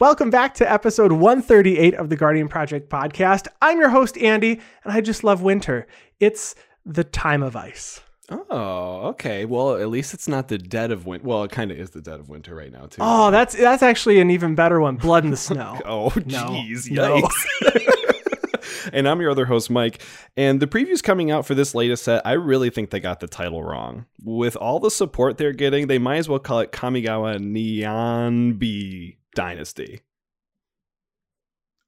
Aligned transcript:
Welcome 0.00 0.30
back 0.30 0.54
to 0.54 0.72
episode 0.72 1.12
138 1.12 1.92
of 1.92 2.08
the 2.08 2.16
Guardian 2.16 2.48
Project 2.48 2.88
podcast. 2.88 3.48
I'm 3.60 3.78
your 3.78 3.90
host, 3.90 4.16
Andy, 4.16 4.58
and 4.82 4.94
I 4.94 5.02
just 5.02 5.22
love 5.24 5.42
winter. 5.42 5.86
It's 6.18 6.54
the 6.86 7.04
time 7.04 7.42
of 7.42 7.54
ice. 7.54 8.00
Oh, 8.30 9.08
okay. 9.08 9.44
Well, 9.44 9.76
at 9.76 9.90
least 9.90 10.14
it's 10.14 10.26
not 10.26 10.48
the 10.48 10.56
dead 10.56 10.90
of 10.90 11.04
winter. 11.04 11.28
Well, 11.28 11.44
it 11.44 11.50
kind 11.50 11.70
of 11.70 11.78
is 11.78 11.90
the 11.90 12.00
dead 12.00 12.18
of 12.18 12.30
winter 12.30 12.54
right 12.54 12.72
now, 12.72 12.86
too. 12.86 12.96
Oh, 12.98 13.30
that's 13.30 13.54
that's 13.54 13.82
actually 13.82 14.20
an 14.20 14.30
even 14.30 14.54
better 14.54 14.80
one. 14.80 14.96
Blood 14.96 15.24
in 15.24 15.32
the 15.32 15.36
snow. 15.36 15.78
oh, 15.84 16.08
jeez, 16.08 16.90
No. 16.90 17.20
yikes. 17.20 18.90
and 18.94 19.06
I'm 19.06 19.20
your 19.20 19.30
other 19.32 19.44
host, 19.44 19.68
Mike. 19.68 20.02
And 20.34 20.60
the 20.60 20.66
previews 20.66 21.02
coming 21.02 21.30
out 21.30 21.44
for 21.44 21.54
this 21.54 21.74
latest 21.74 22.04
set, 22.04 22.26
I 22.26 22.32
really 22.32 22.70
think 22.70 22.88
they 22.88 23.00
got 23.00 23.20
the 23.20 23.28
title 23.28 23.62
wrong. 23.62 24.06
With 24.24 24.56
all 24.56 24.80
the 24.80 24.90
support 24.90 25.36
they're 25.36 25.52
getting, 25.52 25.88
they 25.88 25.98
might 25.98 26.16
as 26.16 26.28
well 26.30 26.38
call 26.38 26.60
it 26.60 26.72
Kamigawa 26.72 27.38
Neon 27.38 28.54
Nyanbi 28.54 29.16
Dynasty. 29.34 30.02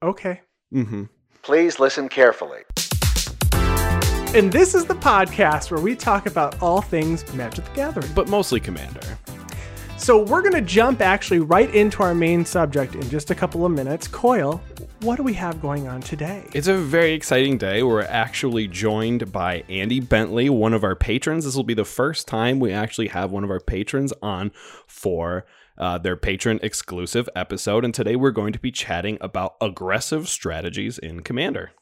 Okay. 0.02 0.40
Mm-hmm. 0.74 1.04
Please 1.42 1.78
listen 1.78 2.08
carefully. 2.08 2.60
And 4.34 4.50
this 4.50 4.74
is 4.74 4.86
the 4.86 4.94
podcast 4.94 5.70
where 5.70 5.80
we 5.80 5.94
talk 5.94 6.26
about 6.26 6.62
all 6.62 6.80
things 6.80 7.30
Magic 7.34 7.64
the 7.64 7.70
Gathering. 7.72 8.10
But 8.14 8.28
mostly 8.28 8.60
Commander. 8.60 9.18
So 9.98 10.20
we're 10.20 10.40
going 10.42 10.54
to 10.54 10.62
jump 10.62 11.00
actually 11.00 11.38
right 11.38 11.72
into 11.72 12.02
our 12.02 12.14
main 12.14 12.44
subject 12.44 12.96
in 12.96 13.08
just 13.08 13.30
a 13.30 13.36
couple 13.36 13.64
of 13.64 13.70
minutes. 13.70 14.08
Coil, 14.08 14.60
what 15.02 15.16
do 15.16 15.22
we 15.22 15.34
have 15.34 15.60
going 15.62 15.86
on 15.86 16.00
today? 16.00 16.44
It's 16.54 16.66
a 16.66 16.76
very 16.76 17.12
exciting 17.12 17.56
day. 17.56 17.84
We're 17.84 18.02
actually 18.02 18.66
joined 18.66 19.30
by 19.30 19.62
Andy 19.68 20.00
Bentley, 20.00 20.48
one 20.50 20.72
of 20.72 20.82
our 20.82 20.96
patrons. 20.96 21.44
This 21.44 21.54
will 21.54 21.62
be 21.62 21.74
the 21.74 21.84
first 21.84 22.26
time 22.26 22.58
we 22.58 22.72
actually 22.72 23.08
have 23.08 23.30
one 23.30 23.44
of 23.44 23.50
our 23.50 23.60
patrons 23.60 24.12
on 24.22 24.50
for 24.88 25.44
uh, 25.78 25.98
their 25.98 26.16
patron 26.16 26.60
exclusive 26.62 27.28
episode. 27.34 27.84
And 27.84 27.94
today 27.94 28.16
we're 28.16 28.30
going 28.30 28.52
to 28.52 28.58
be 28.58 28.70
chatting 28.70 29.18
about 29.20 29.56
aggressive 29.60 30.28
strategies 30.28 30.98
in 30.98 31.20
Commander. 31.20 31.72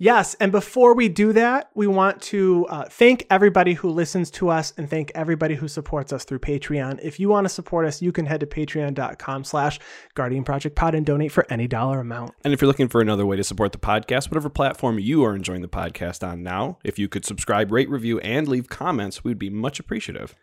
Yes, 0.00 0.34
and 0.34 0.52
before 0.52 0.94
we 0.94 1.08
do 1.08 1.32
that, 1.32 1.70
we 1.74 1.88
want 1.88 2.22
to 2.22 2.66
uh, 2.68 2.84
thank 2.88 3.26
everybody 3.30 3.74
who 3.74 3.90
listens 3.90 4.30
to 4.32 4.48
us 4.48 4.72
and 4.76 4.88
thank 4.88 5.10
everybody 5.16 5.56
who 5.56 5.66
supports 5.66 6.12
us 6.12 6.24
through 6.24 6.38
Patreon. 6.38 7.00
If 7.02 7.18
you 7.18 7.28
want 7.28 7.46
to 7.46 7.48
support 7.48 7.84
us, 7.84 8.00
you 8.00 8.12
can 8.12 8.24
head 8.24 8.38
to 8.40 8.46
patreon.com 8.46 9.42
slash 9.42 9.80
Guardian 10.14 10.44
Project 10.44 10.76
Pod 10.76 10.94
and 10.94 11.04
donate 11.04 11.32
for 11.32 11.44
any 11.50 11.66
dollar 11.66 11.98
amount. 11.98 12.32
And 12.44 12.54
if 12.54 12.60
you're 12.60 12.68
looking 12.68 12.86
for 12.86 13.00
another 13.00 13.26
way 13.26 13.36
to 13.36 13.44
support 13.44 13.72
the 13.72 13.78
podcast, 13.78 14.30
whatever 14.30 14.48
platform 14.48 15.00
you 15.00 15.24
are 15.24 15.34
enjoying 15.34 15.62
the 15.62 15.68
podcast 15.68 16.26
on 16.26 16.44
now, 16.44 16.78
if 16.84 16.98
you 16.98 17.08
could 17.08 17.24
subscribe, 17.24 17.72
rate, 17.72 17.90
review, 17.90 18.20
and 18.20 18.46
leave 18.46 18.68
comments, 18.68 19.24
we'd 19.24 19.38
be 19.38 19.50
much 19.50 19.80
appreciative. 19.80 20.36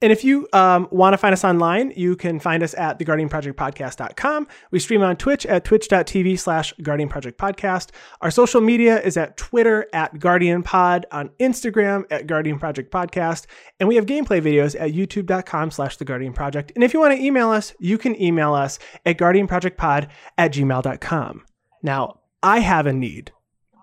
And 0.00 0.12
if 0.12 0.24
you 0.24 0.48
um, 0.52 0.88
want 0.90 1.14
to 1.14 1.18
find 1.18 1.32
us 1.32 1.44
online, 1.44 1.92
you 1.96 2.16
can 2.16 2.38
find 2.40 2.62
us 2.62 2.74
at 2.74 2.98
theguardianprojectpodcast.com. 2.98 4.48
We 4.70 4.78
stream 4.78 5.02
on 5.02 5.16
Twitch 5.16 5.46
at 5.46 5.64
twitch.tv 5.64 6.38
slash 6.38 6.72
Guardian 6.82 7.08
Project 7.08 7.38
Podcast. 7.38 7.90
Our 8.20 8.30
social 8.30 8.60
media 8.60 9.00
is 9.00 9.16
at 9.16 9.36
Twitter 9.36 9.86
at 9.92 10.18
Guardian 10.18 10.62
Pod, 10.62 11.06
on 11.12 11.30
Instagram 11.40 12.04
at 12.10 12.26
Guardian 12.26 12.58
Project 12.58 12.92
Podcast, 12.92 13.46
and 13.80 13.88
we 13.88 13.96
have 13.96 14.06
gameplay 14.06 14.40
videos 14.40 14.78
at 14.78 14.92
youtube.com 14.92 15.70
slash 15.70 15.96
The 15.96 16.04
Guardian 16.04 16.32
Project. 16.32 16.72
And 16.74 16.84
if 16.84 16.92
you 16.92 17.00
want 17.00 17.16
to 17.16 17.22
email 17.22 17.50
us, 17.50 17.74
you 17.78 17.98
can 17.98 18.20
email 18.20 18.54
us 18.54 18.78
at 19.04 19.18
guardianprojectpod 19.18 20.08
at 20.36 20.52
gmail.com. 20.52 21.44
Now, 21.82 22.20
I 22.42 22.60
have 22.60 22.86
a 22.86 22.92
need, 22.92 23.32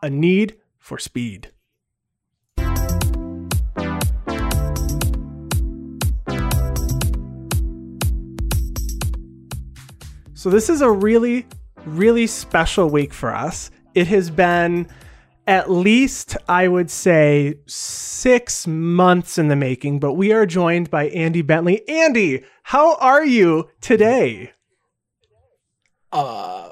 a 0.01 0.09
need 0.09 0.57
for 0.77 0.97
speed. 0.97 1.51
So 10.45 10.51
this 10.51 10.69
is 10.69 10.81
a 10.81 10.91
really, 10.91 11.47
really 11.87 12.27
special 12.27 12.87
week 12.87 13.15
for 13.15 13.33
us. 13.33 13.71
It 13.95 14.05
has 14.09 14.29
been 14.29 14.87
at 15.47 15.71
least, 15.71 16.37
I 16.47 16.67
would 16.67 16.91
say, 16.91 17.55
six 17.65 18.67
months 18.67 19.39
in 19.39 19.47
the 19.47 19.55
making, 19.55 20.01
but 20.01 20.13
we 20.13 20.33
are 20.33 20.45
joined 20.45 20.91
by 20.91 21.05
Andy 21.07 21.41
Bentley. 21.41 21.81
Andy, 21.89 22.43
how 22.61 22.95
are 22.97 23.25
you 23.25 23.71
today? 23.81 24.51
Uh, 26.11 26.69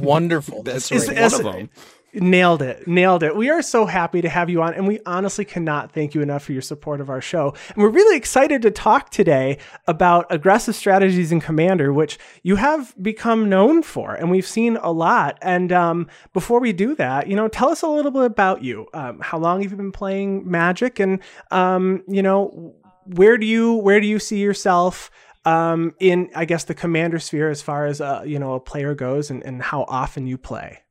wonderful. 0.00 0.64
That's 0.64 0.88
That's 0.88 1.04
Is- 1.04 1.08
right, 1.08 1.16
right. 1.16 1.24
is- 1.26 1.32
one 1.34 1.46
of 1.46 1.52
them. 1.52 1.70
Nailed 2.14 2.62
it. 2.62 2.86
Nailed 2.86 3.24
it. 3.24 3.34
We 3.34 3.50
are 3.50 3.60
so 3.60 3.86
happy 3.86 4.22
to 4.22 4.28
have 4.28 4.48
you 4.48 4.62
on, 4.62 4.72
and 4.74 4.86
we 4.86 5.00
honestly 5.04 5.44
cannot 5.44 5.90
thank 5.90 6.14
you 6.14 6.22
enough 6.22 6.44
for 6.44 6.52
your 6.52 6.62
support 6.62 7.00
of 7.00 7.10
our 7.10 7.20
show. 7.20 7.54
And 7.68 7.78
we're 7.78 7.88
really 7.88 8.16
excited 8.16 8.62
to 8.62 8.70
talk 8.70 9.10
today 9.10 9.58
about 9.88 10.26
aggressive 10.30 10.76
strategies 10.76 11.32
in 11.32 11.40
Commander, 11.40 11.92
which 11.92 12.18
you 12.44 12.54
have 12.56 12.94
become 13.02 13.48
known 13.48 13.82
for, 13.82 14.14
and 14.14 14.30
we've 14.30 14.46
seen 14.46 14.76
a 14.76 14.92
lot. 14.92 15.38
And 15.42 15.72
um, 15.72 16.08
before 16.32 16.60
we 16.60 16.72
do 16.72 16.94
that, 16.94 17.26
you 17.26 17.34
know, 17.34 17.48
tell 17.48 17.70
us 17.70 17.82
a 17.82 17.88
little 17.88 18.12
bit 18.12 18.24
about 18.24 18.62
you. 18.62 18.86
Um, 18.94 19.18
how 19.20 19.38
long 19.38 19.62
have 19.62 19.72
you 19.72 19.76
been 19.76 19.92
playing 19.92 20.48
Magic, 20.48 21.00
and 21.00 21.20
um, 21.50 22.04
you 22.06 22.22
know, 22.22 22.76
where 23.06 23.36
do 23.36 23.46
you 23.46 23.74
where 23.74 24.00
do 24.00 24.06
you 24.06 24.20
see 24.20 24.38
yourself? 24.38 25.10
Um, 25.46 25.94
in 26.00 26.30
I 26.34 26.46
guess 26.46 26.64
the 26.64 26.74
commander 26.74 27.18
sphere 27.18 27.50
as 27.50 27.60
far 27.60 27.84
as 27.84 28.00
uh, 28.00 28.22
you 28.24 28.38
know 28.38 28.54
a 28.54 28.60
player 28.60 28.94
goes 28.94 29.30
and, 29.30 29.42
and 29.42 29.60
how 29.60 29.84
often 29.88 30.26
you 30.26 30.38
play. 30.38 30.83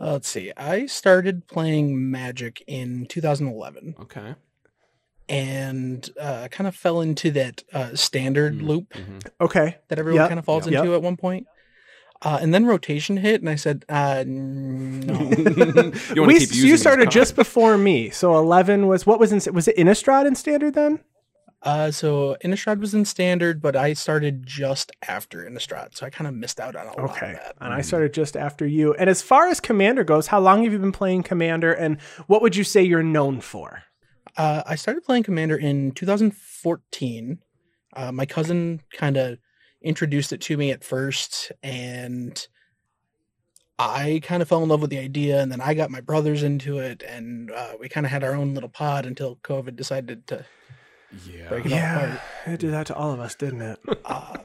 Uh, 0.00 0.12
let's 0.12 0.28
see. 0.28 0.52
I 0.56 0.86
started 0.86 1.46
playing 1.48 2.10
Magic 2.10 2.62
in 2.66 3.06
2011 3.06 3.96
Okay. 4.02 4.34
and 5.28 6.08
uh, 6.20 6.48
kind 6.50 6.66
of 6.68 6.74
fell 6.74 7.00
into 7.00 7.30
that 7.32 7.62
uh, 7.72 7.94
standard 7.94 8.62
loop 8.62 8.92
Mhm. 8.94 9.26
Okay. 9.40 9.76
that 9.88 9.98
everyone 9.98 10.20
Yep. 10.22 10.28
kind 10.28 10.38
of 10.38 10.44
falls 10.44 10.66
Yep. 10.68 10.80
into 10.84 10.94
at 10.94 11.02
one 11.02 11.16
point. 11.16 11.46
Uh, 12.22 12.38
and 12.42 12.52
then 12.52 12.66
rotation 12.66 13.16
hit, 13.18 13.40
and 13.40 13.48
I 13.48 13.54
said, 13.54 13.84
uh, 13.88 14.24
no. 14.26 15.14
you 15.14 16.22
want 16.22 16.26
we, 16.26 16.34
to 16.34 16.40
keep 16.40 16.48
so 16.48 16.54
using 16.54 16.68
you 16.68 16.76
started 16.76 17.10
just 17.12 17.36
before 17.36 17.78
me. 17.78 18.10
So 18.10 18.36
11 18.36 18.88
was 18.88 19.06
what 19.06 19.20
was 19.20 19.32
in 19.32 19.54
was 19.54 19.68
it 19.68 19.76
Innistrad 19.76 20.26
in 20.26 20.34
standard 20.34 20.74
then? 20.74 21.00
Uh, 21.62 21.90
so 21.90 22.36
Innistrad 22.44 22.78
was 22.80 22.94
in 22.94 23.04
standard, 23.04 23.60
but 23.60 23.74
I 23.74 23.92
started 23.92 24.46
just 24.46 24.92
after 25.08 25.44
Innistrad, 25.44 25.96
so 25.96 26.06
I 26.06 26.10
kind 26.10 26.28
of 26.28 26.34
missed 26.34 26.60
out 26.60 26.76
on 26.76 26.86
a 26.86 26.90
lot 26.90 26.98
of 26.98 27.10
Okay. 27.10 27.32
that. 27.32 27.56
And 27.60 27.72
I 27.74 27.80
started 27.80 28.14
just 28.14 28.36
after 28.36 28.64
you. 28.66 28.94
And 28.94 29.10
as 29.10 29.22
far 29.22 29.48
as 29.48 29.58
commander 29.60 30.04
goes, 30.04 30.28
how 30.28 30.38
long 30.40 30.62
have 30.64 30.72
you 30.72 30.78
been 30.78 30.92
playing 30.92 31.24
commander 31.24 31.72
and 31.72 32.00
what 32.28 32.42
would 32.42 32.54
you 32.54 32.64
say 32.64 32.82
you're 32.82 33.02
known 33.02 33.40
for? 33.40 33.82
Uh, 34.36 34.62
I 34.66 34.76
started 34.76 35.02
playing 35.02 35.24
Commander 35.24 35.56
in 35.56 35.90
2014. 35.92 37.38
Uh, 37.96 38.12
my 38.12 38.24
cousin 38.24 38.82
kind 38.92 39.16
of 39.16 39.38
introduced 39.82 40.32
it 40.32 40.40
to 40.42 40.56
me 40.56 40.70
at 40.70 40.84
first, 40.84 41.50
and 41.62 42.46
I 43.80 44.20
kind 44.22 44.42
of 44.42 44.48
fell 44.48 44.62
in 44.62 44.68
love 44.68 44.80
with 44.80 44.90
the 44.90 44.98
idea. 44.98 45.40
And 45.40 45.50
then 45.50 45.60
I 45.60 45.74
got 45.74 45.90
my 45.90 46.00
brothers 46.00 46.44
into 46.44 46.78
it, 46.78 47.02
and 47.02 47.50
uh, 47.50 47.72
we 47.80 47.88
kind 47.88 48.06
of 48.06 48.12
had 48.12 48.22
our 48.22 48.34
own 48.34 48.54
little 48.54 48.68
pod 48.68 49.06
until 49.06 49.36
COVID 49.36 49.74
decided 49.74 50.26
to 50.28 50.44
Yeah. 51.26 51.48
break 51.48 51.66
it 51.66 51.72
all 51.72 51.78
apart. 51.78 52.20
it 52.46 52.60
did 52.60 52.72
that 52.72 52.86
to 52.88 52.94
all 52.94 53.12
of 53.12 53.20
us, 53.20 53.34
didn't 53.34 53.62
it? 53.62 53.78
Uh, 54.04 54.38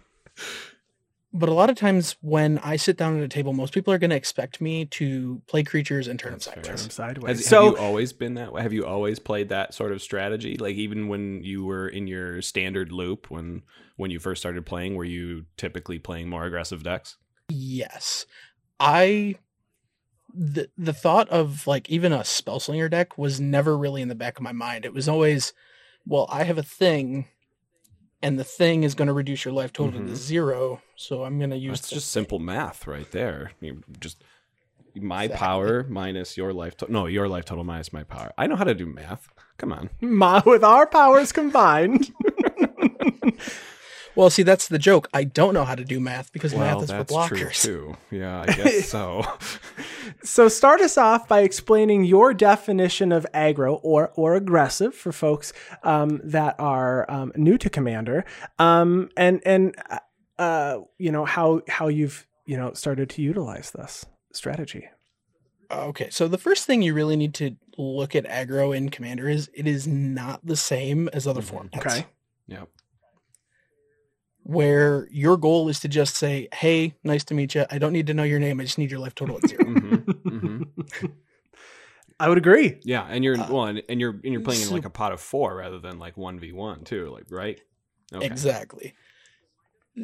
but 1.36 1.50
a 1.50 1.54
lot 1.54 1.72
of 1.72 1.76
times 1.76 2.16
when 2.22 2.60
I 2.60 2.76
sit 2.76 2.96
down 2.96 3.18
at 3.18 3.24
a 3.24 3.28
table, 3.28 3.54
most 3.54 3.74
people 3.74 3.92
are 3.92 3.98
going 3.98 4.12
to 4.12 4.16
expect 4.16 4.62
me 4.62 4.86
to 4.86 5.42
play 5.48 5.64
creatures 5.64 6.08
and 6.08 6.20
turn 6.20 6.32
them 6.34 6.40
That's 6.40 6.46
fair. 6.46 6.64
sideways. 6.64 6.82
Turn 6.82 6.90
sideways. 6.92 7.38
Has, 7.38 7.46
so 7.48 7.64
have 7.66 7.74
you 7.74 7.78
always 7.80 8.14
been 8.14 8.36
that 8.36 8.54
way? 8.54 8.62
Have 8.62 8.72
you 8.74 8.86
always 8.86 9.18
played 9.18 9.50
that 9.50 9.74
sort 9.74 9.92
of 9.92 10.02
strategy? 10.04 10.58
Like 10.58 10.76
even 10.76 11.08
when 11.08 11.44
you 11.44 11.66
were 11.66 11.88
in 11.88 12.06
your 12.06 12.44
standard 12.44 12.92
loop, 12.92 13.32
when 13.32 13.64
when 13.96 14.12
you 14.12 14.20
first 14.20 14.42
started 14.44 14.64
playing, 14.68 14.94
were 14.96 15.06
you 15.06 15.46
typically 15.58 15.98
playing 15.98 16.30
more 16.30 16.46
aggressive 16.46 16.84
decks? 16.84 17.18
Yes. 17.50 18.28
I 18.80 19.36
the 20.36 20.70
the 20.78 20.94
thought 20.94 21.30
of 21.30 21.66
like 21.66 21.90
even 21.90 22.14
a 22.14 22.24
spell 22.24 22.60
slinger 22.60 22.90
deck 22.90 23.18
was 23.18 23.40
never 23.40 23.76
really 23.76 24.04
in 24.04 24.08
the 24.08 24.16
back 24.16 24.38
of 24.38 24.44
my 24.44 24.52
mind. 24.52 24.86
It 24.86 24.94
was 24.94 25.10
always, 25.10 25.52
well, 26.06 26.28
I 26.30 26.44
have 26.44 26.58
a 26.58 26.64
thing 26.64 27.28
and 28.22 28.40
the 28.40 28.44
thing 28.44 28.84
is 28.84 28.96
going 28.96 29.08
to 29.08 29.14
reduce 29.14 29.44
your 29.44 29.54
life 29.54 29.74
total 29.74 30.00
Mhm. 30.00 30.08
to 30.08 30.16
zero, 30.16 30.82
so 30.96 31.24
I'm 31.26 31.38
going 31.40 31.50
to 31.50 31.58
use 31.58 31.80
It's 31.80 31.90
the 31.90 31.96
just 31.96 32.12
simple 32.12 32.40
math 32.40 32.88
right 32.88 33.10
there. 33.12 33.52
You 33.60 33.84
just 34.00 34.24
my 34.96 35.24
Exactly. 35.24 35.46
power 35.46 35.84
minus 35.90 36.38
your 36.38 36.54
life. 36.54 36.78
To- 36.78 36.92
no, 36.92 37.08
your 37.08 37.28
life 37.28 37.46
total 37.46 37.64
minus 37.64 37.92
my 37.92 38.04
power. 38.04 38.32
I 38.38 38.48
know 38.48 38.56
how 38.56 38.64
to 38.64 38.74
do 38.76 38.86
math. 38.86 39.28
Come 39.58 39.74
on. 39.74 39.90
Ma- 40.02 40.42
with 40.46 40.64
our 40.64 40.86
powers 40.88 41.32
combined. 41.32 42.12
Well, 44.16 44.30
see, 44.30 44.44
that's 44.44 44.68
the 44.68 44.78
joke. 44.78 45.08
I 45.14 45.24
don't 45.24 45.54
know 45.54 45.66
how 45.66 45.76
to 45.76 45.84
do 45.84 46.00
math 46.00 46.32
because 46.32 46.54
well, 46.54 46.62
math 46.76 46.84
is 46.84 46.92
for 46.92 46.98
that's 46.98 47.12
blockers. 47.14 47.62
true 47.64 47.96
too. 48.12 48.18
Yeah, 48.18 48.42
I 48.42 48.46
guess 48.54 48.88
so. 48.90 49.24
So 50.24 50.48
start 50.48 50.82
us 50.82 50.98
off 50.98 51.28
by 51.28 51.42
explaining 51.42 52.04
your 52.04 52.34
definition 52.34 53.12
of 53.12 53.26
aggro 53.34 53.80
or 53.84 54.12
or 54.16 54.36
aggressive 54.36 54.94
for 54.94 55.12
folks 55.12 55.52
um, 55.84 56.22
that 56.24 56.56
are 56.60 57.10
um, 57.12 57.32
new 57.36 57.58
to 57.58 57.70
Commander, 57.70 58.24
um, 58.60 59.10
and 59.18 59.42
and 59.46 59.76
uh, 60.38 60.80
you 60.98 61.12
know 61.12 61.26
how 61.26 61.62
how 61.68 61.88
you've 61.88 62.28
you 62.46 62.58
know 62.58 62.74
started 62.74 63.10
to 63.12 63.22
utilize 63.22 63.72
this 63.72 64.06
strategy. 64.32 64.88
Okay, 65.72 66.10
so 66.12 66.28
the 66.28 66.38
first 66.38 66.66
thing 66.68 66.84
you 66.84 66.94
really 66.94 67.16
need 67.16 67.34
to 67.36 67.56
look 67.80 68.16
at 68.16 68.26
aggro 68.26 68.76
in 68.78 68.90
Commander 68.90 69.28
is 69.28 69.50
it 69.56 69.66
is 69.66 69.88
not 69.88 70.46
the 70.46 70.56
same 70.56 71.08
as 71.14 71.26
other 71.26 71.42
Mhm. 71.42 71.70
formats. 71.72 71.78
Okay. 71.78 72.06
yep. 72.46 72.70
Where 74.44 75.08
your 75.12 75.38
goal 75.38 75.70
is 75.70 75.80
to 75.82 75.88
just 75.88 76.16
say, 76.16 76.48
"Hey, 76.54 76.96
nice 77.04 77.24
to 77.26 77.34
meet 77.34 77.56
you. 77.56 77.66
I 77.72 77.78
don't 77.78 77.94
need 77.94 78.08
to 78.08 78.14
know 78.14 78.24
your 78.24 78.40
name. 78.40 78.60
I 78.60 78.64
just 78.64 78.78
need 78.78 78.92
your 78.92 79.00
life 79.00 79.16
total 79.16 79.38
at 79.38 79.48
0 79.48 79.66
Mhm, 79.66 80.06
mhm. 80.30 80.68
I 82.20 82.30
would 82.30 82.38
agree. 82.38 82.80
Yeah, 82.84 83.06
and 83.10 83.24
you're 83.24 83.38
Uh, 83.38 83.46
one, 83.46 83.82
and 83.90 84.00
you're 84.00 84.12
and 84.12 84.26
you're 84.26 84.42
playing 84.42 84.62
in 84.62 84.70
like 84.70 84.86
a 84.86 84.90
pot 84.90 85.12
of 85.12 85.20
four 85.20 85.56
rather 85.56 85.80
than 85.80 86.00
like 86.00 86.16
one 86.18 86.40
v 86.40 86.52
one 86.52 86.84
too, 86.84 87.10
like 87.10 87.26
right? 87.30 87.60
Okay. 88.14 88.26
Exactly. 88.26 88.94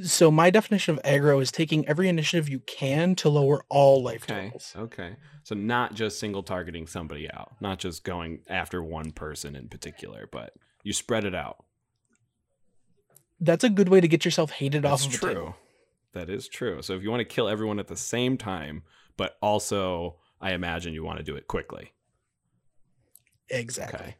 So 0.04 0.30
my 0.30 0.50
definition 0.52 0.98
of 0.98 1.04
aggro 1.04 1.42
is 1.42 1.52
taking 1.52 1.88
every 1.88 2.10
initiative 2.10 2.48
you 2.48 2.60
can 2.60 3.16
to 3.16 3.30
lower 3.30 3.64
all 3.70 4.04
life 4.04 4.24
Okay. 4.24 4.44
totals. 4.46 4.74
Okay. 4.78 5.16
So 5.44 5.56
not 5.56 5.96
just 5.96 6.20
single 6.20 6.44
targeting 6.44 6.86
somebody 6.86 7.30
out, 7.32 7.54
not 7.60 7.80
just 7.80 8.04
going 8.04 8.42
after 8.48 8.84
one 8.84 9.12
person 9.12 9.56
in 9.56 9.68
particular, 9.68 10.28
but 10.32 10.54
you 10.84 10.94
spread 10.94 11.26
it 11.26 11.34
out. 11.34 11.64
That's 13.40 13.64
a 13.64 13.70
good 13.70 13.90
way 13.90 14.02
to 14.02 14.08
get 14.08 14.26
yourself 14.26 14.52
hated 14.52 14.84
That's 14.84 15.06
off 15.06 15.14
of 15.14 15.20
true. 15.20 15.56
That 16.14 16.30
is 16.30 16.48
true. 16.48 16.82
So 16.82 16.94
if 16.96 17.04
you 17.04 17.10
want 17.10 17.22
to 17.22 17.26
kill 17.26 17.48
everyone 17.48 17.80
at 17.80 17.88
the 17.88 17.96
same 17.96 18.38
time, 18.38 18.84
but 19.18 19.38
also 19.42 20.16
I 20.42 20.54
imagine 20.54 20.94
you 20.94 21.04
want 21.04 21.20
to 21.20 21.24
do 21.24 21.36
it 21.36 21.48
quickly. 21.48 21.94
Exactly. 23.50 24.00
Okay. 24.00 24.16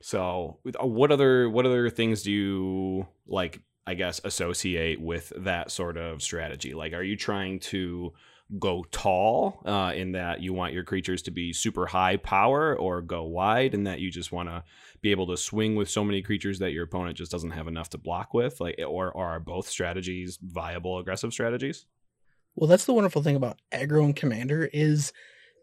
So, 0.00 0.58
uh, 0.80 0.86
what 0.86 1.12
other 1.12 1.48
what 1.48 1.64
other 1.64 1.88
things 1.88 2.22
do 2.22 2.30
you 2.30 3.06
like? 3.26 3.62
I 3.86 3.94
guess 3.94 4.20
associate 4.24 5.00
with 5.00 5.32
that 5.36 5.70
sort 5.70 5.96
of 5.96 6.22
strategy. 6.22 6.74
Like, 6.74 6.92
are 6.92 7.02
you 7.02 7.16
trying 7.16 7.60
to 7.60 8.12
go 8.58 8.84
tall 8.90 9.60
uh, 9.64 9.92
in 9.94 10.12
that 10.12 10.40
you 10.40 10.52
want 10.52 10.72
your 10.72 10.84
creatures 10.84 11.22
to 11.22 11.30
be 11.30 11.52
super 11.52 11.86
high 11.86 12.16
power, 12.16 12.76
or 12.76 13.02
go 13.02 13.24
wide 13.24 13.74
in 13.74 13.84
that 13.84 14.00
you 14.00 14.10
just 14.10 14.32
want 14.32 14.48
to 14.48 14.62
be 15.00 15.10
able 15.10 15.26
to 15.26 15.36
swing 15.36 15.76
with 15.76 15.88
so 15.88 16.04
many 16.04 16.22
creatures 16.22 16.58
that 16.58 16.72
your 16.72 16.84
opponent 16.84 17.16
just 17.16 17.30
doesn't 17.30 17.50
have 17.50 17.68
enough 17.68 17.90
to 17.90 17.98
block 17.98 18.34
with? 18.34 18.60
Like, 18.60 18.78
or, 18.78 19.10
or 19.10 19.26
are 19.26 19.40
both 19.40 19.68
strategies 19.68 20.38
viable 20.42 20.98
aggressive 20.98 21.32
strategies? 21.32 21.86
Well, 22.56 22.68
that's 22.68 22.84
the 22.84 22.94
wonderful 22.94 23.22
thing 23.22 23.36
about 23.36 23.60
aggro 23.72 24.04
and 24.04 24.14
commander 24.14 24.70
is 24.72 25.12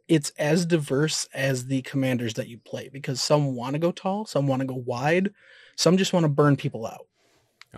it's 0.07 0.31
as 0.37 0.65
diverse 0.65 1.27
as 1.33 1.67
the 1.67 1.81
commanders 1.83 2.33
that 2.33 2.49
you 2.49 2.57
play 2.57 2.89
because 2.89 3.21
some 3.21 3.55
want 3.55 3.73
to 3.73 3.79
go 3.79 3.91
tall, 3.91 4.25
some 4.25 4.47
want 4.47 4.59
to 4.59 4.67
go 4.67 4.75
wide, 4.75 5.33
some 5.77 5.97
just 5.97 6.11
want 6.11 6.25
to 6.25 6.29
burn 6.29 6.57
people 6.57 6.85
out. 6.85 7.07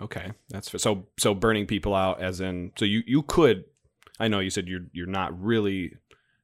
Okay, 0.00 0.32
that's 0.48 0.82
so. 0.82 1.06
So 1.18 1.34
burning 1.34 1.66
people 1.66 1.94
out, 1.94 2.20
as 2.20 2.40
in, 2.40 2.72
so 2.76 2.84
you 2.84 3.02
you 3.06 3.22
could. 3.22 3.64
I 4.18 4.28
know 4.28 4.40
you 4.40 4.50
said 4.50 4.68
you're 4.68 4.86
you're 4.92 5.06
not 5.06 5.38
really 5.40 5.96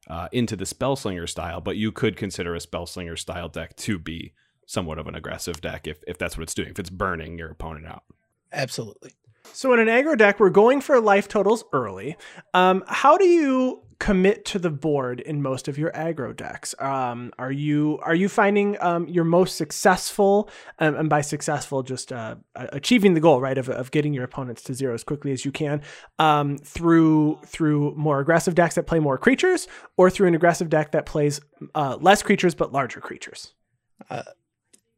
uh, 0.09 0.29
into 0.33 0.57
the 0.57 0.65
spellslinger 0.65 1.29
style, 1.29 1.61
but 1.61 1.77
you 1.77 1.93
could 1.93 2.17
consider 2.17 2.55
a 2.55 2.59
spellslinger 2.59 3.19
style 3.19 3.49
deck 3.49 3.77
to 3.77 3.99
be 3.99 4.33
somewhat 4.67 4.99
of 4.99 5.07
an 5.07 5.15
aggressive 5.15 5.61
deck 5.61 5.87
if 5.87 6.03
if 6.07 6.19
that's 6.19 6.37
what 6.37 6.43
it's 6.43 6.55
doing. 6.55 6.71
If 6.71 6.79
it's 6.79 6.91
burning 6.91 7.39
your 7.39 7.51
opponent 7.51 7.87
out. 7.87 8.05
Absolutely. 8.53 9.13
So 9.53 9.73
in 9.75 9.81
an 9.81 9.89
aggro 9.89 10.17
deck, 10.17 10.41
we're 10.41 10.51
going 10.51 10.81
for 10.81 11.01
life 11.01 11.29
totals 11.29 11.65
early. 11.73 12.17
Um, 12.55 12.85
how 12.87 13.17
do 13.17 13.27
you 13.27 13.83
commit 13.99 14.47
to 14.47 14.59
the 14.59 14.71
board 14.71 15.21
in 15.21 15.43
most 15.43 15.69
of 15.69 15.77
your 15.77 15.91
aggro 15.93 16.35
decks? 16.35 16.75
Um, 16.79 17.33
are 17.39 17.53
you 17.53 17.99
are 18.03 18.15
you 18.15 18.29
finding 18.29 18.77
um, 18.81 19.07
you're 19.09 19.25
most 19.25 19.57
successful, 19.57 20.49
um, 20.79 20.95
and 20.95 21.11
by 21.11 21.21
successful, 21.21 21.83
just 21.83 22.13
uh, 22.13 22.37
achieving 22.55 23.15
the 23.15 23.21
goal, 23.21 23.41
right, 23.41 23.59
of, 23.59 23.69
of 23.69 23.91
getting 23.91 24.15
your 24.15 24.25
opponents 24.25 24.63
to 24.63 24.75
zero 24.75 24.95
as 24.95 25.05
quickly 25.05 25.33
as 25.33 25.45
you 25.45 25.53
can, 25.53 25.83
um, 26.19 26.57
through 26.59 27.39
through 27.45 27.95
more 27.97 28.21
aggressive 28.21 28.55
decks 28.55 28.77
that 28.77 28.87
play 28.87 29.01
more 29.01 29.19
creatures, 29.19 29.69
or 29.97 30.09
through 30.09 30.29
an 30.29 30.35
aggressive 30.35 30.71
deck 30.71 30.93
that 30.93 31.05
plays 31.05 31.41
uh, 31.75 31.99
less 32.01 32.23
creatures 32.23 32.55
but 32.55 32.73
larger 32.73 33.01
creatures? 33.01 33.53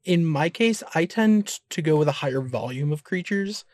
In 0.05 0.25
my 0.25 0.49
case, 0.49 0.83
I 0.95 1.05
tend 1.05 1.61
to 1.71 1.83
go 1.83 1.97
with 1.97 2.09
a 2.09 2.13
higher 2.13 2.41
volume 2.41 2.93
of 2.93 3.03
creatures. 3.03 3.65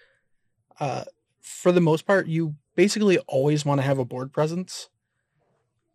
Uh, 0.81 1.05
for 1.41 1.73
the 1.73 1.81
most 1.81 2.07
part, 2.07 2.27
you 2.27 2.55
basically 2.75 3.19
always 3.27 3.65
want 3.65 3.81
to 3.81 3.83
have 3.87 3.99
a 3.99 4.05
board 4.05 4.33
presence. 4.33 4.89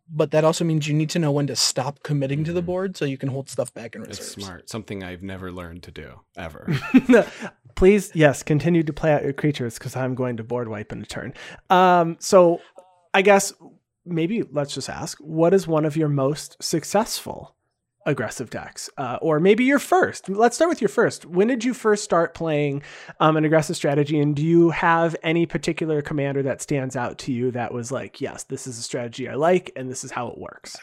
But 0.10 0.32
that 0.32 0.44
also 0.44 0.66
means 0.66 0.88
you 0.88 0.94
need 0.94 1.10
to 1.12 1.20
know 1.20 1.32
when 1.32 1.48
to 1.48 1.56
stop 1.56 2.04
committing 2.04 2.44
to 2.44 2.52
the 2.54 2.62
Mhm. 2.62 2.66
board 2.66 2.98
so 2.98 3.06
you 3.06 3.18
can 3.18 3.30
hold 3.30 3.50
stuff 3.50 3.74
back 3.74 3.96
in 3.96 4.02
reserves. 4.02 4.20
It's 4.20 4.32
smart. 4.44 4.70
Something 4.70 5.02
I've 5.04 5.24
never 5.24 5.52
learned 5.52 5.84
to 5.84 5.92
do 5.92 6.20
ever. 6.36 6.68
Please, 7.76 8.12
yes, 8.14 8.44
continue 8.44 8.84
to 8.84 8.94
play 8.94 9.12
out 9.14 9.24
your 9.24 9.34
creatures 9.34 9.78
because 9.78 9.96
I'm 9.96 10.14
going 10.14 10.38
to 10.38 10.44
board 10.44 10.68
wipe 10.68 10.92
in 10.92 11.02
a 11.02 11.06
turn. 11.06 11.34
Um, 11.70 12.18
so 12.20 12.62
I 13.14 13.22
guess 13.22 13.54
maybe 14.06 14.44
let's 14.52 14.74
just 14.74 14.90
ask 14.90 15.18
what 15.20 15.54
is 15.54 15.68
one 15.68 15.86
of 15.86 15.96
your 15.98 16.10
most 16.10 16.62
successful 16.62 17.53
aggressive 18.06 18.50
decks? 18.50 18.90
Uh, 18.98 19.18
or 19.22 19.40
maybe 19.40 19.64
your 19.64 19.80
first. 19.80 20.28
Let's 20.30 20.56
start 20.56 20.70
with 20.70 20.82
your 20.82 20.90
first. 20.90 21.26
When 21.26 21.48
did 21.48 21.64
you 21.64 21.74
first 21.74 22.04
start 22.04 22.34
playing 22.34 22.84
um, 23.20 23.38
an 23.38 23.46
aggressive 23.46 23.76
strategy? 23.76 24.20
And 24.20 24.36
do 24.36 24.44
you 24.44 24.70
have 24.72 25.16
any 25.24 25.46
particular 25.46 26.02
commander 26.02 26.44
that 26.44 26.62
stands 26.62 26.96
out 26.96 27.18
to 27.20 27.32
you 27.32 27.52
that 27.52 27.74
was 27.74 27.92
like, 27.92 28.20
yes, 28.22 28.44
this 28.44 28.68
is 28.68 28.78
a 28.78 28.84
strategy 28.84 29.30
I 29.30 29.36
like 29.36 29.72
and 29.76 29.90
this 29.90 30.04
is 30.04 30.12
how 30.12 30.28
it 30.28 30.38
works? 30.38 30.78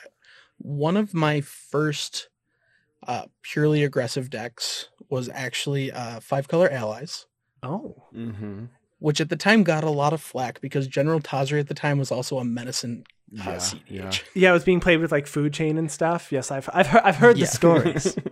one 0.63 0.95
of 0.97 1.15
my 1.15 1.41
first 1.41 2.29
uh, 3.09 3.25
purely 3.41 3.83
aggressive 3.83 4.29
decks 4.29 4.91
was 5.09 5.31
actually 5.33 5.91
uh, 5.91 6.21
five 6.21 6.49
color 6.49 6.69
allies, 6.71 7.27
Oh. 7.63 8.05
mm-hmm. 8.15 8.67
which 8.99 9.23
at 9.23 9.31
the 9.31 9.37
time 9.37 9.65
got 9.65 9.85
a 9.85 9.91
lot 9.91 10.13
of 10.13 10.21
flack 10.21 10.61
because 10.61 10.87
General 10.87 11.19
Tazri 11.21 11.61
at 11.61 11.69
the 11.69 11.75
time 11.75 11.99
was 11.99 12.13
also 12.13 12.39
a 12.39 12.45
medicine 12.45 13.05
Yeah, 13.33 13.57
CDH. 13.57 13.81
yeah. 13.89 14.11
Yeah, 14.35 14.51
it 14.51 14.53
was 14.55 14.65
being 14.65 14.81
played 14.81 14.99
with 15.01 15.13
like 15.13 15.27
food 15.27 15.53
chain 15.53 15.79
and 15.79 15.91
stuff. 15.91 16.33
Yes, 16.33 16.51
I've 16.51 16.69
I've 16.73 16.87
heard, 16.89 17.03
I've 17.05 17.17
heard 17.17 17.39
Yeah. 17.39 17.47
the 17.47 17.51
stories. 17.53 18.17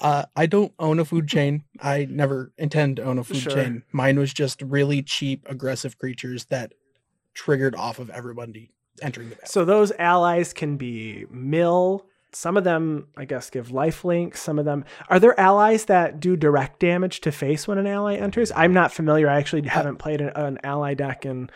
Uh, 0.00 0.24
I 0.36 0.44
don't 0.46 0.72
own 0.78 0.98
a 0.98 1.04
food 1.04 1.28
chain. 1.28 1.64
I 1.80 2.06
never 2.10 2.52
intend 2.58 2.96
to 2.96 3.04
own 3.04 3.18
a 3.18 3.24
food 3.24 3.38
Sure. 3.38 3.52
chain. 3.52 3.84
Mine 3.90 4.18
was 4.18 4.34
just 4.34 4.60
really 4.60 5.02
cheap, 5.02 5.46
aggressive 5.48 5.96
creatures 5.96 6.44
that 6.46 6.74
triggered 7.32 7.74
off 7.74 7.98
of 7.98 8.10
everybody 8.10 8.70
entering 9.00 9.30
the 9.30 9.36
battle. 9.36 9.48
So 9.48 9.64
those 9.64 9.92
allies 9.98 10.52
can 10.52 10.76
be 10.76 11.24
mill. 11.30 12.04
Some 12.32 12.56
of 12.58 12.64
them, 12.64 13.06
I 13.16 13.24
guess, 13.24 13.48
give 13.48 13.70
life 13.70 14.04
link. 14.04 14.36
Some 14.36 14.58
of 14.58 14.66
them 14.66 14.84
are 15.08 15.18
there 15.18 15.38
allies 15.40 15.86
that 15.86 16.20
do 16.20 16.36
direct 16.36 16.80
damage 16.80 17.20
to 17.22 17.32
face 17.32 17.66
when 17.66 17.78
an 17.78 17.86
ally 17.86 18.16
enters. 18.16 18.52
I'm 18.54 18.74
not 18.74 18.92
familiar. 18.92 19.30
I 19.30 19.38
actually 19.38 19.66
haven't 19.68 19.96
played 19.98 20.20
an, 20.20 20.30
an 20.34 20.58
ally 20.64 20.92
deck, 20.94 21.24
and 21.24 21.50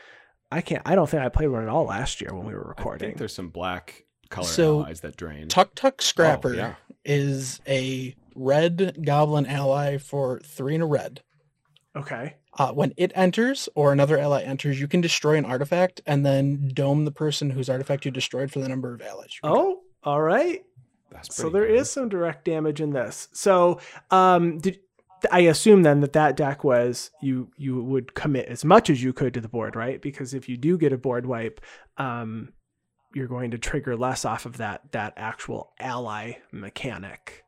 I 0.50 0.60
can't. 0.60 0.82
I 0.86 0.94
don't 0.94 1.08
think 1.08 1.22
I 1.22 1.28
played 1.28 1.48
one 1.48 1.62
at 1.62 1.68
all 1.68 1.84
last 1.84 2.20
year 2.20 2.30
when 2.34 2.46
we 2.46 2.54
were 2.54 2.62
recording. 2.64 3.04
I 3.06 3.08
think 3.10 3.18
there's 3.18 3.34
some 3.34 3.48
black 3.50 4.04
color 4.30 4.46
So, 4.46 4.80
allies 4.80 5.00
that 5.02 5.16
drain. 5.16 5.48
Tuck 5.48 5.74
Tuck 5.74 6.00
Scrapper 6.02 6.50
Oh, 6.50 6.56
yeah. 6.56 6.74
is 7.04 7.60
a 7.68 8.14
red 8.34 8.98
goblin 9.04 9.46
ally 9.46 9.98
for 9.98 10.40
three 10.40 10.74
and 10.74 10.82
a 10.82 10.86
red. 10.86 11.22
Okay. 11.96 12.36
Uh, 12.56 12.72
when 12.72 12.92
it 12.96 13.12
enters 13.14 13.68
or 13.74 13.92
another 13.92 14.18
ally 14.18 14.42
enters, 14.42 14.80
you 14.80 14.88
can 14.88 15.00
destroy 15.00 15.36
an 15.36 15.44
artifact 15.44 16.00
and 16.06 16.24
then 16.26 16.70
dome 16.74 17.04
the 17.04 17.10
person 17.12 17.50
whose 17.50 17.68
artifact 17.68 18.04
you 18.04 18.10
destroyed 18.10 18.50
for 18.50 18.58
the 18.58 18.68
number 18.68 18.92
of 18.94 19.00
allies. 19.02 19.34
you 19.42 19.48
control. 19.48 19.82
Oh, 20.04 20.10
all 20.10 20.20
right. 20.22 20.64
That's 21.10 21.34
So 21.34 21.44
pretty 21.44 21.52
there 21.66 21.66
good. 21.68 21.80
is 21.82 21.90
some 21.90 22.08
direct 22.08 22.44
damage 22.44 22.80
in 22.80 22.90
this. 22.90 23.28
So, 23.32 23.80
um, 24.10 24.58
did 24.58 24.80
I 25.30 25.40
assume 25.40 25.82
then 25.82 26.00
that 26.00 26.12
that 26.12 26.36
deck 26.36 26.64
was 26.64 27.10
you 27.20 27.50
you 27.56 27.82
would 27.82 28.14
commit 28.14 28.46
as 28.48 28.64
much 28.64 28.90
as 28.90 29.02
you 29.02 29.12
could 29.12 29.34
to 29.34 29.40
the 29.40 29.48
board, 29.48 29.76
right? 29.76 30.00
Because 30.00 30.34
if 30.34 30.48
you 30.48 30.56
do 30.56 30.78
get 30.78 30.92
a 30.92 30.98
board 30.98 31.26
wipe, 31.26 31.60
um, 31.96 32.52
you're 33.14 33.28
going 33.28 33.50
to 33.50 33.58
trigger 33.58 33.96
less 33.96 34.24
off 34.24 34.46
of 34.46 34.58
that 34.58 34.92
that 34.92 35.14
actual 35.16 35.72
ally 35.80 36.34
mechanic. 36.52 37.44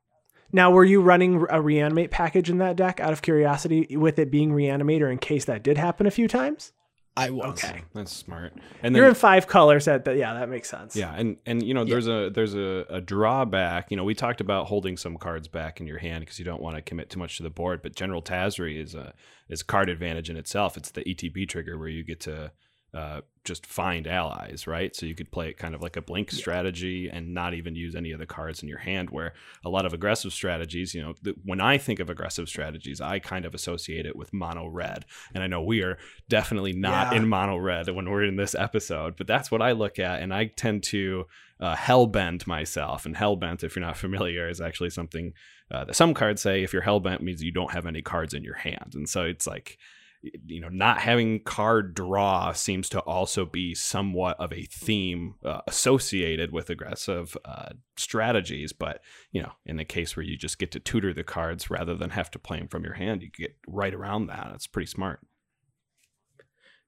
Now, 0.53 0.73
were 0.73 0.85
you 0.85 1.01
running 1.01 1.47
a 1.49 1.63
reanimate 1.63 2.11
package 2.11 2.51
in 2.51 2.59
that 2.59 2.77
deck 2.77 2.99
out 2.99 3.13
of 3.13 3.23
curiosity, 3.23 3.97
with 3.97 4.19
it 4.19 4.33
being 4.33 4.51
reanimator 4.51 5.11
in 5.11 5.19
case 5.19 5.45
that 5.45 5.63
did 5.63 5.79
happen 5.79 6.07
a 6.07 6.11
few 6.11 6.27
times? 6.27 6.73
I 7.17 7.31
was. 7.31 7.63
Okay. 7.65 7.83
That's 7.93 8.13
smart. 8.13 8.55
And 8.83 8.95
You're 8.95 9.09
in 9.09 9.15
five 9.15 9.47
colors. 9.47 9.85
That, 9.87 10.05
that 10.05 10.17
yeah, 10.17 10.33
that 10.35 10.49
makes 10.49 10.71
sense. 10.71 10.95
Yeah, 10.97 11.13
and 11.15 11.37
and 11.45 11.63
you 11.63 11.75
know, 11.75 11.83
Yeah. 11.83 11.91
there's 11.95 12.09
a 12.09 12.31
there's 12.31 12.55
a, 12.55 12.87
a 12.89 13.01
drawback. 13.01 13.91
You 13.91 13.97
know, 13.97 14.05
we 14.05 14.15
talked 14.15 14.41
about 14.41 14.67
holding 14.67 14.97
some 14.97 15.17
cards 15.17 15.49
back 15.49 15.81
in 15.81 15.87
your 15.87 15.99
hand 15.99 16.23
because 16.23 16.39
you 16.39 16.45
don't 16.45 16.63
want 16.63 16.77
to 16.77 16.83
commit 16.83 17.11
too 17.11 17.19
much 17.19 17.37
to 17.39 17.43
the 17.43 17.51
board. 17.51 17.83
But 17.83 17.95
General 17.95 18.23
Tazri 18.23 18.81
is 18.81 18.95
a 18.95 19.13
is 19.49 19.63
card 19.63 19.89
advantage 19.91 20.31
in 20.31 20.37
itself. 20.37 20.77
It's 20.77 20.91
the 20.93 21.03
ETB 21.03 21.49
trigger 21.49 21.77
where 21.79 21.89
you 21.89 22.05
get 22.05 22.21
to 22.21 22.53
uh, 22.93 23.21
just 23.45 23.65
find 23.67 24.07
allies, 24.07 24.67
right? 24.67 24.95
So 24.95 25.07
you 25.07 25.15
could 25.15 25.31
play 25.31 25.49
it 25.49 25.57
kind 25.57 25.75
of 25.75 25.81
like 25.81 25.97
a 25.97 26.03
blink 26.03 26.31
strategy 26.31 27.09
and 27.09 27.33
not 27.33 27.55
even 27.55 27.75
use 27.75 27.95
any 27.95 28.11
of 28.13 28.19
the 28.19 28.27
cards 28.27 28.63
in 28.63 28.69
your 28.69 28.79
hand. 28.79 29.11
Where 29.11 29.33
a 29.65 29.69
lot 29.71 29.87
of 29.87 29.93
aggressive 29.93 30.33
strategies, 30.33 30.95
you 30.95 31.01
know, 31.01 31.15
th- 31.25 31.37
when 31.45 31.61
I 31.61 31.79
think 31.79 32.01
of 32.01 32.11
aggressive 32.11 32.49
strategies, 32.49 33.01
I 33.01 33.19
kind 33.21 33.45
of 33.45 33.55
associate 33.55 34.07
it 34.07 34.17
with 34.17 34.33
mono 34.33 34.67
red, 34.67 35.05
and 35.35 35.43
I 35.43 35.47
know 35.47 35.63
we 35.63 35.83
are 35.83 35.99
definitely 36.29 36.73
not 36.73 37.13
Yeah. 37.13 37.19
in 37.19 37.29
mono 37.29 37.57
red 37.57 37.89
when 37.91 38.11
we're 38.11 38.25
in 38.25 38.37
this 38.37 38.55
episode, 38.55 39.17
but 39.17 39.27
that's 39.27 39.51
what 39.51 39.63
I 39.63 39.73
look 39.73 39.99
at, 39.99 40.21
and 40.21 40.35
I 40.35 40.47
tend 40.47 40.83
to 40.85 41.27
uh, 41.61 41.77
hellbent 41.77 42.47
myself. 42.47 43.05
And 43.07 43.15
hellbent, 43.17 43.63
if 43.63 43.77
you're 43.77 43.85
not 43.85 43.97
familiar, 44.07 44.49
is 44.49 44.61
actually 44.61 44.91
something 44.91 45.33
uh, 45.71 45.85
that 45.85 45.95
some 45.95 46.15
cards 46.15 46.43
say 46.43 46.63
if 46.65 46.73
you're 46.73 46.83
hellbent 46.83 47.21
means 47.21 47.43
you 47.43 47.53
don't 47.53 47.73
have 47.73 47.87
any 47.87 48.03
cards 48.03 48.35
in 48.35 48.43
your 48.43 48.57
hand, 48.57 48.93
and 48.95 49.09
so 49.09 49.23
it's 49.25 49.47
like 49.47 49.79
you 50.23 50.61
know, 50.61 50.69
not 50.69 50.99
having 50.99 51.41
card 51.41 51.95
draw 51.95 52.53
seems 52.53 52.89
to 52.91 53.01
also 53.01 53.47
be 53.47 53.75
somewhat 53.75 54.39
of 54.39 54.53
a 54.53 54.67
theme 54.67 55.35
uh, 55.45 55.63
associated 55.67 56.53
with 56.53 56.69
aggressive 56.69 57.37
uh, 57.45 57.71
strategies. 57.97 58.73
But, 58.73 59.01
you 59.33 59.43
know, 59.43 59.53
in 59.65 59.77
the 59.77 59.85
case 59.85 60.17
where 60.17 60.25
you 60.25 60.37
just 60.37 60.59
get 60.59 60.71
to 60.73 60.81
tutor 60.81 61.15
the 61.15 61.25
cards 61.25 61.71
rather 61.71 61.95
than 61.95 62.11
have 62.11 62.31
to 62.33 62.39
play 62.39 62.59
them 62.59 62.69
from 62.69 62.85
your 62.85 62.95
hand, 62.95 63.23
you 63.23 63.31
get 63.31 63.57
right 63.67 63.95
around 63.95 64.27
that. 64.27 64.53
It's 64.55 64.67
pretty 64.67 64.91
smart. 64.91 65.21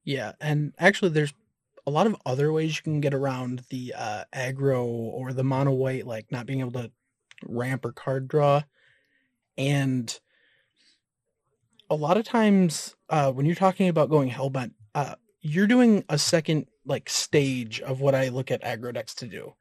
Yeah, 0.05 0.33
and 0.41 0.73
actually, 0.79 1.13
there's 1.13 1.33
a 1.87 1.91
lot 1.91 2.07
of 2.07 2.17
other 2.27 2.53
ways 2.53 2.77
you 2.77 2.83
can 2.83 3.01
get 3.01 3.15
around 3.15 3.63
the 3.71 3.95
uh, 3.97 4.25
aggro 4.35 4.85
or 4.85 5.33
the 5.33 5.45
mono 5.45 5.73
white, 5.73 6.07
like 6.07 6.31
not 6.31 6.47
being 6.47 6.61
able 6.61 6.73
to 6.73 6.91
ramp 7.47 7.85
or 7.85 7.93
card 7.93 8.29
draw. 8.29 8.63
And 9.57 10.19
a 11.93 11.95
lot 11.95 12.17
of 12.17 12.25
times, 12.25 12.97
uh, 13.11 13.31
when 13.31 13.45
you're 13.45 13.55
talking 13.55 13.89
about 13.89 14.09
going 14.09 14.31
hellbent, 14.31 14.73
uh, 14.95 15.15
you're 15.43 15.67
doing 15.67 16.05
a 16.09 16.17
second 16.17 16.67
like 16.87 17.11
stage 17.11 17.81
of 17.81 18.01
what 18.01 18.15
I 18.15 18.31
look 18.31 18.51
at 18.51 18.63
aggro 18.63 18.95
decks 18.95 19.15
to 19.17 19.27
do, 19.27 19.53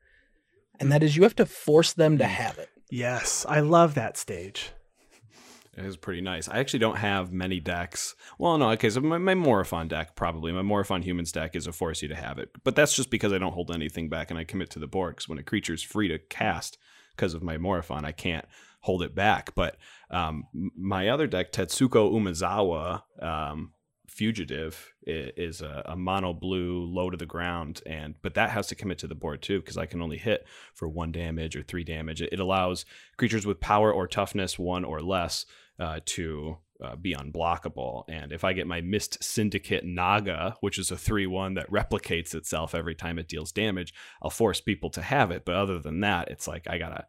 and 0.80 0.92
that 0.94 1.04
is 1.04 1.18
you 1.18 1.24
have 1.24 1.36
to 1.36 1.46
force 1.46 1.92
them 1.92 2.18
to 2.20 2.26
have 2.26 2.58
it. 2.58 2.70
Yes, 2.90 3.46
I 3.50 3.60
love 3.60 3.96
that 3.96 4.16
stage. 4.16 4.72
It 5.78 5.86
is 5.86 5.98
pretty 5.98 6.22
nice. 6.22 6.48
I 6.48 6.60
actually 6.60 6.80
don't 6.80 6.98
have 6.98 7.34
many 7.34 7.60
decks. 7.60 8.16
Well, 8.38 8.58
no, 8.58 8.72
okay, 8.72 8.90
so 8.90 9.02
my, 9.02 9.18
my 9.18 9.36
Morophon 9.36 9.90
deck, 9.90 10.16
probably. 10.16 10.52
My 10.54 10.62
Morophon 10.62 11.02
Humans 11.02 11.32
deck 11.34 11.56
is 11.56 11.68
a 11.68 11.72
force 11.72 12.02
you 12.02 12.08
to 12.10 12.16
have 12.16 12.40
it. 12.40 12.50
But 12.64 12.76
that's 12.76 12.96
just 12.96 13.10
because 13.10 13.32
I 13.32 13.38
don't 13.38 13.54
hold 13.54 13.72
anything 13.72 14.10
back 14.10 14.30
and 14.30 14.38
I 14.38 14.44
commit 14.44 14.70
to 14.72 14.80
the 14.80 14.88
board. 14.88 15.16
Because 15.16 15.30
when 15.30 15.38
a 15.38 15.44
creature's 15.44 15.82
free 15.82 16.10
to 16.10 16.20
cast 16.20 16.78
because 17.16 17.34
of 17.34 17.42
my 17.42 17.58
Morophon, 17.58 18.04
I 18.04 18.12
can't 18.12 18.46
hold 18.82 19.02
it 19.02 19.16
back. 19.16 19.56
But 19.56 19.78
um, 20.12 20.44
my 20.54 21.10
other 21.10 21.28
deck, 21.28 21.52
Tetsuko 21.52 22.12
Umezawa, 22.12 23.04
um, 23.24 23.72
Fugitive, 24.08 24.94
is 25.08 25.62
a, 25.62 25.84
a, 25.86 25.96
mono 25.96 26.34
blue, 26.34 26.84
low 26.84 27.10
to 27.10 27.18
the 27.18 27.26
ground, 27.26 27.82
and 27.86 28.16
but 28.22 28.34
that 28.34 28.50
has 28.50 28.68
to 28.68 28.76
commit 28.76 29.00
to 29.00 29.08
the 29.08 29.16
board 29.16 29.42
too 29.42 29.62
because 29.62 29.78
I 29.78 29.86
can 29.86 30.02
only 30.02 30.18
hit 30.18 30.46
for 30.76 30.90
one 30.90 31.14
damage 31.14 31.56
or 31.56 31.64
three 31.64 31.86
damage. 31.86 32.22
It, 32.22 32.34
it 32.34 32.40
allows 32.40 32.86
creatures 33.18 33.46
with 33.46 33.62
power 33.62 33.92
or 33.92 34.08
toughness 34.08 34.60
one 34.60 34.84
or 34.84 35.02
less 35.02 35.46
uh, 35.80 36.02
to 36.08 36.58
uh, 36.84 36.96
be 36.96 37.14
unblockable. 37.14 38.04
And 38.10 38.32
if 38.32 38.44
I 38.44 38.54
get 38.54 38.68
my 38.68 38.82
Mist 38.82 39.24
Syndicate 39.24 39.86
Naga, 39.86 40.58
which 40.62 40.78
is 40.78 40.92
a 40.92 40.98
3 40.98 41.28
1 41.28 41.54
that 41.56 41.72
replicates 41.72 42.34
itself 42.34 42.76
every 42.76 42.96
time 42.96 43.20
it 43.20 43.28
deals 43.28 43.52
damage, 43.52 43.94
I'll 44.22 44.30
force 44.30 44.62
people 44.62 44.90
to 44.92 45.02
have 45.02 45.32
it. 45.32 45.46
But 45.46 45.56
other 45.56 45.80
than 45.80 46.02
that, 46.02 46.30
it's 46.30 46.48
like 46.48 46.68
I 46.70 46.78
gotta. 46.78 47.06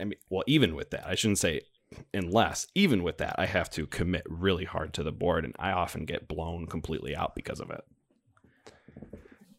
I 0.00 0.04
mean, 0.04 0.18
well, 0.28 0.42
even 0.46 0.74
with 0.74 0.90
that, 0.90 1.06
I 1.06 1.14
shouldn't 1.14 1.38
say 1.38 1.60
unless 2.14 2.66
even 2.74 3.02
with 3.02 3.18
that 3.18 3.34
i 3.38 3.46
have 3.46 3.68
to 3.70 3.86
commit 3.86 4.22
really 4.28 4.64
hard 4.64 4.92
to 4.92 5.02
the 5.02 5.12
board 5.12 5.44
and 5.44 5.54
i 5.58 5.70
often 5.72 6.04
get 6.04 6.28
blown 6.28 6.66
completely 6.66 7.14
out 7.16 7.34
because 7.34 7.60
of 7.60 7.70
it. 7.70 7.84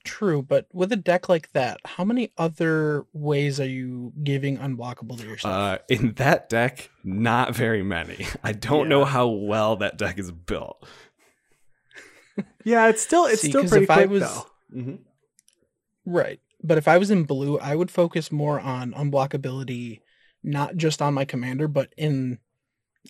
True 0.03 0.41
but 0.41 0.65
with 0.73 0.91
a 0.91 0.95
deck 0.95 1.29
like 1.29 1.51
that 1.51 1.79
how 1.85 2.03
many 2.03 2.31
other 2.37 3.05
ways 3.13 3.59
are 3.59 3.67
you 3.67 4.13
giving 4.23 4.57
unblockable 4.57 5.19
to 5.19 5.27
yourself? 5.27 5.53
Uh, 5.53 5.77
in 5.89 6.13
that 6.13 6.49
deck 6.49 6.89
not 7.03 7.55
very 7.55 7.83
many. 7.83 8.25
I 8.43 8.53
don't 8.53 8.85
yeah. 8.85 8.89
know 8.89 9.05
how 9.05 9.27
well 9.27 9.75
that 9.77 9.97
deck 9.97 10.17
is 10.17 10.31
built. 10.31 10.85
Yeah 12.63 12.87
it's 12.87 13.01
still 13.01 13.25
it's 13.25 13.41
See, 13.41 13.49
still 13.49 13.67
pretty 13.67 13.85
quick 13.85 14.09
was, 14.09 14.21
though. 14.21 14.45
Mm-hmm. 14.75 14.95
right 16.05 16.39
but 16.63 16.77
if 16.77 16.87
i 16.87 16.97
was 16.97 17.11
in 17.11 17.23
blue 17.25 17.59
i 17.59 17.75
would 17.75 17.91
focus 17.91 18.31
more 18.31 18.59
on 18.59 18.93
unblockability 18.93 20.00
not 20.43 20.75
just 20.75 21.01
on 21.01 21.13
my 21.13 21.25
commander, 21.25 21.67
but 21.67 21.93
in 21.97 22.39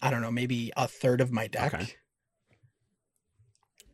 I 0.01 0.09
don't 0.09 0.21
know, 0.21 0.31
maybe 0.31 0.71
a 0.77 0.88
third 0.88 1.21
of 1.21 1.31
my 1.31 1.47
deck. 1.47 1.73
Okay. 1.73 1.93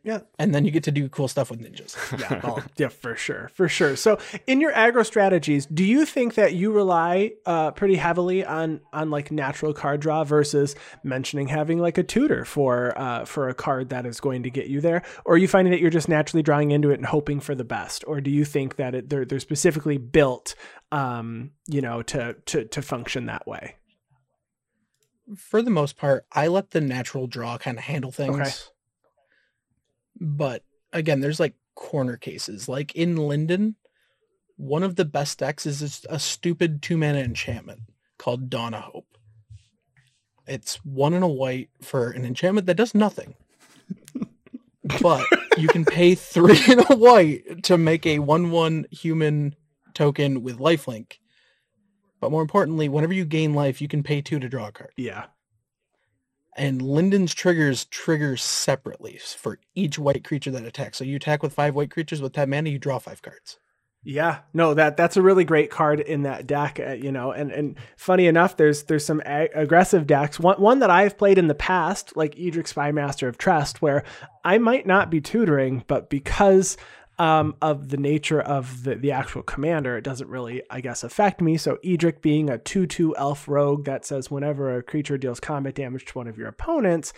Yeah. 0.08 0.20
And 0.40 0.56
then 0.56 0.64
you 0.64 0.72
get 0.72 0.86
to 0.86 0.92
do 0.92 1.10
cool 1.10 1.28
stuff 1.28 1.52
with 1.52 1.60
ninjas. 1.60 1.98
yeah. 2.20 2.40
Oh, 2.48 2.64
yeah, 2.78 2.88
for 2.88 3.14
sure. 3.18 3.52
For 3.54 3.68
sure. 3.68 3.98
So 3.98 4.20
in 4.46 4.62
your 4.62 4.72
aggro 4.72 5.06
strategies, 5.06 5.66
do 5.66 5.84
you 5.84 6.06
think 6.06 6.36
that 6.36 6.54
you 6.54 6.72
rely 6.72 7.34
uh, 7.46 7.72
pretty 7.72 7.96
heavily 7.96 8.46
on 8.46 8.80
on 8.94 9.10
like 9.10 9.32
natural 9.32 9.74
card 9.74 10.00
draw 10.00 10.24
versus 10.24 10.76
mentioning 11.04 11.50
having 11.50 11.80
like 11.80 11.98
a 11.98 12.04
tutor 12.04 12.46
for 12.46 12.98
uh, 12.98 13.26
for 13.26 13.50
a 13.50 13.54
card 13.54 13.90
that 13.90 14.06
is 14.06 14.22
going 14.22 14.44
to 14.44 14.50
get 14.50 14.68
you 14.68 14.80
there? 14.80 15.04
Or 15.26 15.34
are 15.34 15.38
you 15.38 15.48
finding 15.50 15.72
that 15.72 15.82
you're 15.82 15.90
just 15.90 16.08
naturally 16.08 16.42
drawing 16.42 16.72
into 16.72 16.90
it 16.90 17.00
and 17.00 17.06
hoping 17.06 17.42
for 17.42 17.54
the 17.54 17.66
best? 17.66 18.06
Or 18.08 18.22
do 18.22 18.32
you 18.32 18.46
think 18.46 18.78
that 18.78 18.96
it, 18.96 19.10
they're 19.10 19.26
they're 19.26 19.42
specifically 19.42 19.98
built 19.98 20.56
um, 20.94 21.52
you 21.68 21.82
know, 21.82 22.02
to 22.04 22.38
to 22.46 22.64
to 22.64 22.82
function 22.82 23.26
that 23.26 23.46
way? 23.46 23.76
For 25.36 25.62
the 25.62 25.72
most 25.72 25.98
part, 25.98 26.26
I 26.32 26.48
let 26.48 26.72
the 26.72 26.80
natural 26.80 27.28
draw 27.28 27.58
kind 27.58 27.78
of 27.78 27.84
handle 27.84 28.14
things. 28.14 28.40
Okay 28.40 28.52
but 30.19 30.63
again, 30.93 31.19
there's 31.19 31.39
like 31.39 31.55
corner 31.75 32.17
cases. 32.17 32.67
Like 32.67 32.95
in 32.95 33.15
Linden, 33.15 33.75
one 34.55 34.83
of 34.83 34.95
the 34.95 35.05
best 35.05 35.39
decks 35.39 35.65
is 35.65 36.05
a 36.09 36.19
stupid 36.19 36.81
two 36.81 36.97
mana 36.97 37.19
enchantment 37.19 37.81
called 38.17 38.50
Dawn 38.50 38.74
of 38.74 38.83
Hope. 38.83 39.17
It's 40.47 40.77
one 40.86 41.13
in 41.13 41.24
a 41.24 41.27
white 41.27 41.69
for 41.81 42.09
an 42.09 42.25
enchantment 42.25 42.67
that 42.67 42.75
does 42.75 42.95
nothing. 42.95 43.36
but 45.01 45.25
you 45.57 45.67
can 45.67 45.86
pay 45.86 46.15
three 46.15 46.59
in 46.67 46.79
a 46.79 46.95
white 46.95 47.63
to 47.63 47.77
make 47.77 48.05
a 48.05 48.19
1 48.19 48.51
1 48.51 48.86
human 48.91 49.55
token 49.93 50.41
with 50.41 50.57
lifelink. 50.57 51.17
But 52.19 52.31
more 52.31 52.41
importantly, 52.41 52.89
whenever 52.89 53.13
you 53.13 53.25
gain 53.25 53.53
life, 53.53 53.81
you 53.81 53.88
can 53.88 54.01
pay 54.01 54.21
two 54.21 54.39
to 54.39 54.50
draw 54.50 54.69
a 54.69 54.71
card. 54.71 54.91
Yeah 54.95 55.25
and 56.58 56.82
Linden's 56.82 57.34
triggers 57.34 57.86
trigger 57.86 58.36
separately 58.36 59.20
for 59.20 59.60
each 59.76 60.00
white 60.00 60.24
creature 60.24 60.52
that 60.52 60.66
attacks. 60.66 60.98
So 60.98 61.04
you 61.04 61.16
attack 61.16 61.44
with 61.44 61.54
five 61.54 61.76
white 61.76 61.92
creatures 61.92 62.22
with 62.22 62.34
that 62.34 62.50
mana, 62.50 62.70
you 62.70 62.80
draw 62.80 63.00
five 63.00 63.22
cards. 63.22 63.60
Yeah, 64.04 64.40
no 64.54 64.74
that 64.74 64.96
that's 64.96 65.18
a 65.18 65.22
really 65.22 65.44
great 65.44 65.70
card 65.70 66.00
in 66.00 66.22
that 66.22 66.48
deck, 66.48 66.80
uh, 66.80 66.94
you 66.94 67.12
know. 67.12 67.32
And 67.32 67.52
and 67.52 67.76
funny 67.98 68.28
enough, 68.28 68.56
there's 68.56 68.84
there's 68.84 69.04
some 69.04 69.22
a- 69.26 69.50
aggressive 69.54 70.08
decks. 70.08 70.40
One 70.40 70.62
one 70.62 70.80
that 70.80 70.90
I've 70.90 71.18
played 71.18 71.38
in 71.38 71.48
the 71.48 71.56
past, 71.56 72.16
like 72.16 72.40
Edric 72.40 72.68
Spymaster 72.68 73.28
of 73.28 73.38
Trest, 73.38 73.82
where 73.82 74.04
I 74.46 74.60
might 74.60 74.88
not 74.88 75.10
be 75.10 75.20
tutoring, 75.20 75.84
but 75.88 76.10
because 76.10 76.78
um, 77.19 77.55
of 77.62 77.89
the 77.89 77.97
nature 77.97 78.39
of 78.39 78.83
the, 78.83 78.95
the 78.95 79.12
actual 79.12 79.41
commander, 79.41 79.97
it 79.97 80.03
doesn't 80.03 80.29
really, 80.29 80.62
I 80.69 80.81
guess, 80.81 81.03
affect 81.03 81.41
me. 81.41 81.57
So 81.57 81.77
Edric 81.83 82.21
being 82.21 82.50
a 82.50 82.57
2-2 82.57 83.13
elf 83.17 83.47
rogue 83.47 83.86
that 83.86 84.05
says 84.05 84.29
whenever 84.29 84.75
a 84.75 84.83
creature 84.83 85.17
deals 85.17 85.39
combat 85.39 85.75
damage 85.75 86.05
to 86.05 86.17
one 86.17 86.27
of 86.27 86.38
your 86.38 86.47
opponents, 86.47 87.13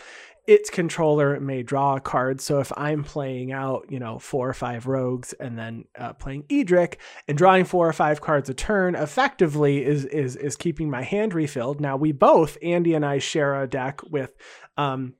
its 0.46 0.70
controller 0.70 1.38
may 1.38 1.62
draw 1.62 1.96
a 1.96 2.00
card. 2.00 2.40
So 2.40 2.60
if 2.60 2.72
I'm 2.76 3.04
playing 3.04 3.52
out, 3.52 3.86
you 3.90 3.98
know, 3.98 4.18
four 4.18 4.48
or 4.48 4.54
five 4.54 4.86
rogues 4.86 5.34
and 5.34 5.58
then 5.58 5.84
uh, 5.98 6.14
playing 6.14 6.44
Edric 6.50 6.98
and 7.28 7.36
drawing 7.36 7.64
four 7.64 7.86
or 7.86 7.92
five 7.92 8.20
cards 8.20 8.48
a 8.48 8.54
turn, 8.54 8.94
effectively 8.94 9.84
is 9.84 10.06
is 10.06 10.34
is 10.36 10.56
keeping 10.56 10.90
my 10.90 11.02
hand 11.02 11.34
refilled. 11.34 11.80
Now 11.80 11.96
we 11.96 12.12
both, 12.12 12.56
Andy 12.62 12.94
and 12.94 13.04
I, 13.04 13.18
share 13.18 13.62
a 13.62 13.68
deck 13.68 14.00
with 14.10 14.34
um, 14.76 15.14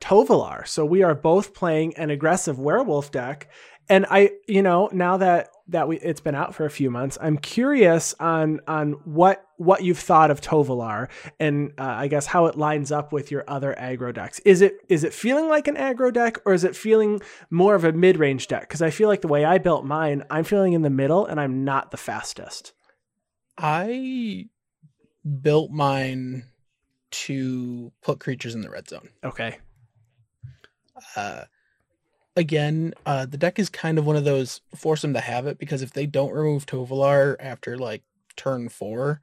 Tovolar. 0.00 0.66
So 0.66 0.84
we 0.84 1.02
are 1.02 1.14
both 1.14 1.52
playing 1.52 1.96
an 1.96 2.10
aggressive 2.10 2.58
werewolf 2.58 3.10
deck 3.10 3.48
and 3.90 4.06
I, 4.08 4.30
you 4.46 4.62
know, 4.62 4.88
now 4.92 5.16
that 5.16 5.50
that 5.68 5.86
we 5.88 5.98
it's 5.98 6.20
been 6.20 6.34
out 6.34 6.54
for 6.54 6.64
a 6.64 6.70
few 6.70 6.90
months, 6.90 7.18
I'm 7.20 7.36
curious 7.36 8.14
on 8.20 8.60
on 8.68 8.92
what 9.04 9.44
what 9.56 9.82
you've 9.82 9.98
thought 9.98 10.30
of 10.30 10.40
Tovolar 10.40 11.08
and 11.40 11.72
uh, 11.76 11.82
I 11.82 12.06
guess 12.06 12.26
how 12.26 12.46
it 12.46 12.56
lines 12.56 12.92
up 12.92 13.12
with 13.12 13.32
your 13.32 13.44
other 13.48 13.74
aggro 13.78 14.14
decks. 14.14 14.38
Is 14.40 14.62
it 14.62 14.76
is 14.88 15.02
it 15.02 15.12
feeling 15.12 15.48
like 15.48 15.66
an 15.66 15.74
aggro 15.74 16.12
deck 16.12 16.38
or 16.46 16.54
is 16.54 16.62
it 16.62 16.76
feeling 16.76 17.20
more 17.50 17.74
of 17.74 17.84
a 17.84 17.92
mid 17.92 18.16
range 18.16 18.46
deck? 18.46 18.62
Because 18.62 18.80
I 18.80 18.90
feel 18.90 19.08
like 19.08 19.22
the 19.22 19.28
way 19.28 19.44
I 19.44 19.58
built 19.58 19.84
mine, 19.84 20.24
I'm 20.30 20.44
feeling 20.44 20.72
in 20.72 20.82
the 20.82 20.90
middle 20.90 21.26
and 21.26 21.40
I'm 21.40 21.64
not 21.64 21.90
the 21.90 21.96
fastest. 21.96 22.72
I 23.58 24.46
built 25.42 25.72
mine 25.72 26.44
to 27.10 27.92
put 28.02 28.20
creatures 28.20 28.54
in 28.54 28.60
the 28.60 28.70
red 28.70 28.88
zone. 28.88 29.08
Okay. 29.24 29.58
Uh, 31.16 31.44
again, 32.40 32.94
uh, 33.04 33.26
the 33.26 33.36
deck 33.36 33.58
is 33.58 33.68
kind 33.68 33.98
of 33.98 34.06
one 34.06 34.16
of 34.16 34.24
those 34.24 34.62
force 34.74 35.02
them 35.02 35.12
to 35.12 35.20
have 35.20 35.46
it 35.46 35.58
because 35.58 35.82
if 35.82 35.92
they 35.92 36.06
don't 36.06 36.32
remove 36.32 36.64
Tovolar 36.64 37.36
after 37.38 37.76
like 37.76 38.02
turn 38.34 38.70
four, 38.70 39.20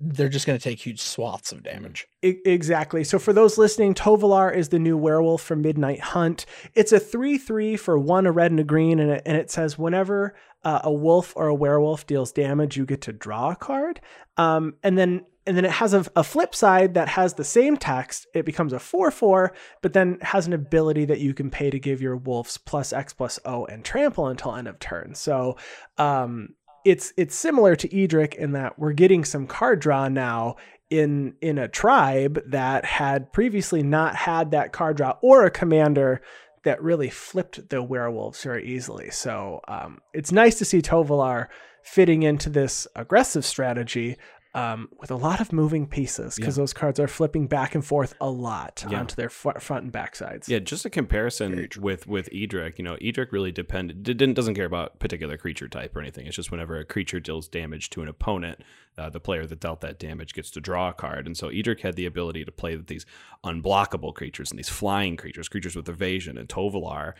they're 0.00 0.30
just 0.30 0.46
going 0.46 0.58
to 0.58 0.62
take 0.62 0.84
huge 0.84 1.00
swaths 1.00 1.52
of 1.52 1.62
damage. 1.62 2.06
Exactly. 2.22 3.04
So 3.04 3.18
for 3.18 3.34
those 3.34 3.58
listening, 3.58 3.94
Tovolar 3.94 4.54
is 4.54 4.70
the 4.70 4.78
new 4.78 4.96
werewolf 4.96 5.42
from 5.42 5.60
Midnight 5.60 6.00
Hunt. 6.00 6.46
It's 6.74 6.92
a 6.92 7.00
3-3 7.00 7.78
for 7.78 7.98
one, 7.98 8.26
a 8.26 8.32
red 8.32 8.50
and 8.50 8.60
a 8.60 8.64
green, 8.64 8.98
and 8.98 9.10
it, 9.10 9.22
and 9.26 9.36
it 9.36 9.50
says 9.50 9.78
whenever 9.78 10.34
uh, 10.64 10.80
a 10.84 10.92
wolf 10.92 11.34
or 11.36 11.48
a 11.48 11.54
werewolf 11.54 12.06
deals 12.06 12.32
damage, 12.32 12.78
you 12.78 12.86
get 12.86 13.02
to 13.02 13.12
draw 13.12 13.50
a 13.50 13.56
card. 13.56 14.00
Um, 14.38 14.74
and 14.82 14.96
then 14.96 15.26
and 15.46 15.56
then 15.56 15.64
it 15.64 15.70
has 15.70 15.94
a, 15.94 16.04
a, 16.16 16.24
flip 16.24 16.54
side 16.54 16.94
that 16.94 17.08
has 17.08 17.34
the 17.34 17.44
same 17.44 17.76
text. 17.76 18.26
It 18.34 18.44
becomes 18.44 18.72
a 18.72 18.80
4 18.80 19.10
4, 19.10 19.52
but 19.80 19.92
then 19.92 20.18
has 20.22 20.46
an 20.46 20.52
ability 20.52 21.04
that 21.04 21.20
you 21.20 21.34
can 21.34 21.50
pay 21.50 21.70
to 21.70 21.78
give 21.78 22.02
your 22.02 22.16
wolves 22.16 22.58
plus 22.58 22.92
X 22.92 23.12
plus 23.12 23.38
O 23.44 23.64
and 23.66 23.84
trample 23.84 24.26
until 24.26 24.54
end 24.54 24.68
of 24.68 24.78
turn. 24.78 25.14
So, 25.14 25.56
um, 25.98 26.50
it's 26.84 27.12
it's 27.16 27.34
similar 27.34 27.74
to 27.76 27.96
Edric 27.96 28.34
in 28.36 28.52
that 28.52 28.78
we're 28.78 28.92
getting 28.92 29.24
some 29.24 29.46
card 29.46 29.80
draw 29.80 30.08
now 30.08 30.56
in 30.88 31.34
in 31.40 31.58
a 31.58 31.68
tribe 31.68 32.40
that 32.46 32.84
had 32.84 33.32
previously 33.32 33.82
not 33.82 34.14
had 34.14 34.52
that 34.52 34.72
card 34.72 34.96
draw 34.96 35.16
or 35.20 35.44
a 35.44 35.50
commander 35.50 36.20
that 36.64 36.82
really 36.82 37.10
flipped 37.10 37.68
the 37.70 37.82
werewolves 37.82 38.42
very 38.42 38.66
easily. 38.66 39.10
So 39.10 39.60
um, 39.68 39.98
it's 40.12 40.32
nice 40.32 40.58
to 40.58 40.64
see 40.64 40.82
Tovolar 40.82 41.46
fitting 41.82 42.24
into 42.24 42.50
this 42.50 42.88
aggressive 42.96 43.44
strategy 43.44 44.16
um, 44.56 44.88
with 44.98 45.10
a 45.10 45.16
lot 45.16 45.40
of 45.40 45.52
moving 45.52 45.86
pieces 45.86 46.34
because 46.34 46.56
those 46.56 46.72
cards 46.72 46.98
are 46.98 47.06
flipping 47.06 47.46
back 47.46 47.74
and 47.74 47.84
forth 47.84 48.14
a 48.20 48.30
lot 48.30 48.84
Yeah. 48.90 49.00
onto 49.00 49.14
their 49.14 49.28
fr- 49.28 49.58
front 49.60 49.82
and 49.84 49.92
back 49.92 50.16
sides. 50.16 50.48
Yeah, 50.48 50.60
just 50.60 50.84
a 50.86 50.90
comparison 50.90 51.68
with 51.78 52.06
with 52.06 52.28
Edric. 52.32 52.78
You 52.78 52.84
know, 52.84 52.96
Edric 53.02 53.32
really 53.32 53.52
depended 53.52 54.02
didn't 54.02 54.32
doesn't 54.34 54.54
care 54.54 54.64
about 54.64 54.98
particular 54.98 55.36
creature 55.36 55.68
type 55.68 55.94
or 55.94 56.00
anything. 56.00 56.26
It's 56.26 56.36
just 56.36 56.50
whenever 56.50 56.78
a 56.78 56.84
creature 56.84 57.20
deals 57.20 57.48
damage 57.48 57.90
to 57.90 58.02
an 58.02 58.08
opponent, 58.08 58.62
uh, 58.96 59.10
the 59.10 59.20
player 59.20 59.46
that 59.46 59.60
dealt 59.60 59.82
that 59.82 59.98
damage 59.98 60.32
gets 60.32 60.50
to 60.52 60.60
draw 60.60 60.88
a 60.88 60.94
card. 60.94 61.26
And 61.26 61.36
so 61.36 61.48
Edric 61.50 61.80
had 61.82 61.94
the 61.96 62.06
ability 62.06 62.44
to 62.46 62.50
play 62.52 62.76
with 62.76 62.86
these 62.86 63.04
unblockable 63.44 64.14
creatures 64.14 64.50
and 64.50 64.58
these 64.58 64.68
flying 64.70 65.16
creatures, 65.16 65.48
creatures 65.48 65.76
with 65.76 65.88
evasion. 65.88 66.38
And 66.38 66.48
Tovolar 66.48 67.12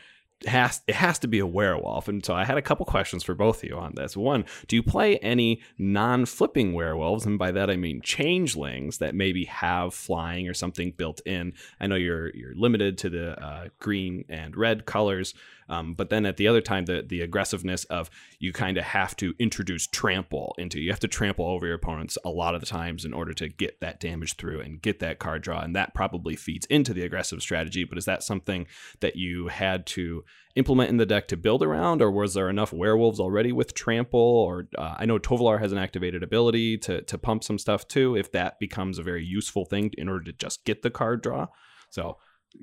has 0.46 0.82
it 0.86 0.94
has 0.94 1.18
to 1.20 1.28
be 1.28 1.38
a 1.38 1.46
werewolf. 1.46 2.08
And 2.08 2.24
so 2.24 2.34
I 2.34 2.44
had 2.44 2.58
a 2.58 2.62
couple 2.62 2.84
questions 2.84 3.24
for 3.24 3.34
both 3.34 3.62
of 3.62 3.68
you 3.68 3.76
on 3.76 3.94
this. 3.94 4.16
One, 4.16 4.44
do 4.68 4.76
you 4.76 4.82
play 4.82 5.16
any 5.18 5.62
non-flipping 5.78 6.74
werewolves? 6.74 7.24
And 7.24 7.38
by 7.38 7.52
that 7.52 7.70
I 7.70 7.76
mean 7.76 8.02
changelings 8.02 8.98
that 8.98 9.14
maybe 9.14 9.46
have 9.46 9.94
flying 9.94 10.48
or 10.48 10.54
something 10.54 10.92
built 10.92 11.20
in. 11.24 11.54
I 11.80 11.86
know 11.86 11.96
you're 11.96 12.34
you're 12.34 12.54
limited 12.54 12.98
to 12.98 13.10
the 13.10 13.42
uh, 13.42 13.68
green 13.78 14.24
and 14.28 14.56
red 14.56 14.84
colors, 14.84 15.34
um, 15.68 15.94
but 15.94 16.10
then 16.10 16.26
at 16.26 16.36
the 16.36 16.48
other 16.48 16.60
time 16.60 16.86
the 16.86 17.04
the 17.06 17.20
aggressiveness 17.20 17.84
of 17.84 18.10
you 18.38 18.52
kind 18.52 18.76
of 18.76 18.84
have 18.84 19.16
to 19.16 19.34
introduce 19.38 19.86
trample 19.86 20.54
into 20.58 20.80
you 20.80 20.90
have 20.90 21.00
to 21.00 21.08
trample 21.08 21.46
over 21.46 21.66
your 21.66 21.76
opponents 21.76 22.18
a 22.24 22.30
lot 22.30 22.54
of 22.54 22.60
the 22.60 22.66
times 22.66 23.04
in 23.04 23.12
order 23.12 23.32
to 23.32 23.48
get 23.48 23.80
that 23.80 24.00
damage 24.00 24.36
through 24.36 24.60
and 24.60 24.82
get 24.82 25.00
that 25.00 25.18
card 25.18 25.42
draw, 25.42 25.60
and 25.60 25.74
that 25.74 25.94
probably 25.94 26.36
feeds 26.36 26.66
into 26.66 26.92
the 26.92 27.02
aggressive 27.02 27.42
strategy. 27.42 27.84
But 27.84 27.98
is 27.98 28.04
that 28.04 28.22
something 28.22 28.66
that 29.00 29.16
you 29.16 29.48
had 29.48 29.86
to 29.86 30.24
implement 30.54 30.90
in 30.90 30.96
the 30.96 31.06
deck 31.06 31.28
to 31.28 31.36
build 31.36 31.62
around, 31.62 32.00
or 32.02 32.10
was 32.10 32.34
there 32.34 32.48
enough 32.48 32.72
werewolves 32.72 33.20
already 33.20 33.52
with 33.52 33.74
trample? 33.74 34.20
Or 34.20 34.68
uh, 34.76 34.94
I 34.98 35.06
know 35.06 35.18
Tovolar 35.18 35.60
has 35.60 35.72
an 35.72 35.78
activated 35.78 36.22
ability 36.22 36.78
to 36.78 37.02
to 37.02 37.18
pump 37.18 37.44
some 37.44 37.58
stuff 37.58 37.86
too. 37.86 38.16
If 38.16 38.32
that 38.32 38.58
becomes 38.58 38.98
a 38.98 39.02
very 39.02 39.24
useful 39.24 39.64
thing 39.64 39.92
in 39.98 40.08
order 40.08 40.24
to 40.24 40.32
just 40.32 40.64
get 40.64 40.82
the 40.82 40.90
card 40.90 41.22
draw, 41.22 41.48
so. 41.90 42.18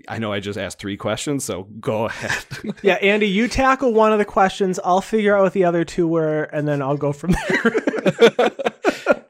I 0.07 0.17
know 0.19 0.33
I 0.33 0.39
just 0.39 0.57
asked 0.57 0.79
three 0.79 0.97
questions, 0.97 1.43
so 1.43 1.63
go 1.79 2.05
ahead. 2.05 2.45
Yeah, 2.81 2.95
Andy, 2.95 3.27
you 3.27 3.47
tackle 3.47 3.93
one 3.93 4.11
of 4.11 4.19
the 4.19 4.25
questions. 4.25 4.79
I'll 4.83 5.01
figure 5.01 5.35
out 5.37 5.43
what 5.43 5.53
the 5.53 5.63
other 5.63 5.85
two 5.85 6.07
were, 6.07 6.43
and 6.43 6.67
then 6.67 6.81
I'll 6.81 6.97
go 6.97 7.13
from 7.13 7.31
there. 7.31 7.73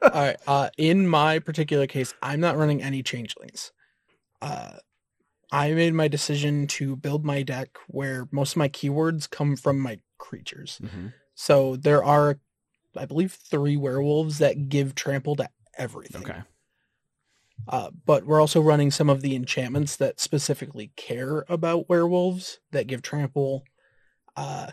All 0.02 0.20
right. 0.20 0.36
Uh, 0.46 0.70
in 0.76 1.06
my 1.08 1.38
particular 1.38 1.86
case, 1.86 2.14
I'm 2.22 2.40
not 2.40 2.56
running 2.56 2.82
any 2.82 3.02
changelings. 3.02 3.72
Uh, 4.40 4.72
I 5.52 5.72
made 5.72 5.94
my 5.94 6.08
decision 6.08 6.66
to 6.68 6.96
build 6.96 7.24
my 7.24 7.42
deck 7.42 7.78
where 7.88 8.26
most 8.32 8.52
of 8.52 8.56
my 8.56 8.68
keywords 8.68 9.28
come 9.30 9.56
from 9.56 9.78
my 9.78 10.00
creatures. 10.18 10.80
So 11.34 11.76
there 11.76 12.02
are, 12.02 12.38
I 12.96 13.04
believe, 13.06 13.32
three 13.32 13.76
werewolves 13.76 14.38
that 14.38 14.68
give 14.68 14.94
trample 14.94 15.36
to 15.36 15.48
everything. 15.76 16.22
Okay. 16.22 16.40
Uh, 17.68 17.90
but 18.04 18.24
we're 18.24 18.40
also 18.40 18.60
running 18.60 18.90
some 18.90 19.08
of 19.08 19.22
the 19.22 19.34
enchantments 19.34 19.96
that 19.96 20.20
specifically 20.20 20.92
care 20.96 21.44
about 21.48 21.88
werewolves 21.88 22.60
that 22.72 22.86
give 22.86 23.02
trample. 23.02 23.64
Uh, 24.36 24.70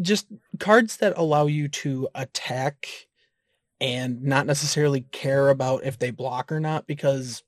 just 0.00 0.26
cards 0.58 0.98
that 0.98 1.16
allow 1.16 1.46
you 1.46 1.68
to 1.68 2.08
attack 2.14 2.88
and 3.80 4.22
not 4.22 4.46
necessarily 4.46 5.02
care 5.12 5.48
about 5.48 5.84
if 5.84 5.98
they 5.98 6.10
block 6.10 6.52
or 6.52 6.60
not 6.60 6.86
because 6.86 7.42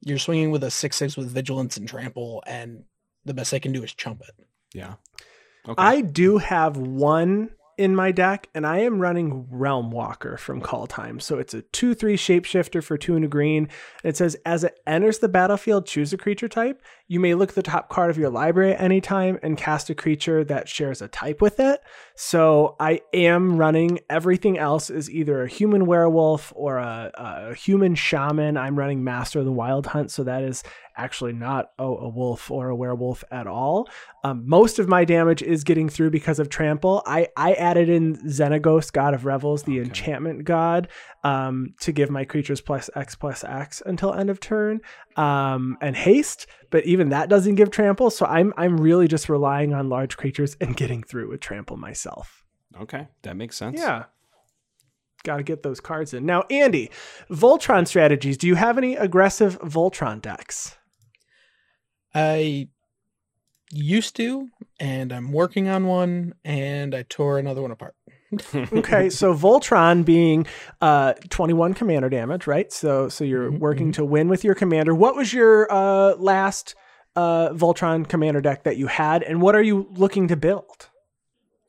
you're 0.00 0.18
swinging 0.18 0.50
with 0.50 0.62
a 0.62 0.68
6-6 0.68 1.16
with 1.16 1.30
vigilance 1.30 1.76
and 1.76 1.88
trample 1.88 2.42
and 2.46 2.84
the 3.24 3.34
best 3.34 3.50
they 3.50 3.60
can 3.60 3.72
do 3.72 3.82
is 3.82 3.94
chump 3.94 4.20
it. 4.20 4.46
Yeah. 4.74 4.94
Okay. 5.66 5.82
I 5.82 6.00
do 6.02 6.38
have 6.38 6.76
one 6.76 7.50
in 7.76 7.94
my 7.94 8.12
deck, 8.12 8.48
and 8.54 8.66
I 8.66 8.78
am 8.78 9.00
running 9.00 9.46
Realm 9.50 9.90
Walker 9.90 10.36
from 10.36 10.60
Kaldheim. 10.60 11.20
So 11.20 11.38
it's 11.38 11.54
a 11.54 11.62
2 11.62 11.94
3 11.94 12.16
shapeshifter 12.16 12.82
for 12.82 12.96
2 12.96 13.16
and 13.16 13.24
a 13.24 13.28
green. 13.28 13.68
It 14.02 14.16
says, 14.16 14.36
as 14.44 14.64
it 14.64 14.78
enters 14.86 15.18
the 15.18 15.28
battlefield, 15.28 15.86
choose 15.86 16.12
a 16.12 16.18
creature 16.18 16.48
type. 16.48 16.82
You 17.06 17.20
may 17.20 17.34
look 17.34 17.50
at 17.50 17.54
the 17.54 17.62
top 17.62 17.90
card 17.90 18.08
of 18.08 18.16
your 18.16 18.30
library 18.30 18.72
at 18.72 18.80
any 18.80 19.00
time 19.00 19.38
and 19.42 19.58
cast 19.58 19.90
a 19.90 19.94
creature 19.94 20.42
that 20.44 20.68
shares 20.68 21.02
a 21.02 21.08
type 21.08 21.42
with 21.42 21.60
it. 21.60 21.82
So 22.16 22.76
I 22.80 23.02
am 23.12 23.58
running 23.58 24.00
everything 24.08 24.58
else 24.58 24.88
is 24.88 25.10
either 25.10 25.42
a 25.42 25.48
human 25.48 25.84
werewolf 25.84 26.52
or 26.56 26.78
a, 26.78 27.10
a 27.14 27.54
human 27.54 27.94
shaman. 27.94 28.56
I'm 28.56 28.78
running 28.78 29.04
Master 29.04 29.40
of 29.40 29.44
the 29.44 29.52
Wild 29.52 29.86
Hunt. 29.86 30.10
So 30.12 30.24
that 30.24 30.42
is 30.42 30.62
actually 30.96 31.32
not 31.32 31.72
a, 31.78 31.84
a 31.84 32.08
wolf 32.08 32.50
or 32.50 32.68
a 32.68 32.76
werewolf 32.76 33.24
at 33.30 33.46
all. 33.46 33.88
Um, 34.22 34.48
most 34.48 34.78
of 34.78 34.88
my 34.88 35.04
damage 35.04 35.42
is 35.42 35.64
getting 35.64 35.88
through 35.88 36.10
because 36.10 36.38
of 36.38 36.48
trample. 36.48 37.02
I, 37.04 37.28
I 37.36 37.54
added 37.54 37.88
in 37.88 38.16
Xenagos, 38.28 38.92
God 38.92 39.12
of 39.12 39.24
Revels, 39.24 39.64
the 39.64 39.80
enchantment 39.80 40.44
god, 40.44 40.88
um, 41.24 41.74
to 41.80 41.92
give 41.92 42.10
my 42.10 42.24
creatures 42.24 42.60
plus 42.60 42.88
X 42.94 43.14
plus 43.14 43.44
X 43.44 43.82
until 43.84 44.14
end 44.14 44.30
of 44.30 44.40
turn, 44.40 44.80
um, 45.16 45.76
and 45.80 45.96
haste. 45.96 46.46
But 46.74 46.86
even 46.86 47.10
that 47.10 47.28
doesn't 47.28 47.54
give 47.54 47.70
trample. 47.70 48.10
So 48.10 48.26
I'm 48.26 48.52
I'm 48.56 48.76
really 48.80 49.06
just 49.06 49.28
relying 49.28 49.72
on 49.72 49.88
large 49.88 50.16
creatures 50.16 50.56
and 50.60 50.76
getting 50.76 51.04
through 51.04 51.28
with 51.28 51.38
trample 51.38 51.76
myself. 51.76 52.42
okay, 52.80 53.06
that 53.22 53.36
makes 53.36 53.56
sense. 53.56 53.78
Yeah. 53.78 54.06
Got 55.22 55.36
to 55.36 55.44
get 55.44 55.62
those 55.62 55.78
cards 55.78 56.12
in. 56.12 56.26
Now, 56.26 56.42
Andy, 56.50 56.90
Voltron 57.30 57.86
strategies. 57.86 58.36
Do 58.36 58.48
you 58.48 58.56
have 58.56 58.76
any 58.76 58.96
aggressive 58.96 59.56
Voltron 59.60 60.20
decks? 60.20 60.76
I 62.12 62.66
used 63.70 64.16
to, 64.16 64.48
and 64.80 65.12
I'm 65.12 65.30
working 65.30 65.68
on 65.68 65.86
one, 65.86 66.34
and 66.44 66.92
I 66.92 67.04
tore 67.08 67.38
another 67.38 67.62
one 67.62 67.70
apart. 67.70 67.94
Okay, 68.72 69.10
so 69.20 69.34
Voltron 69.34 70.04
being 70.04 70.46
uh 70.80 71.14
21 71.30 71.74
commander 71.74 72.08
damage, 72.08 72.46
right? 72.46 72.72
So 72.72 73.08
so 73.08 73.24
you're 73.24 73.50
Mhm, 73.52 73.58
working 73.58 73.92
to 73.92 74.04
win 74.04 74.28
with 74.28 74.44
your 74.44 74.54
commander. 74.54 74.94
What 74.94 75.16
was 75.16 75.32
your 75.32 75.66
uh 75.72 76.14
last 76.16 76.74
uh 77.16 77.50
Voltron 77.50 78.08
commander 78.08 78.40
deck 78.40 78.64
that 78.64 78.76
you 78.76 78.86
had 78.88 79.22
and 79.22 79.40
what 79.40 79.54
are 79.54 79.62
you 79.62 79.86
looking 79.92 80.28
to 80.28 80.36
build? 80.36 80.88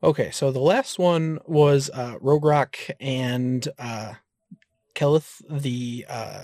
Okay, 0.04 0.30
so 0.32 0.52
the 0.52 0.60
last 0.60 1.00
one 1.00 1.40
was 1.46 1.90
uh, 1.92 2.16
Rograkh 2.22 2.92
and 3.00 3.68
uh, 3.80 4.14
Keleth, 4.94 5.42
the 5.50 6.06
uh, 6.08 6.44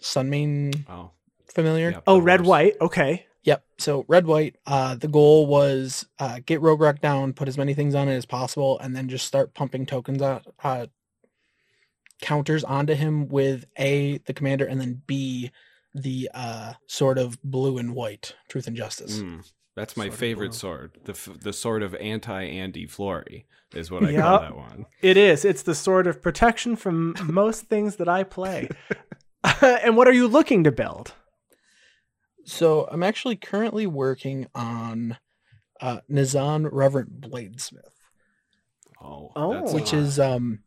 Sunmane 0.00 0.84
Oh. 0.88 1.10
familiar. 1.48 1.90
yeah, 1.90 2.00
Oh, 2.06 2.18
red 2.18 2.42
white. 2.42 2.74
Okay. 2.80 3.26
Yep. 3.44 3.64
So 3.78 4.04
red 4.08 4.26
white. 4.26 4.56
Uh, 4.66 4.94
the 4.94 5.08
goal 5.08 5.46
was 5.46 6.06
uh, 6.18 6.40
get 6.46 6.60
Rograkh 6.60 7.00
down, 7.00 7.32
put 7.32 7.48
as 7.48 7.58
many 7.58 7.74
things 7.74 7.94
on 7.94 8.08
it 8.08 8.14
as 8.14 8.26
possible, 8.26 8.78
and 8.78 8.94
then 8.94 9.08
just 9.08 9.26
start 9.26 9.54
pumping 9.54 9.84
tokens 9.86 10.22
out, 10.22 10.46
uh, 10.62 10.86
counters 12.20 12.62
onto 12.62 12.94
him 12.94 13.28
with 13.28 13.64
a 13.78 14.18
the 14.26 14.32
commander, 14.32 14.64
and 14.64 14.80
then 14.80 15.02
b 15.06 15.50
the 15.94 16.30
uh, 16.32 16.74
sort 16.86 17.18
of 17.18 17.42
blue 17.42 17.78
and 17.78 17.94
white 17.94 18.34
truth 18.48 18.66
and 18.66 18.76
justice. 18.76 19.18
Mm, 19.18 19.44
that's 19.74 19.96
my 19.96 20.06
Sword 20.06 20.18
favorite 20.18 20.54
sword. 20.54 20.98
The 21.04 21.12
f- 21.12 21.40
the 21.40 21.52
sword 21.52 21.82
of 21.82 21.94
anti 21.96 22.44
Andy 22.44 22.86
Flory 22.86 23.46
is 23.74 23.90
what 23.90 24.04
I 24.04 24.10
Yep. 24.10 24.22
call 24.22 24.40
that 24.40 24.56
one. 24.56 24.86
It 25.00 25.16
is. 25.16 25.44
It's 25.44 25.62
the 25.62 25.74
sword 25.74 26.06
of 26.06 26.22
protection 26.22 26.76
from 26.76 27.16
most 27.24 27.64
things 27.64 27.96
that 27.96 28.08
I 28.08 28.22
play. 28.22 28.68
and 29.62 29.96
what 29.96 30.06
are 30.06 30.12
you 30.12 30.28
looking 30.28 30.62
to 30.64 30.70
build? 30.70 31.14
So 32.44 32.88
I'm 32.90 33.02
actually 33.02 33.36
currently 33.36 33.86
working 33.86 34.46
on 34.54 35.16
uh, 35.80 36.00
Nazahn 36.10 36.68
Revered 36.70 37.20
Bladesmith, 37.20 37.90
Oh, 39.00 39.32
Oh. 39.34 39.72
which 39.74 39.92
lot. 39.92 40.00
is 40.02 40.18
um, 40.20 40.60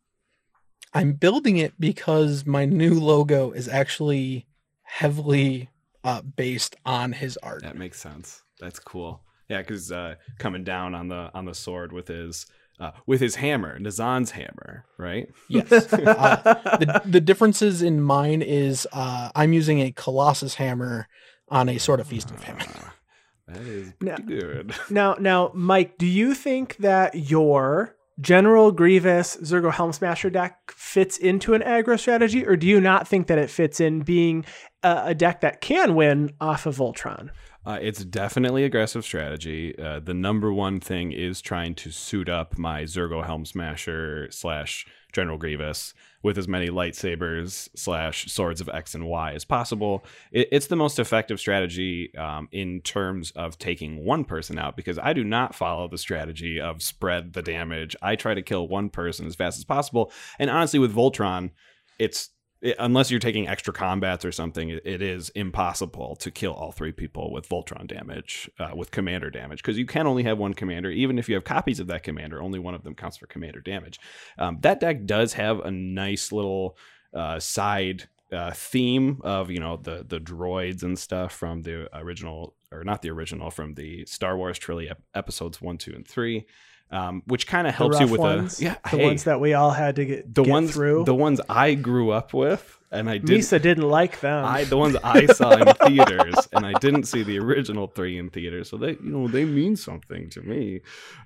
I'm 0.92 1.12
building 1.14 1.56
it 1.58 1.74
because 1.78 2.46
my 2.46 2.64
new 2.64 2.98
logo 3.00 3.50
is 3.52 3.68
actually 3.68 4.46
heavily 4.82 5.68
uh, 6.04 6.22
based 6.22 6.76
on 6.84 7.12
his 7.12 7.36
art. 7.42 7.62
that 7.62 7.76
makes 7.76 8.00
sense. 8.00 8.42
That's 8.60 8.78
cool. 8.78 9.22
Yeah, 9.48 9.58
because 9.58 9.92
uh, 9.92 10.16
coming 10.38 10.64
down 10.64 10.94
on 10.94 11.08
the 11.08 11.30
on 11.34 11.44
the 11.44 11.54
sword 11.54 11.92
with 11.92 12.08
his 12.08 12.46
uh, 12.80 12.90
with 13.06 13.20
his 13.20 13.36
hammer, 13.36 13.78
Nazahn's 13.78 14.32
hammer, 14.32 14.84
right? 14.98 15.28
Yes. 15.48 15.70
Uh, 15.92 16.36
the 16.78 17.02
the 17.06 17.20
differences 17.20 17.80
in 17.82 18.00
mine 18.00 18.42
is 18.42 18.86
uh, 18.92 19.30
I'm 19.34 19.52
using 19.52 19.80
a 19.80 19.92
Colossus 19.92 20.54
hammer 20.56 21.08
on 21.48 21.68
a 21.68 21.78
sort 21.78 22.00
of 22.00 22.06
feast 22.06 22.30
of 22.30 22.38
famine. 22.42 22.66
Ah, 22.76 22.94
that 23.48 23.62
is 23.62 23.92
Now- 24.00 24.16
good. 24.16 24.74
Now, 24.90 25.14
now, 25.20 25.50
Mike, 25.54 25.98
do 25.98 26.06
you 26.06 26.34
think 26.34 26.76
that 26.78 27.14
your 27.14 27.94
General 28.20 28.72
Grievous 28.72 29.36
Zurgo 29.42 29.70
Helmsmasher 29.70 30.32
deck 30.32 30.72
fits 30.74 31.18
into 31.18 31.52
an 31.52 31.60
aggro 31.62 31.98
strategy, 32.00 32.46
or 32.46 32.56
do 32.56 32.66
you 32.66 32.80
not 32.80 33.06
think 33.06 33.26
that 33.26 33.38
it 33.38 33.50
fits 33.50 33.78
in 33.78 34.00
being 34.00 34.44
a, 34.82 35.02
a 35.08 35.14
deck 35.14 35.42
that 35.42 35.60
can 35.60 35.94
win 35.94 36.32
off 36.40 36.64
of 36.64 36.76
Voltron? 36.78 37.28
Uh, 37.66 37.78
it's 37.82 38.04
definitely 38.04 38.64
aggressive 38.64 39.04
strategy. 39.04 39.76
Uh, 39.78 39.98
the 40.00 40.14
number 40.14 40.52
one 40.52 40.80
thing 40.80 41.10
is 41.12 41.40
trying 41.42 41.74
to 41.74 41.90
suit 41.90 42.28
up 42.28 42.56
my 42.56 42.84
Zurgo 42.84 43.26
Helmsmasher 43.26 44.32
slash 44.32 44.86
General 45.12 45.36
Grievous 45.36 45.92
with 46.26 46.36
as 46.36 46.48
many 46.48 46.68
lightsabers 46.68 47.68
slash 47.76 48.26
swords 48.26 48.60
of 48.60 48.68
X 48.68 48.96
and 48.96 49.06
Y 49.06 49.32
as 49.32 49.44
possible. 49.44 50.04
It, 50.32 50.48
it's 50.50 50.66
the 50.66 50.74
most 50.74 50.98
effective 50.98 51.38
strategy 51.38 52.12
um, 52.16 52.48
in 52.50 52.80
terms 52.80 53.30
of 53.36 53.58
taking 53.58 54.04
one 54.04 54.24
person 54.24 54.58
out 54.58 54.76
because 54.76 54.98
I 54.98 55.12
do 55.12 55.22
not 55.22 55.54
follow 55.54 55.86
the 55.86 55.96
strategy 55.96 56.60
of 56.60 56.82
spread 56.82 57.32
the 57.32 57.42
damage. 57.42 57.94
I 58.02 58.16
try 58.16 58.34
to 58.34 58.42
kill 58.42 58.66
one 58.66 58.90
person 58.90 59.24
as 59.28 59.36
fast 59.36 59.56
as 59.56 59.64
possible. 59.64 60.10
And 60.40 60.50
honestly, 60.50 60.80
with 60.80 60.92
Voltron, 60.92 61.52
it's 61.96 62.30
it, 62.60 62.76
unless 62.78 63.10
you're 63.10 63.20
taking 63.20 63.48
extra 63.48 63.72
combats 63.72 64.24
or 64.24 64.32
something, 64.32 64.70
it, 64.70 64.82
it 64.84 65.02
is 65.02 65.28
impossible 65.30 66.16
to 66.16 66.30
kill 66.30 66.52
all 66.52 66.72
three 66.72 66.92
people 66.92 67.32
with 67.32 67.48
Voltron 67.48 67.86
damage, 67.86 68.50
uh, 68.58 68.70
with 68.74 68.90
commander 68.90 69.30
damage, 69.30 69.62
because 69.62 69.78
you 69.78 69.86
can 69.86 70.06
only 70.06 70.22
have 70.22 70.38
one 70.38 70.54
commander. 70.54 70.90
Even 70.90 71.18
if 71.18 71.28
you 71.28 71.34
have 71.34 71.44
copies 71.44 71.80
of 71.80 71.86
that 71.88 72.02
commander, 72.02 72.42
only 72.42 72.58
one 72.58 72.74
of 72.74 72.82
them 72.82 72.94
counts 72.94 73.16
for 73.16 73.26
commander 73.26 73.60
damage. 73.60 74.00
Um, 74.38 74.58
that 74.62 74.80
deck 74.80 75.04
does 75.04 75.34
have 75.34 75.60
a 75.60 75.70
nice 75.70 76.32
little 76.32 76.76
uh, 77.14 77.38
side 77.38 78.08
uh, 78.32 78.50
theme 78.52 79.20
of 79.22 79.50
you 79.50 79.60
know 79.60 79.76
the 79.76 80.04
the 80.06 80.18
droids 80.18 80.82
and 80.82 80.98
stuff 80.98 81.32
from 81.32 81.62
the 81.62 81.88
original 81.96 82.56
or 82.72 82.82
not 82.82 83.00
the 83.00 83.10
original 83.10 83.50
from 83.50 83.74
the 83.74 84.04
Star 84.06 84.36
Wars 84.36 84.58
trilogy 84.58 84.90
episodes 85.14 85.60
one, 85.60 85.78
two, 85.78 85.92
and 85.94 86.06
three 86.06 86.46
um, 86.90 87.22
which 87.26 87.46
kind 87.46 87.66
of 87.66 87.74
helps 87.74 87.98
you 88.00 88.06
with 88.06 88.20
ones, 88.20 88.60
a 88.60 88.64
yeah 88.64 88.76
the 88.90 88.96
hey, 88.96 89.04
ones 89.04 89.24
that 89.24 89.40
we 89.40 89.54
all 89.54 89.72
had 89.72 89.96
to 89.96 90.04
get 90.04 90.34
the 90.34 90.42
get 90.42 90.50
ones 90.50 90.72
through. 90.72 91.04
the 91.04 91.14
ones 91.14 91.40
I 91.48 91.74
grew 91.74 92.10
up 92.10 92.32
with, 92.32 92.78
and 92.92 93.10
I 93.10 93.18
did 93.18 93.40
Misa 93.40 93.60
didn't 93.60 93.88
like 93.88 94.20
them. 94.20 94.44
I 94.44 94.64
the 94.64 94.76
ones 94.76 94.96
I 95.02 95.26
saw 95.34 95.50
in 95.52 95.74
theaters, 95.74 96.36
and 96.52 96.64
I 96.64 96.74
didn't 96.74 97.04
see 97.04 97.24
the 97.24 97.38
original 97.40 97.88
three 97.88 98.18
in 98.18 98.30
theaters, 98.30 98.70
so 98.70 98.76
they 98.76 98.90
you 98.90 98.98
know 99.02 99.26
they 99.26 99.44
mean 99.44 99.74
something 99.74 100.30
to 100.30 100.42
me. 100.42 100.82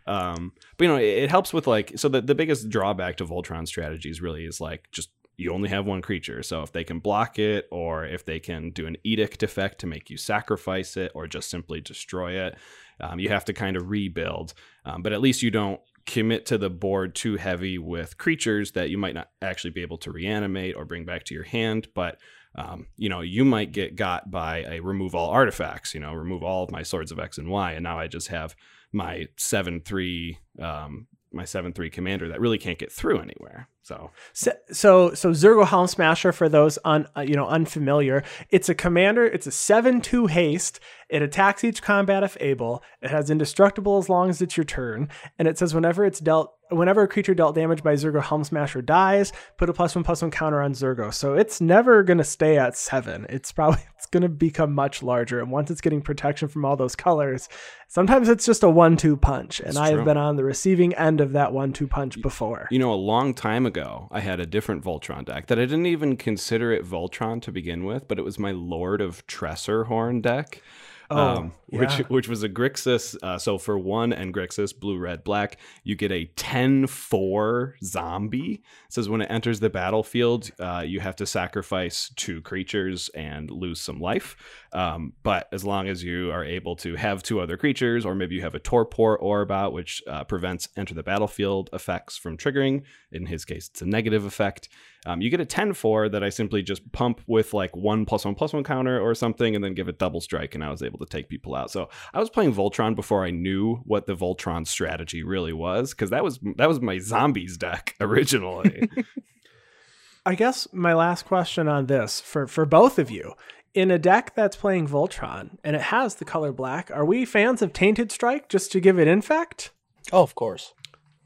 Um, 0.07 0.53
but 0.79 0.85
you 0.85 0.91
know 0.91 0.97
it, 0.97 1.25
it 1.25 1.31
helps 1.31 1.53
with 1.53 1.67
like 1.67 1.93
so 1.97 2.09
the 2.09 2.23
the 2.23 2.35
biggest 2.35 2.71
drawback 2.71 3.17
to 3.19 3.27
Voltron 3.27 3.67
strategies 3.67 4.23
really 4.23 4.47
is 4.47 4.61
like 4.61 4.91
just 4.93 5.11
you 5.41 5.53
only 5.53 5.71
have 5.71 5.87
one 5.87 6.03
creature. 6.03 6.43
So 6.43 6.63
if 6.63 6.73
they 6.73 6.85
can 6.85 6.99
block 6.99 7.39
it, 7.39 7.67
or 7.71 8.05
if 8.05 8.25
they 8.25 8.39
can 8.39 8.71
do 8.71 8.87
an 8.87 8.97
edict 9.05 9.43
effect 9.43 9.79
to 9.81 9.87
make 9.87 10.11
you 10.11 10.19
sacrifice 10.19 10.97
it, 10.99 11.13
or 11.15 11.27
just 11.27 11.49
simply 11.49 11.81
destroy 11.81 12.33
it, 12.33 12.57
um, 13.01 13.19
you 13.19 13.29
have 13.29 13.45
to 13.47 13.53
kind 13.53 13.77
of 13.77 13.89
rebuild. 13.89 14.55
Um, 14.85 15.03
but 15.03 15.13
at 15.13 15.21
least 15.21 15.43
you 15.43 15.51
don't 15.51 15.81
commit 16.07 16.47
to 16.47 16.59
the 16.59 16.71
board 16.71 17.15
too 17.15 17.37
heavy 17.37 17.79
with 17.79 18.19
creatures 18.19 18.73
that 18.73 18.91
you 18.91 18.99
might 18.99 19.15
not 19.15 19.29
actually 19.43 19.71
be 19.71 19.83
able 19.83 19.99
to 19.99 20.11
reanimate 20.11 20.75
or 20.75 20.85
bring 20.85 21.05
back 21.05 21.25
to 21.25 21.35
your 21.35 21.45
hand. 21.45 21.89
But 21.95 22.19
um, 22.57 22.87
you 22.97 23.09
know, 23.09 23.21
you 23.21 23.45
might 23.45 23.73
get 23.73 23.95
got 23.95 24.31
by 24.31 24.65
a 24.65 24.81
remove 24.81 25.15
all 25.15 25.31
artifacts. 25.31 25.95
You 25.95 26.01
know, 26.01 26.13
remove 26.13 26.43
all 26.43 26.65
of 26.65 26.71
my 26.71 26.83
swords 26.83 27.13
of 27.13 27.19
X 27.19 27.39
and 27.39 27.49
Y, 27.49 27.73
and 27.73 27.85
now 27.85 27.99
I 27.99 28.09
just 28.09 28.29
have 28.29 28.57
my 28.93 29.29
seven 29.37 29.81
three 29.81 30.39
um, 30.61 31.07
my 31.33 31.45
seven 31.45 31.73
three 31.73 31.91
commander 31.91 32.29
that 32.29 32.41
really 32.41 32.59
can't 32.59 32.79
get 32.79 32.93
through 32.93 33.21
anywhere. 33.21 33.69
So 33.83 34.11
so 34.33 34.53
so, 34.73 35.15
so 35.15 35.31
Zurgo 35.31 35.65
Helmsmasher 35.65 36.35
for 36.35 36.49
those 36.49 36.79
un, 36.85 37.07
uh, 37.17 37.23
you 37.23 37.35
know 37.35 37.47
unfamiliar, 37.47 38.23
it's 38.51 38.69
a 38.69 38.75
commander. 38.75 39.25
It's 39.25 39.47
a 39.47 39.53
seven 39.53 40.01
two 40.01 40.27
haste. 40.27 40.81
It 41.09 41.23
attacks 41.23 41.65
each 41.65 41.83
combat 41.83 42.23
if 42.23 42.37
able. 42.41 42.83
It 43.03 43.11
has 43.11 43.31
indestructible 43.31 43.99
as 43.99 44.09
long 44.09 44.31
as 44.31 44.41
it's 44.41 44.57
your 44.57 44.65
turn, 44.65 45.09
and 45.39 45.49
it 45.49 45.59
says 45.59 45.75
whenever 45.75 46.05
it's 46.05 46.21
dealt 46.21 46.55
whenever 46.71 47.03
a 47.03 47.09
creature 47.09 47.35
dealt 47.35 47.55
damage 47.55 47.83
by 47.83 47.95
Zurgo 47.95 48.23
Helmsmasher 48.23 48.85
dies, 48.85 49.33
put 49.57 49.69
a 49.69 49.73
plus 49.73 49.95
one 49.95 50.05
plus 50.05 50.23
one 50.23 50.31
counter 50.31 50.61
on 50.61 50.73
Zurgo. 50.73 51.13
So 51.13 51.35
it's 51.35 51.61
never 51.61 52.03
gonna 52.03 52.25
stay 52.25 52.59
at 52.59 52.77
seven. 52.77 53.27
It's 53.29 53.53
probably 53.53 53.81
it's 53.97 54.07
gonna 54.07 54.29
become 54.29 54.75
much 54.75 55.03
larger. 55.03 55.41
And 55.41 55.51
once 55.51 55.71
it's 55.71 55.81
getting 55.81 56.03
protection 56.03 56.49
from 56.49 56.65
all 56.65 56.77
those 56.77 56.97
colors, 56.97 57.49
sometimes 57.89 58.29
it's 58.29 58.47
just 58.47 58.63
a 58.63 58.71
one 58.71 58.97
two 58.97 59.17
punch. 59.17 59.61
And 59.61 59.77
I 59.79 59.91
have 59.91 60.05
been 60.05 60.17
on 60.17 60.37
the 60.37 60.45
receiving 60.45 60.95
end 60.95 61.21
of 61.21 61.33
that 61.33 61.53
one 61.53 61.73
two 61.73 61.87
punch 61.87 62.21
before. 62.23 62.69
You 62.71 62.79
know, 62.79 62.93
a 62.93 62.95
long 62.95 63.35
time 63.35 63.67
ago, 63.67 64.09
I 64.11 64.21
had 64.21 64.41
a 64.41 64.47
different 64.47 64.85
Voltron 64.85 65.25
deck 65.25 65.47
that 65.49 65.59
I 65.59 65.63
didn't 65.63 65.87
even 65.87 66.17
consider 66.17 66.73
it 66.73 66.85
Voltron 66.85 67.43
to 67.43 67.53
begin 67.53 67.85
with, 67.85 68.09
but 68.09 68.19
it 68.19 68.23
was 68.23 68.39
my 68.39 68.53
Lord 68.53 69.01
of 69.01 69.27
Tresserhorn 69.27 70.23
deck. 70.23 70.63
Oh, 71.11 71.51
which 71.67 71.99
yeah. 71.99 72.05
which 72.09 72.29
was 72.29 72.43
a 72.43 72.49
Grixis. 72.49 73.17
Uh, 73.23 73.37
so 73.39 73.59
for 73.59 73.79
one 73.79 74.13
and 74.13 74.33
Grixis, 74.33 74.79
blue, 74.79 74.97
red, 74.97 75.25
black, 75.25 75.57
you 75.83 75.97
get 75.97 76.13
a 76.13 76.27
10-4 76.37 77.73
zombie. 77.83 78.53
It 78.53 78.93
says 78.93 79.09
when 79.09 79.21
it 79.21 79.31
enters 79.31 79.61
the 79.61 79.71
battlefield, 79.71 80.51
uh, 80.61 80.85
you 80.87 81.01
have 81.01 81.17
to 81.17 81.27
sacrifice 81.27 82.13
two 82.17 82.43
creatures 82.43 83.09
and 83.11 83.51
lose 83.51 83.81
some 83.81 84.01
life. 84.01 84.37
Um, 84.73 85.15
but 85.23 85.49
as 85.53 85.65
long 85.65 85.89
as 85.89 86.05
you 86.05 86.31
are 86.31 86.45
able 86.45 86.77
to 86.77 86.95
have 86.95 87.23
two 87.23 87.41
other 87.41 87.57
creatures, 87.57 88.07
or 88.07 88.15
maybe 88.15 88.37
you 88.37 88.43
have 88.43 88.55
a 88.55 88.61
torpor 88.61 89.17
orb 89.17 89.51
out, 89.51 89.73
which 89.73 90.03
uh, 90.07 90.25
prevents 90.25 90.69
enter 90.77 90.95
the 90.95 91.03
battlefield 91.03 91.71
effects 91.73 92.17
from 92.17 92.37
triggering. 92.37 92.83
In 93.11 93.27
his 93.27 93.45
case, 93.45 93.69
it's 93.69 93.83
a 93.83 93.87
negative 93.87 94.25
effect. 94.25 94.69
Um, 95.07 95.23
you 95.23 95.31
get 95.31 95.41
a 95.41 95.47
10 95.47 95.73
4 95.73 96.11
that 96.11 96.23
I 96.23 96.29
simply 96.29 96.63
just 96.63 96.93
pump 96.93 97.23
with 97.27 97.55
like 97.55 97.75
one 97.75 98.05
plus 98.05 98.25
one 98.25 98.35
plus 98.35 98.53
one 98.53 98.65
counter 98.65 99.01
or 99.01 99.15
something 99.15 99.55
and 99.55 99.65
then 99.65 99.75
give 99.75 99.89
it 99.89 99.99
double 99.99 100.21
strike, 100.21 100.55
and 100.55 100.63
I 100.63 100.71
was 100.71 100.83
able 100.83 100.99
to 100.99 101.07
take 101.07 101.29
people 101.29 101.55
out. 101.55 101.71
So 101.71 101.89
I 102.13 102.19
was 102.19 102.29
playing 102.29 102.55
Voltron 102.55 102.95
before 102.95 103.25
I 103.25 103.31
knew 103.31 103.77
what 103.85 104.07
the 104.07 104.15
Voltron 104.15 104.67
strategy 104.67 105.23
really 105.23 105.53
was, 105.53 105.91
because 105.91 106.11
that 106.11 106.23
was 106.23 106.39
that 106.57 106.69
was 106.69 106.81
my 106.81 106.99
zombies 106.99 107.57
deck 107.57 107.97
originally. 108.01 108.91
I 110.27 110.35
guess 110.35 110.69
my 110.73 110.93
last 110.93 111.25
question 111.25 111.67
on 111.67 111.87
this 111.87 112.21
for 112.21 112.47
for 112.47 112.67
both 112.67 112.99
of 112.99 113.11
you. 113.11 113.35
In 113.73 113.93
a 113.93 113.99
deck 113.99 114.35
that's 114.35 114.57
playing 114.57 114.89
Voltron 114.89 115.57
and 115.63 115.77
it 115.77 115.83
has 115.83 116.17
the 116.17 116.25
color 116.25 116.53
black, 116.53 116.91
are 116.91 117.05
we 117.05 117.25
fans 117.25 117.63
of 117.63 117.73
Tainted 117.73 118.11
Strike 118.11 118.49
just 118.49 118.73
to 118.73 118.81
give 118.81 118.99
it 118.99 119.07
infect? 119.07 119.71
Oh, 120.13 120.23
of 120.23 120.35
course. 120.35 120.75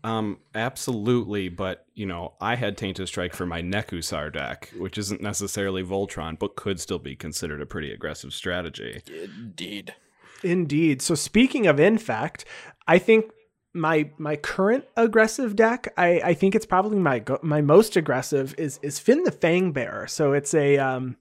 Um, 0.05 0.40
absolutely, 0.55 1.49
but 1.49 1.87
you 1.95 2.05
know, 2.05 2.35
I 2.38 2.57
had 2.57 2.77
Tainted 2.77 3.09
Strike 3.09 3.35
for 3.35 3.47
my 3.47 3.62
Nekusar 3.62 4.31
deck, 4.31 4.71
which 4.77 4.99
isn't 4.99 5.23
necessarily 5.23 5.83
Voltron, 5.83 6.38
but 6.38 6.57
could 6.57 6.79
still 6.79 6.99
be 6.99 7.17
considered 7.17 7.62
a 7.62 7.67
pretty 7.67 7.90
aggressive 7.90 8.35
strategy. 8.35 9.03
Indeed. 9.07 9.95
Indeed. 10.43 11.01
So 11.01 11.14
speaking 11.14 11.67
of 11.67 11.81
in 11.81 11.97
fact, 11.97 12.45
I 12.87 12.99
think 12.99 13.33
my 13.73 14.11
my 14.19 14.37
current 14.37 14.85
aggressive 14.95 15.57
deck, 15.57 15.93
I, 15.97 16.21
I 16.23 16.35
think 16.35 16.55
it's 16.55 16.67
probably 16.67 16.99
my 16.99 17.25
my 17.43 17.62
most 17.62 17.97
aggressive 17.97 18.55
is 18.59 18.79
is 18.83 18.99
Fynn 18.99 19.25
the 19.25 19.33
Fangbearer. 19.33 20.09
So 20.11 20.35
it's 20.35 20.53
a 20.53 20.77
um 20.77 21.17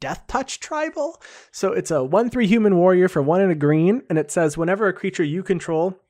Death 0.00 0.24
Touch 0.26 0.60
tribal. 0.60 1.22
So 1.52 1.72
it's 1.72 1.90
a 1.90 2.02
1 2.02 2.30
3 2.30 2.46
human 2.46 2.76
warrior 2.76 3.08
for 3.08 3.22
one 3.22 3.40
and 3.40 3.52
a 3.52 3.54
green, 3.54 4.02
and 4.08 4.18
it 4.18 4.32
says 4.32 4.58
whenever 4.58 4.88
a 4.88 4.92
creature 4.92 5.22
you 5.22 5.44
control 5.44 5.90
with 5.90 6.03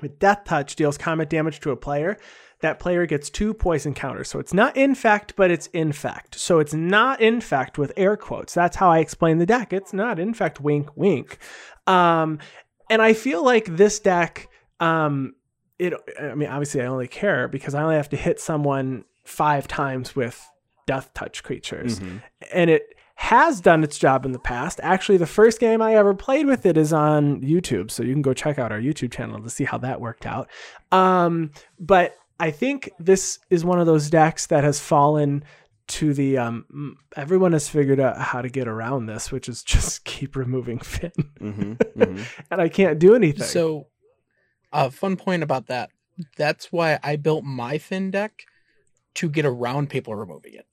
With 0.00 0.18
death 0.18 0.44
Touch 0.44 0.76
deals 0.76 0.98
combat 0.98 1.30
damage 1.30 1.60
to 1.60 1.70
a 1.70 1.76
player, 1.76 2.18
that 2.60 2.78
player 2.78 3.06
gets 3.06 3.30
two 3.30 3.54
poison 3.54 3.94
counters. 3.94 4.28
So 4.28 4.38
it's 4.38 4.52
not 4.52 4.76
infect, 4.76 5.36
but 5.36 5.50
it's 5.50 5.68
infect. 5.68 6.34
So 6.34 6.58
it's 6.58 6.74
not 6.74 7.20
infect 7.20 7.78
with 7.78 7.92
air 7.96 8.16
quotes. 8.16 8.54
That's 8.54 8.76
how 8.76 8.90
I 8.90 8.98
explain 8.98 9.38
the 9.38 9.46
deck. 9.46 9.72
It's 9.72 9.92
not 9.92 10.18
infect, 10.18 10.60
wink, 10.60 10.88
wink. 10.96 11.38
Um, 11.86 12.38
and 12.90 13.00
I 13.00 13.12
feel 13.12 13.44
like 13.44 13.76
this 13.76 14.00
deck, 14.00 14.48
um, 14.80 15.34
it. 15.78 15.94
I 16.20 16.34
mean, 16.34 16.48
obviously, 16.48 16.82
I 16.82 16.86
only 16.86 17.08
care 17.08 17.46
because 17.48 17.74
I 17.74 17.82
only 17.82 17.96
have 17.96 18.08
to 18.10 18.16
hit 18.16 18.40
someone 18.40 19.04
five 19.24 19.68
times 19.68 20.16
with 20.16 20.48
Death 20.86 21.12
Touch 21.14 21.42
creatures, 21.44 22.00
and 22.52 22.70
it 22.70 22.82
has 23.18 23.60
done 23.60 23.82
its 23.82 23.98
job 23.98 24.24
in 24.24 24.30
the 24.30 24.38
past. 24.38 24.78
Actually, 24.80 25.18
the 25.18 25.26
first 25.26 25.58
game 25.58 25.82
I 25.82 25.96
ever 25.96 26.14
played 26.14 26.46
with 26.46 26.64
it 26.64 26.78
is 26.78 26.92
on 26.92 27.40
YouTube, 27.40 27.90
so 27.90 28.04
you 28.04 28.12
can 28.12 28.22
go 28.22 28.32
check 28.32 28.60
out 28.60 28.70
our 28.70 28.78
YouTube 28.78 29.10
channel 29.10 29.42
to 29.42 29.50
see 29.50 29.64
how 29.64 29.76
that 29.78 30.00
worked 30.00 30.24
out. 30.24 30.48
Um, 30.92 31.50
but 31.80 32.14
I 32.38 32.52
think 32.52 32.88
this 33.00 33.40
is 33.50 33.64
one 33.64 33.80
of 33.80 33.86
those 33.86 34.08
decks 34.08 34.46
that 34.46 34.62
has 34.62 34.78
fallen 34.78 35.42
to 35.88 36.14
the 36.14 36.38
um 36.38 36.96
everyone 37.16 37.52
has 37.52 37.68
figured 37.68 37.98
out 37.98 38.20
how 38.20 38.42
to 38.42 38.50
get 38.50 38.68
around 38.68 39.06
this 39.06 39.32
which 39.32 39.48
is 39.48 39.62
just 39.62 40.04
keep 40.04 40.36
removing 40.36 40.78
Fynn 40.78 41.12
hmm 41.38 41.72
hmm 41.94 42.22
and 42.50 42.60
I 42.60 42.68
can't 42.68 42.98
do 42.98 43.14
anything. 43.14 43.46
So, 43.46 43.86
a 44.72 44.90
fun 44.90 45.16
point 45.16 45.42
about 45.42 45.68
that. 45.68 45.90
That's 46.36 46.70
why 46.70 46.98
I 47.02 47.16
built 47.16 47.42
my 47.42 47.78
Fynn 47.78 48.10
deck 48.10 48.44
to 49.14 49.28
get 49.28 49.44
around 49.44 49.90
people 49.90 50.14
removing 50.14 50.54
it. 50.54 50.66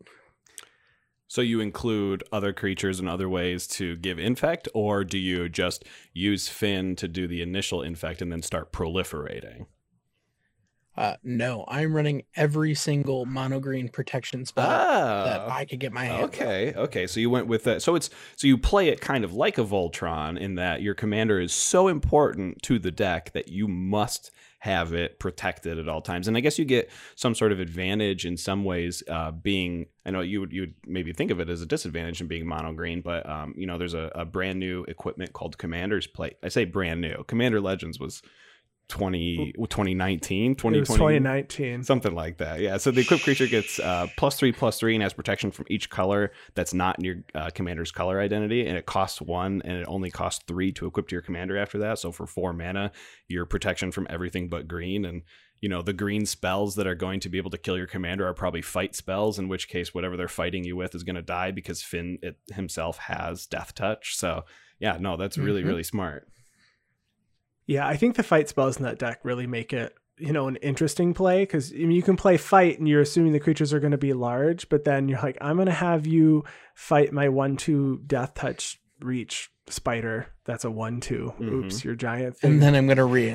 So 1.27 1.41
you 1.41 1.59
include 1.59 2.23
other 2.31 2.53
creatures 2.53 2.99
and 2.99 3.09
other 3.09 3.27
ways 3.27 3.67
to 3.67 3.95
give 3.97 4.19
infect, 4.19 4.67
or 4.73 5.03
do 5.03 5.17
you 5.17 5.49
just 5.49 5.83
use 6.13 6.47
Fynn 6.47 6.95
to 6.97 7.07
do 7.07 7.27
the 7.27 7.41
initial 7.41 7.81
infect 7.81 8.21
and 8.21 8.31
then 8.31 8.41
start 8.41 8.71
proliferating? 8.71 9.65
Uh, 10.97 11.15
no, 11.23 11.65
I'm 11.67 11.93
running 11.93 12.23
every 12.38 12.73
single 12.73 13.25
mono 13.25 13.59
green 13.59 13.89
protection 13.89 14.45
spell 14.45 14.69
that 14.69 15.41
Ah. 15.41 15.53
I 15.53 15.65
could 15.65 15.79
get 15.79 15.91
my 15.91 16.05
hands 16.05 16.23
on. 16.23 16.29
Okay, 16.29 16.73
okay. 16.73 17.05
So 17.05 17.19
you 17.19 17.29
went 17.29 17.47
with 17.47 17.65
that. 17.65 17.81
So 17.81 17.95
it's 17.95 18.09
so 18.38 18.47
you 18.47 18.57
play 18.57 18.88
it 18.88 19.01
kind 19.01 19.25
of 19.25 19.33
like 19.33 19.57
a 19.57 19.65
Voltron 19.65 20.39
in 20.39 20.55
that 20.55 20.81
your 20.81 20.93
commander 20.93 21.41
is 21.41 21.51
so 21.51 21.89
important 21.89 22.61
to 22.61 22.79
the 22.79 22.91
deck 22.91 23.33
that 23.33 23.49
you 23.49 23.67
must 23.67 24.31
have 24.59 24.93
it 24.93 25.19
protected 25.19 25.77
at 25.77 25.87
all 25.87 26.01
times. 26.01 26.27
And 26.27 26.35
I 26.35 26.39
guess 26.39 26.57
you 26.57 26.65
get 26.65 26.89
some 27.15 27.35
sort 27.35 27.51
of 27.51 27.59
advantage 27.59 28.25
in 28.25 28.37
some 28.37 28.63
ways, 28.63 29.03
uh, 29.09 29.31
being. 29.31 29.87
I 30.05 30.11
know 30.11 30.21
you 30.21 30.39
would 30.39 30.51
you 30.51 30.61
would 30.61 30.73
maybe 30.85 31.13
think 31.13 31.31
of 31.31 31.39
it 31.39 31.49
as 31.49 31.61
a 31.61 31.65
disadvantage 31.65 32.21
in 32.21 32.27
being 32.27 32.47
mono 32.47 32.73
green, 32.73 33.01
but 33.01 33.27
um, 33.29 33.53
you 33.57 33.67
know, 33.67 33.77
there's 33.77 33.93
a, 33.93 34.11
a 34.15 34.25
brand 34.25 34.59
new 34.59 34.83
equipment 34.85 35.33
called 35.33 35.57
Commander's 35.57 36.07
Plate. 36.07 36.37
I 36.43 36.49
say 36.49 36.65
brand 36.65 37.01
new. 37.01 37.23
Commander 37.25 37.61
Legends 37.61 37.99
was 37.99 38.21
20, 38.87 39.53
2019, 39.57 40.55
2020. 40.55 40.97
2019. 40.97 41.83
Something 41.83 42.13
like 42.13 42.37
that. 42.37 42.59
Yeah. 42.59 42.77
So 42.77 42.91
the 42.91 43.01
equipped 43.01 43.23
creature 43.23 43.47
gets 43.47 43.79
uh, 43.79 44.07
plus 44.15 44.37
three, 44.37 44.51
plus 44.51 44.79
three, 44.79 44.93
and 44.95 45.01
has 45.01 45.13
protection 45.13 45.51
from 45.51 45.65
each 45.69 45.89
color 45.89 46.31
that's 46.53 46.73
not 46.73 46.99
in 46.99 47.05
your 47.05 47.15
uh, 47.33 47.49
commander's 47.49 47.91
color 47.91 48.19
identity. 48.19 48.67
And 48.67 48.77
it 48.77 48.85
costs 48.85 49.21
one, 49.21 49.61
and 49.65 49.77
it 49.77 49.85
only 49.87 50.11
costs 50.11 50.43
three 50.47 50.71
to 50.73 50.85
equip 50.85 51.07
to 51.07 51.15
your 51.15 51.21
commander 51.21 51.57
after 51.57 51.77
that. 51.79 51.99
So 51.99 52.11
for 52.11 52.27
four 52.27 52.53
mana, 52.53 52.91
your 53.27 53.45
protection 53.45 53.91
from 53.91 54.05
everything 54.09 54.49
but 54.49 54.67
green. 54.67 55.05
And, 55.05 55.23
you 55.61 55.69
know, 55.69 55.81
the 55.81 55.93
green 55.93 56.25
spells 56.25 56.75
that 56.75 56.85
are 56.85 56.95
going 56.95 57.19
to 57.21 57.29
be 57.29 57.37
able 57.39 57.51
to 57.51 57.57
kill 57.57 57.77
your 57.77 57.87
commander 57.87 58.27
are 58.27 58.33
probably 58.33 58.61
fight 58.61 58.95
spells, 58.95 59.39
in 59.39 59.47
which 59.47 59.67
case, 59.67 59.93
whatever 59.95 60.15
they're 60.15 60.27
fighting 60.27 60.63
you 60.63 60.75
with 60.75 60.93
is 60.93 61.03
going 61.03 61.15
to 61.15 61.21
die 61.23 61.51
because 61.51 61.81
Fynn 61.81 62.19
it, 62.21 62.37
himself 62.53 62.97
has 62.99 63.47
death 63.47 63.73
touch. 63.73 64.15
So, 64.15 64.43
yeah, 64.79 64.97
no, 64.99 65.17
that's 65.17 65.37
really, 65.37 65.63
Mhm. 65.63 65.67
really 65.67 65.83
smart. 65.83 66.27
Yeah, 67.67 67.88
I 67.88 67.95
think 67.97 68.15
the 68.15 68.23
fight 68.23 68.49
spells 68.49 68.78
in 68.78 68.84
that 68.84 68.99
deck 68.99 69.21
really 69.23 69.47
make 69.47 69.73
it, 69.73 69.95
you 70.17 70.32
know, 70.32 70.47
an 70.47 70.56
interesting 70.58 71.13
play 71.13 71.43
because 71.43 71.73
I 71.73 71.78
mean, 71.78 71.91
you 71.91 72.04
can 72.04 72.15
play 72.15 72.38
fight 72.38 72.80
and 72.80 72.88
you're 72.88 73.01
assuming 73.01 73.34
the 73.34 73.39
creatures 73.39 73.73
are 73.73 73.80
going 73.80 73.91
to 73.91 73.97
be 73.97 74.13
large, 74.13 74.69
but 74.69 74.84
then 74.84 75.08
you're 75.08 75.21
like, 75.21 75.38
I'm 75.41 75.56
going 75.56 75.65
to 75.67 75.71
have 75.71 76.06
you 76.06 76.43
fight 76.75 77.12
my 77.12 77.30
one 77.30 77.58
two 77.58 78.01
death 78.06 78.36
touch 78.36 78.80
reach 78.99 79.49
spider. 79.67 80.28
That's 80.45 80.63
a 80.63 80.69
one 80.69 80.99
two. 80.99 81.34
Oops, 81.41 81.84
your 81.84 81.95
giant 81.95 82.38
thing. 82.38 82.53
And 82.53 82.62
then 82.62 82.75
I'm 82.75 82.86
going 82.86 82.97
to 82.97 83.05
re 83.05 83.29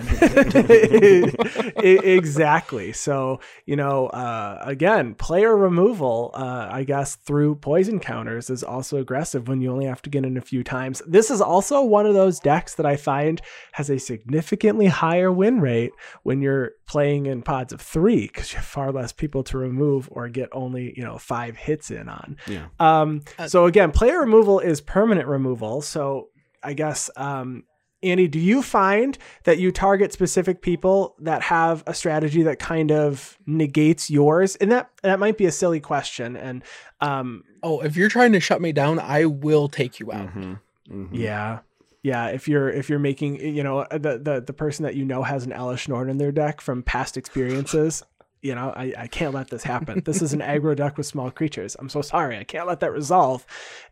E- 1.83 1.99
exactly. 2.17 2.93
So, 2.93 3.41
you 3.67 3.77
know, 3.77 4.07
uh, 4.09 4.61
again, 4.63 5.15
player 5.15 5.57
removal, 5.57 6.31
uh, 6.35 6.69
I 6.71 6.85
guess, 6.85 7.17
through 7.17 7.57
poison 7.57 7.99
counters 8.01 8.49
is 8.51 8.63
also 8.63 8.99
aggressive 8.99 9.49
when 9.49 9.61
you 9.61 9.73
only 9.73 9.87
have 9.87 10.03
to 10.03 10.11
get 10.11 10.25
in 10.25 10.37
a 10.37 10.41
few 10.41 10.63
times. 10.63 11.03
This 11.07 11.31
is 11.31 11.41
also 11.41 11.83
one 11.83 12.07
of 12.07 12.15
those 12.15 12.39
decks 12.39 12.75
that 12.77 12.87
I 12.87 12.97
find 12.97 13.41
has 13.73 13.91
a 13.91 13.99
significantly 13.99 14.87
higher 14.87 15.33
win 15.33 15.61
rate 15.61 15.93
when 16.23 16.41
you're 16.41 16.73
playing 16.87 17.27
in 17.27 17.43
pods 17.43 17.73
of 17.73 17.81
three 17.81 18.27
because 18.27 18.53
you 18.53 18.57
have 18.59 18.67
far 18.67 18.93
less 18.93 19.13
people 19.13 19.43
to 19.45 19.59
remove 19.59 20.09
or 20.13 20.29
get 20.29 20.49
only, 20.53 20.95
you 20.97 21.03
know, 21.03 21.19
five 21.19 21.57
hits 21.57 21.91
in 21.91 22.09
on. 22.09 22.37
Yeah. 22.47 22.67
Um, 22.79 23.23
Uh, 23.39 23.49
so 23.49 23.67
again, 23.67 23.91
player 23.91 24.21
removal 24.21 24.61
is 24.61 24.81
permanent 24.81 25.27
removal. 25.27 25.83
So 25.83 26.29
I 26.63 26.73
guess, 26.75 27.11
um, 27.17 27.65
Andy, 28.03 28.29
do 28.29 28.39
you 28.39 28.63
find 28.63 29.19
that 29.45 29.59
you 29.59 29.71
target 29.71 30.13
specific 30.13 30.63
people 30.63 31.17
that 31.21 31.43
have 31.43 31.85
a 31.87 31.93
strategy 31.93 32.43
that 32.45 32.59
kind 32.59 32.91
of 32.91 33.37
negates 33.47 34.09
yours? 34.11 34.57
And 34.57 34.73
that 34.73 34.91
that 35.03 35.21
might 35.21 35.37
be 35.37 35.45
a 35.47 35.53
silly 35.53 35.81
question. 35.81 36.35
And 36.37 36.63
um, 37.01 37.45
Oh, 37.63 37.81
if 37.81 37.97
you're 37.97 38.09
trying 38.09 38.33
to 38.33 38.41
shut 38.41 38.63
me 38.63 38.73
down, 38.73 38.99
I 38.99 39.27
will 39.27 39.69
take 39.69 40.01
you 40.01 40.13
out. 40.13 40.29
Mhm. 40.35 40.61
Mhm. 40.91 41.09
yeah, 41.13 41.59
yeah. 42.03 42.29
If 42.29 42.49
you're 42.49 42.71
if 42.71 42.89
you're 42.89 42.99
making 42.99 43.37
you 43.41 43.63
know 43.63 43.87
the 43.91 44.19
the 44.19 44.43
the 44.47 44.55
person 44.55 44.83
that 44.85 44.95
you 44.95 45.05
know 45.05 45.23
has 45.23 45.45
an 45.45 45.53
Elesh 45.53 45.87
Norn 45.87 46.09
in 46.09 46.17
their 46.17 46.33
deck 46.33 46.61
from 46.63 46.83
past 46.83 47.17
experiences. 47.17 48.03
You 48.43 48.55
know, 48.55 48.73
I, 48.75 48.95
I 48.97 49.07
can't 49.07 49.35
let 49.35 49.49
this 49.51 49.63
happen. 49.65 50.01
This 50.07 50.23
is 50.23 50.33
an 50.33 50.41
aggro 50.41 50.75
deck 50.75 50.97
with 50.97 51.05
small 51.05 51.31
creatures. 51.31 51.77
I'm 51.79 51.91
so 51.91 52.01
sorry. 52.01 52.39
I 52.39 52.45
can't 52.45 52.67
let 52.67 52.81
that 52.81 52.91
resolve. 52.91 53.45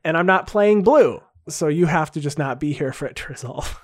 And 0.05 0.17
I'm 0.17 0.25
not 0.25 0.47
playing 0.47 0.85
blue. 0.85 1.21
So 1.49 1.69
you 1.69 1.87
have 1.87 2.11
to 2.13 2.21
just 2.21 2.39
not 2.39 2.61
be 2.61 2.73
here 2.73 2.93
for 2.93 3.07
it 3.07 3.17
to 3.17 3.29
resolve. 3.29 3.81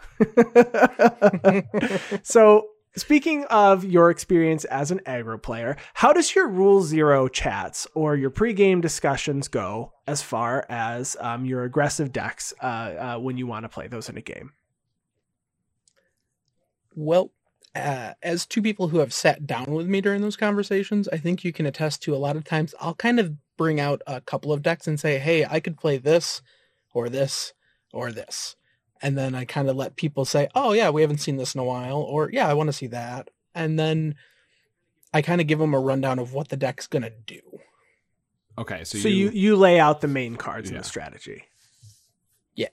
so 2.22 2.68
speaking 2.96 3.44
of 3.44 3.84
your 3.84 4.10
experience 4.10 4.64
as 4.66 4.90
an 4.90 5.00
aggro 5.06 5.40
player, 5.42 5.76
how 5.94 6.12
does 6.12 6.34
your 6.34 6.48
rule 6.48 6.82
zero 6.82 7.28
chats 7.28 7.86
or 7.94 8.16
your 8.16 8.30
pregame 8.30 8.80
discussions 8.80 9.48
go 9.48 9.92
as 10.06 10.22
far 10.22 10.66
as 10.68 11.16
um, 11.20 11.44
your 11.44 11.64
aggressive 11.64 12.12
decks 12.12 12.52
uh, 12.62 12.66
uh, 12.66 13.18
when 13.18 13.36
you 13.36 13.46
want 13.46 13.64
to 13.64 13.68
play 13.68 13.88
those 13.88 14.08
in 14.08 14.16
a 14.16 14.22
game? 14.22 14.52
Well, 16.94 17.32
uh, 17.74 18.12
as 18.22 18.46
two 18.46 18.62
people 18.62 18.88
who 18.88 18.98
have 18.98 19.12
sat 19.12 19.46
down 19.46 19.72
with 19.72 19.88
me 19.88 20.00
during 20.00 20.22
those 20.22 20.36
conversations, 20.36 21.08
I 21.08 21.16
think 21.16 21.44
you 21.44 21.52
can 21.52 21.66
attest 21.66 22.02
to 22.04 22.14
a 22.14 22.18
lot 22.18 22.36
of 22.36 22.44
times 22.44 22.74
I'll 22.80 22.94
kind 22.94 23.18
of 23.18 23.34
bring 23.56 23.80
out 23.80 24.02
a 24.06 24.20
couple 24.20 24.52
of 24.52 24.62
decks 24.62 24.86
and 24.86 24.98
say, 24.98 25.18
hey, 25.18 25.44
I 25.44 25.60
could 25.60 25.76
play 25.76 25.98
this 25.98 26.40
or 26.94 27.10
this 27.10 27.52
or 27.92 28.10
this. 28.10 28.56
And 29.02 29.18
then 29.18 29.34
I 29.34 29.44
kind 29.44 29.68
of 29.68 29.76
let 29.76 29.96
people 29.96 30.24
say, 30.24 30.48
oh, 30.54 30.72
yeah, 30.72 30.88
we 30.88 31.02
haven't 31.02 31.18
seen 31.18 31.36
this 31.36 31.54
in 31.54 31.60
a 31.60 31.64
while, 31.64 31.98
or 31.98 32.30
yeah, 32.32 32.48
I 32.48 32.54
want 32.54 32.68
to 32.68 32.72
see 32.72 32.86
that. 32.86 33.28
And 33.54 33.78
then 33.78 34.14
I 35.12 35.20
kind 35.20 35.40
of 35.40 35.46
give 35.46 35.58
them 35.58 35.74
a 35.74 35.78
rundown 35.78 36.18
of 36.18 36.32
what 36.32 36.48
the 36.48 36.56
deck's 36.56 36.86
going 36.86 37.02
to 37.02 37.10
do. 37.10 37.40
Okay. 38.56 38.84
So, 38.84 38.98
So, 38.98 39.08
you, 39.08 39.30
you 39.30 39.56
lay 39.56 39.78
out 39.78 40.00
the 40.00 40.08
main 40.08 40.36
cards 40.36 40.70
in 40.70 40.76
Yeah. 40.76 40.80
the 40.80 40.88
strategy. 40.88 41.44
Yeah. 42.54 42.68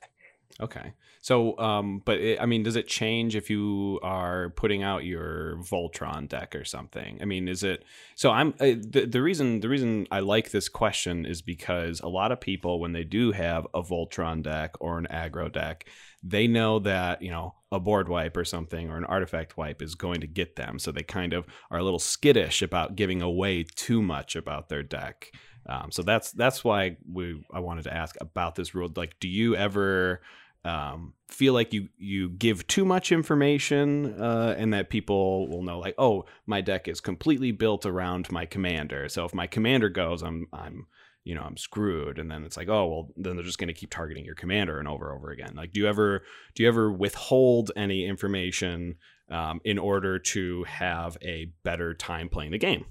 Okay. 0.59 0.93
So, 1.23 1.55
um, 1.59 2.01
but 2.03 2.17
it, 2.17 2.41
I 2.41 2.47
mean, 2.47 2.63
does 2.63 2.75
it 2.75 2.87
change 2.87 3.35
if 3.35 3.47
you 3.47 3.99
are 4.01 4.49
putting 4.49 4.81
out 4.81 5.05
your 5.05 5.57
Voltron 5.57 6.27
deck 6.27 6.55
or 6.55 6.65
something? 6.65 7.19
I 7.21 7.25
mean, 7.25 7.47
is 7.47 7.63
it? 7.63 7.85
So 8.15 8.31
I'm 8.31 8.55
uh, 8.59 8.73
the 8.81 9.07
the 9.07 9.21
reason 9.21 9.59
the 9.59 9.69
reason 9.69 10.07
I 10.09 10.21
like 10.21 10.49
this 10.49 10.67
question 10.67 11.27
is 11.27 11.43
because 11.43 11.99
a 11.99 12.07
lot 12.07 12.31
of 12.31 12.41
people 12.41 12.79
when 12.79 12.93
they 12.93 13.03
do 13.03 13.31
have 13.33 13.67
a 13.75 13.83
Voltron 13.83 14.41
deck 14.41 14.71
or 14.79 14.97
an 14.97 15.07
aggro 15.11 15.51
deck, 15.51 15.87
they 16.23 16.47
know 16.47 16.79
that 16.79 17.21
you 17.21 17.29
know 17.29 17.53
a 17.71 17.79
board 17.79 18.09
wipe 18.09 18.35
or 18.35 18.43
something 18.43 18.89
or 18.89 18.97
an 18.97 19.05
artifact 19.05 19.57
wipe 19.57 19.83
is 19.83 19.93
going 19.93 20.21
to 20.21 20.27
get 20.27 20.55
them, 20.55 20.79
so 20.79 20.91
they 20.91 21.03
kind 21.03 21.33
of 21.33 21.45
are 21.69 21.77
a 21.77 21.83
little 21.83 21.99
skittish 21.99 22.63
about 22.63 22.95
giving 22.95 23.21
away 23.21 23.63
too 23.63 24.01
much 24.01 24.35
about 24.35 24.69
their 24.69 24.83
deck. 24.83 25.31
Um, 25.67 25.91
so 25.91 26.01
that's 26.01 26.31
that's 26.31 26.63
why 26.63 26.97
we 27.07 27.45
I 27.53 27.59
wanted 27.59 27.83
to 27.83 27.93
ask 27.93 28.15
about 28.19 28.55
this 28.55 28.73
rule. 28.73 28.91
Like, 28.95 29.19
do 29.19 29.27
you 29.27 29.55
ever 29.55 30.21
um, 30.63 31.13
feel 31.27 31.53
like 31.53 31.73
you 31.73 31.89
you 31.97 32.29
give 32.29 32.67
too 32.67 32.85
much 32.85 33.11
information 33.11 34.19
uh, 34.21 34.55
and 34.57 34.73
that 34.73 34.89
people 34.89 35.47
will 35.47 35.63
know 35.63 35.79
like 35.79 35.95
oh 35.97 36.25
my 36.45 36.61
deck 36.61 36.87
is 36.87 37.01
completely 37.01 37.51
built 37.51 37.85
around 37.85 38.31
my 38.31 38.45
commander. 38.45 39.09
So 39.09 39.25
if 39.25 39.33
my 39.33 39.47
commander 39.47 39.89
goes 39.89 40.21
i'm 40.21 40.47
i'm 40.53 40.87
you 41.23 41.33
know 41.33 41.41
i'm 41.41 41.57
screwed. 41.57 42.19
And 42.19 42.29
then 42.29 42.43
it's 42.43 42.57
like 42.57 42.69
oh 42.69 42.87
well 42.87 43.13
then 43.17 43.35
they're 43.35 43.45
just 43.45 43.57
going 43.57 43.69
to 43.69 43.73
keep 43.73 43.89
targeting 43.89 44.23
your 44.23 44.35
commander 44.35 44.77
and 44.77 44.87
over 44.87 45.09
and 45.09 45.17
over 45.17 45.31
again. 45.31 45.53
Like 45.55 45.71
do 45.71 45.79
you 45.79 45.87
ever 45.87 46.21
do 46.53 46.63
you 46.63 46.69
ever 46.69 46.91
withhold 46.91 47.71
any 47.75 48.05
information 48.05 48.95
um, 49.29 49.61
in 49.63 49.79
order 49.79 50.19
to 50.19 50.63
have 50.65 51.17
a 51.23 51.51
better 51.63 51.95
time 51.95 52.29
playing 52.29 52.51
the 52.51 52.59
game? 52.59 52.85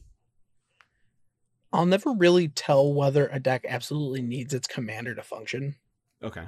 I'll 1.72 1.87
never 1.87 2.11
really 2.11 2.48
tell 2.48 2.92
whether 2.92 3.28
a 3.28 3.38
deck 3.38 3.64
absolutely 3.68 4.22
needs 4.22 4.52
its 4.54 4.66
commander 4.66 5.14
to 5.14 5.22
function. 5.22 5.76
okay 6.20 6.46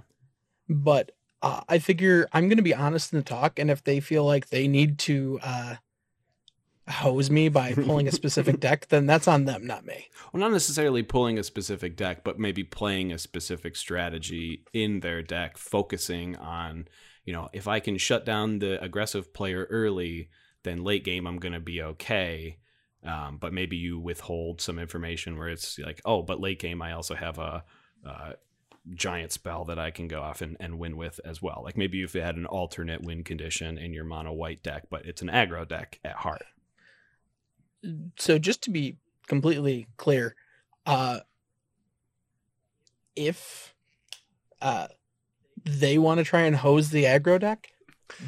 but 0.68 1.12
uh, 1.42 1.62
I 1.68 1.78
figure 1.78 2.28
I'm 2.32 2.48
going 2.48 2.58
to 2.58 2.62
be 2.62 2.74
honest 2.74 3.12
in 3.12 3.18
the 3.18 3.24
talk, 3.24 3.58
and 3.58 3.70
if 3.70 3.82
they 3.84 4.00
feel 4.00 4.24
like 4.24 4.48
they 4.50 4.68
need 4.68 4.98
to 5.00 5.40
uh, 5.42 5.74
hose 6.88 7.30
me 7.30 7.48
by 7.48 7.72
pulling 7.74 8.08
a 8.08 8.12
specific 8.12 8.60
deck, 8.60 8.88
then 8.88 9.06
that's 9.06 9.26
on 9.28 9.44
them, 9.44 9.66
not 9.66 9.84
me. 9.84 10.08
well 10.32 10.40
not 10.40 10.52
necessarily 10.52 11.02
pulling 11.02 11.38
a 11.38 11.42
specific 11.44 11.96
deck 11.96 12.24
but 12.24 12.38
maybe 12.38 12.64
playing 12.64 13.12
a 13.12 13.18
specific 13.18 13.76
strategy 13.76 14.64
in 14.72 15.00
their 15.00 15.22
deck 15.22 15.58
focusing 15.58 16.36
on 16.36 16.86
you 17.24 17.32
know 17.32 17.48
if 17.52 17.68
i 17.68 17.78
can 17.80 17.98
shut 17.98 18.24
down 18.24 18.58
the 18.58 18.82
aggressive 18.82 19.32
player 19.34 19.66
early 19.70 20.28
then 20.62 20.82
late 20.82 21.04
game 21.04 21.26
i'm 21.26 21.38
going 21.38 21.52
to 21.52 21.60
be 21.60 21.82
okay 21.82 22.56
um, 23.04 23.36
but 23.38 23.52
maybe 23.52 23.76
you 23.76 23.98
withhold 23.98 24.60
some 24.60 24.78
information 24.78 25.36
where 25.36 25.48
it's 25.48 25.78
like 25.78 26.00
oh 26.04 26.22
but 26.22 26.40
late 26.40 26.58
game 26.58 26.80
i 26.82 26.92
also 26.92 27.14
have 27.14 27.38
a, 27.38 27.64
uh 28.06 28.32
giant 28.94 29.30
spell 29.30 29.64
that 29.64 29.78
i 29.78 29.90
can 29.90 30.08
go 30.08 30.20
off 30.20 30.42
and, 30.42 30.56
and 30.58 30.78
win 30.78 30.96
with 30.96 31.20
as 31.24 31.40
well 31.40 31.62
like 31.64 31.76
maybe 31.76 32.02
if 32.02 32.14
you 32.14 32.20
had 32.20 32.36
an 32.36 32.46
alternate 32.46 33.02
win 33.02 33.22
condition 33.22 33.78
in 33.78 33.92
your 33.92 34.04
mono 34.04 34.32
white 34.32 34.62
deck 34.62 34.84
but 34.90 35.04
it's 35.06 35.22
an 35.22 35.28
aggro 35.28 35.66
deck 35.66 36.00
at 36.04 36.16
heart 36.16 36.42
So 38.16 38.38
just 38.38 38.62
to 38.64 38.70
be 38.70 38.96
completely 39.26 39.88
clear, 39.96 40.36
uh, 40.86 41.20
if 43.16 43.74
uh, 44.60 44.88
they 45.64 45.98
want 45.98 46.18
to 46.18 46.24
try 46.24 46.42
and 46.42 46.56
hose 46.56 46.90
the 46.90 47.04
aggro 47.04 47.40
deck, 47.40 47.68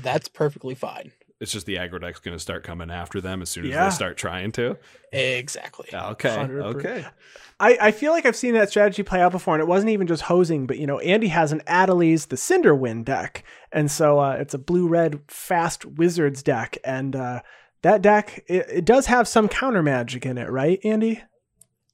that's 0.03 0.29
perfectly 0.29 0.75
fine. 0.75 1.13
It's 1.45 1.53
just 1.53 1.67
the 1.67 1.77
aggro 1.77 2.01
deck's 2.01 2.19
going 2.19 2.35
to 2.37 2.41
start 2.43 2.65
coming 2.65 2.91
after 2.91 3.21
them 3.21 3.41
as 3.43 3.51
soon 3.51 3.67
as 3.67 3.71
Yeah. 3.71 3.85
they 3.85 3.91
start 3.95 4.17
trying 4.17 4.51
to 4.53 4.77
Exactly. 5.13 5.89
Okay. 5.95 6.29
100%. 6.37 6.75
Okay. 6.77 7.07
I, 7.61 7.79
I 7.81 7.91
feel 7.93 8.11
like 8.11 8.27
I've 8.27 8.35
seen 8.35 8.55
that 8.55 8.69
strategy 8.71 9.05
play 9.05 9.21
out 9.21 9.31
before, 9.31 9.55
and 9.55 9.61
it 9.63 9.69
wasn't 9.69 9.91
even 9.91 10.09
just 10.09 10.23
hosing, 10.23 10.67
but 10.67 10.79
you 10.79 10.89
know, 10.89 10.99
Andy 10.99 11.29
has 11.29 11.53
an 11.53 11.61
Adeliz 11.69 12.27
the 12.27 12.35
Cinderwind 12.37 13.05
deck, 13.05 13.45
and 13.71 13.89
so 13.89 14.19
uh, 14.19 14.33
it's 14.33 14.55
a 14.55 14.59
blue 14.59 14.89
red 14.89 15.21
fast 15.29 15.87
wizards 15.87 16.43
deck, 16.43 16.77
and 16.85 17.15
uh, 17.15 17.43
that 17.83 18.03
deck 18.03 18.43
it, 18.49 18.67
it 18.69 18.85
does 18.85 19.07
have 19.07 19.29
some 19.29 19.47
counter 19.47 19.85
magic 19.85 20.27
in 20.27 20.37
it, 20.37 20.51
right, 20.51 20.81
Andy? 20.83 21.23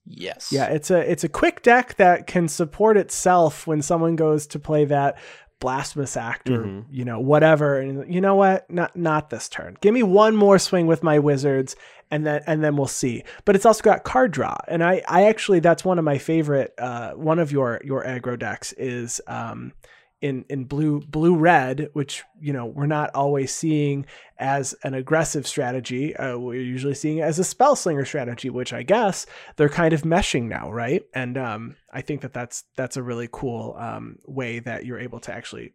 Yes. 0.07 0.51
Yeah, 0.51 0.65
it's 0.67 0.91
a 0.91 0.99
it's 1.11 1.25
a 1.25 1.29
quick 1.29 1.63
deck 1.63 1.97
that 1.97 2.27
can 2.27 2.49
support 2.49 2.97
itself 2.97 3.67
when 3.67 3.83
someone 3.83 4.17
goes 4.17 4.47
to 4.49 4.59
play 4.59 4.87
that 4.87 5.19
blasphemous 5.61 6.17
act 6.17 6.51
or 6.51 6.65
Mhm. 6.65 6.85
you 6.91 7.05
know 7.05 7.21
whatever. 7.21 7.79
And 7.79 8.13
you 8.13 8.21
know 8.21 8.35
what? 8.35 8.69
Not 8.71 8.97
not 8.97 9.31
this 9.31 9.49
turn. 9.49 9.77
Give 9.81 9.95
me 9.95 10.03
one 10.03 10.35
more 10.35 10.59
swing 10.59 10.87
with 10.87 11.03
my 11.03 11.19
wizards 11.19 11.77
and 12.11 12.27
then 12.27 12.43
and 12.47 12.65
then 12.65 12.77
we'll 12.77 12.87
see. 12.87 13.23
But 13.45 13.55
it's 13.57 13.65
also 13.67 13.83
got 13.83 14.03
card 14.05 14.33
draw. 14.33 14.57
And 14.67 14.83
i 14.83 15.03
i 15.09 15.25
actually 15.29 15.61
that's 15.61 15.85
one 15.85 15.99
of 15.99 16.05
my 16.05 16.19
favorite 16.19 16.75
uh 16.79 17.13
one 17.13 17.39
of 17.39 17.53
your 17.53 17.81
your 17.85 18.03
aggro 18.05 18.39
decks 18.39 18.73
is 18.73 19.21
um 19.27 19.73
in 20.21 20.45
in 20.49 20.65
blue 20.65 21.01
blue 21.01 21.35
red 21.35 21.89
which 21.95 22.25
you 22.39 22.53
know 22.53 22.67
we're 22.67 22.87
not 22.87 23.15
always 23.15 23.55
seeing 23.55 24.05
as 24.39 24.75
an 24.85 24.95
aggressive 24.95 25.47
strategy. 25.47 26.15
Uh, 26.17 26.39
we're 26.39 26.61
usually 26.61 26.95
seeing 26.95 27.19
it 27.19 27.23
as 27.23 27.39
a 27.39 27.45
spell 27.45 27.75
slinger 27.77 28.05
strategy 28.05 28.51
which 28.51 28.73
i 28.73 28.83
guess 28.83 29.27
they're 29.57 29.69
kind 29.69 29.93
of 29.93 30.03
meshing 30.03 30.45
now 30.49 30.71
right? 30.71 31.03
And 31.15 31.39
um 31.39 31.77
i 31.93 32.01
think 32.01 32.21
that 32.21 32.33
that's 32.33 32.65
that's 32.77 32.97
a 32.97 33.03
really 33.03 33.29
cool 33.31 33.75
um 33.79 34.19
way 34.27 34.59
that 34.61 34.85
you're 34.85 34.99
able 34.99 35.21
to 35.21 35.33
actually 35.33 35.75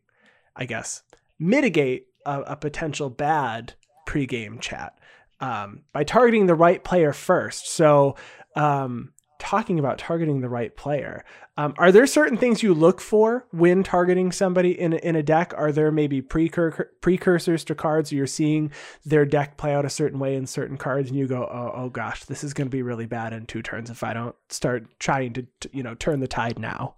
i 0.55 0.65
guess 0.65 1.03
mitigate 1.39 2.07
a, 2.25 2.41
a 2.41 2.55
potential 2.55 3.09
bad 3.09 3.73
pregame 4.07 4.59
chat 4.59 4.97
um, 5.39 5.81
by 5.91 6.03
targeting 6.03 6.45
the 6.45 6.55
right 6.55 6.83
player 6.83 7.13
first. 7.13 7.67
So 7.69 8.15
um 8.55 9.11
talking 9.39 9.79
about 9.79 9.97
targeting 9.97 10.41
the 10.41 10.49
right 10.49 10.75
player 10.75 11.23
um, 11.57 11.73
are 11.77 11.91
there 11.91 12.05
certain 12.05 12.37
things 12.37 12.63
you 12.63 12.73
look 12.73 12.99
for 12.99 13.47
when 13.51 13.81
targeting 13.81 14.33
somebody 14.33 14.77
in 14.77 14.91
a, 14.91 14.97
in 14.97 15.15
a 15.15 15.23
deck? 15.23 15.53
Are 15.55 15.71
there 15.71 15.89
maybe 15.89 16.21
precur- 16.21 16.87
precursors 16.99 17.63
to 17.65 17.75
cards 17.75 18.11
you're 18.11 18.27
seeing 18.27 18.71
their 19.05 19.25
deck 19.25 19.55
play 19.55 19.73
out 19.73 19.85
a 19.85 19.89
certain 19.89 20.19
way 20.19 20.35
in 20.35 20.47
certain 20.47 20.75
cards, 20.75 21.09
and 21.09 21.17
you 21.17 21.27
go, 21.27 21.43
"Oh, 21.43 21.71
oh 21.73 21.89
gosh, 21.89 22.25
this 22.25 22.43
is 22.43 22.53
going 22.53 22.67
to 22.67 22.71
be 22.71 22.81
really 22.81 23.05
bad 23.05 23.31
in 23.31 23.45
two 23.45 23.61
turns 23.61 23.89
if 23.89 24.03
I 24.03 24.13
don't 24.13 24.35
start 24.49 24.99
trying 24.99 25.31
to, 25.33 25.47
to 25.61 25.69
you 25.71 25.81
know 25.81 25.95
turn 25.95 26.19
the 26.19 26.27
tide 26.27 26.59
now." 26.59 26.95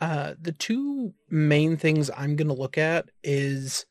Uh, 0.00 0.34
the 0.40 0.52
two 0.52 1.12
main 1.28 1.76
things 1.76 2.10
I'm 2.16 2.34
going 2.34 2.48
to 2.48 2.54
look 2.54 2.78
at 2.78 3.10
is 3.22 3.84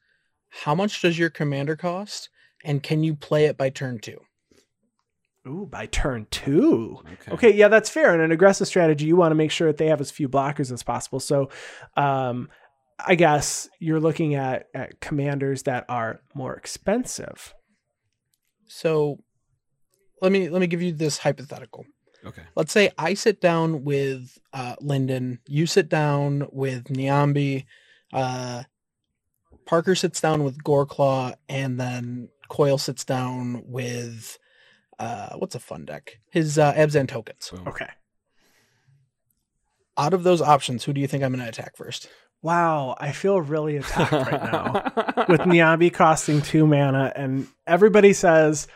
how 0.49 0.73
much 0.73 1.01
does 1.01 1.19
your 1.19 1.29
commander 1.29 1.75
cost, 1.75 2.29
and 2.63 2.81
can 2.81 3.03
you 3.03 3.13
play 3.13 3.45
it 3.45 3.57
by 3.57 3.69
turn 3.69 3.99
two? 3.99 4.19
Ooh, 5.47 5.65
by 5.65 5.85
turn 5.85 6.27
two. 6.29 6.99
Okay. 7.13 7.31
Okay, 7.31 7.53
yeah, 7.53 7.67
that's 7.67 7.89
fair. 7.89 8.13
In 8.13 8.21
an 8.21 8.31
aggressive 8.31 8.67
strategy, 8.67 9.05
you 9.05 9.15
want 9.15 9.31
to 9.31 9.35
make 9.35 9.51
sure 9.51 9.67
that 9.67 9.77
they 9.77 9.87
have 9.87 10.01
as 10.01 10.11
few 10.11 10.27
blockers 10.27 10.71
as 10.71 10.83
possible. 10.83 11.19
So, 11.19 11.49
um, 11.95 12.49
I 12.99 13.15
guess 13.15 13.69
you're 13.79 13.99
looking 13.99 14.35
at, 14.35 14.67
at 14.73 14.99
commanders 14.99 15.63
that 15.63 15.85
are 15.87 16.21
more 16.33 16.55
expensive. 16.55 17.53
So, 18.65 19.19
let 20.21 20.31
me 20.31 20.49
let 20.49 20.59
me 20.59 20.67
give 20.67 20.81
you 20.81 20.91
this 20.91 21.19
hypothetical. 21.19 21.85
Okay. 22.25 22.41
Let's 22.55 22.71
say 22.71 22.91
I 22.97 23.13
sit 23.13 23.39
down 23.39 23.83
with 23.83 24.37
uh, 24.51 24.75
Linden, 24.81 25.39
you 25.47 25.65
sit 25.65 25.87
down 25.87 26.47
with 26.51 26.85
Niambi, 26.85 27.65
uh, 28.11 28.63
Parker 29.65 29.95
sits 29.95 30.19
down 30.19 30.43
with 30.43 30.63
Goreclaw, 30.63 31.35
and 31.47 31.79
then 31.79 32.29
Coil 32.49 32.77
sits 32.77 33.03
down 33.05 33.63
with 33.65 34.39
uh, 34.99 35.29
what's 35.37 35.55
a 35.55 35.59
fun 35.59 35.85
deck? 35.85 36.19
His 36.29 36.57
uh, 36.57 36.73
Abzan 36.73 37.07
tokens. 37.07 37.49
Boom. 37.51 37.67
Okay. 37.67 37.89
Out 39.97 40.13
of 40.13 40.23
those 40.23 40.41
options, 40.41 40.83
who 40.83 40.93
do 40.93 41.01
you 41.01 41.07
think 41.07 41.23
I'm 41.23 41.31
going 41.31 41.43
to 41.43 41.49
attack 41.49 41.75
first? 41.75 42.07
Wow, 42.43 42.95
I 42.99 43.11
feel 43.11 43.41
really 43.41 43.77
attacked 43.77 44.11
right 44.11 44.31
now. 44.31 44.73
with 45.27 45.41
Niambi 45.41 45.91
costing 45.91 46.41
two 46.41 46.67
mana, 46.67 47.11
and 47.15 47.47
everybody 47.65 48.13
says, 48.13 48.67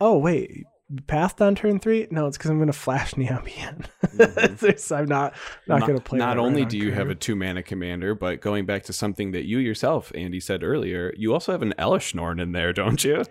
"Oh 0.00 0.18
wait, 0.18 0.66
you 0.88 1.02
passed 1.08 1.42
on 1.42 1.56
turn 1.56 1.80
three? 1.80 2.06
No, 2.10 2.26
it's 2.28 2.38
because 2.38 2.50
I'm 2.50 2.58
going 2.58 2.68
to 2.68 2.72
flash 2.72 3.14
Niambi 3.14 3.56
in. 3.56 3.84
Mhm. 4.18 4.96
I'm 4.96 5.04
not 5.06 5.34
not, 5.66 5.80
going 5.82 5.96
to 5.96 6.02
play. 6.02 6.18
Not 6.18 6.38
only 6.38 6.62
right 6.62 6.64
on 6.64 6.68
do 6.70 6.78
you 6.78 6.92
have 6.92 7.08
a 7.10 7.14
two 7.14 7.36
mana 7.36 7.62
commander, 7.62 8.14
but 8.14 8.40
going 8.40 8.66
back 8.66 8.82
to 8.84 8.92
something 8.92 9.32
that 9.32 9.44
you 9.46 9.58
yourself, 9.58 10.10
Andy, 10.14 10.40
said 10.40 10.62
earlier, 10.64 11.12
you 11.16 11.32
also 11.32 11.52
have 11.52 11.62
an 11.62 11.74
Elesh 11.78 12.14
Norn 12.14 12.40
in 12.40 12.52
there, 12.52 12.72
don't 12.72 13.02
you? 13.04 13.24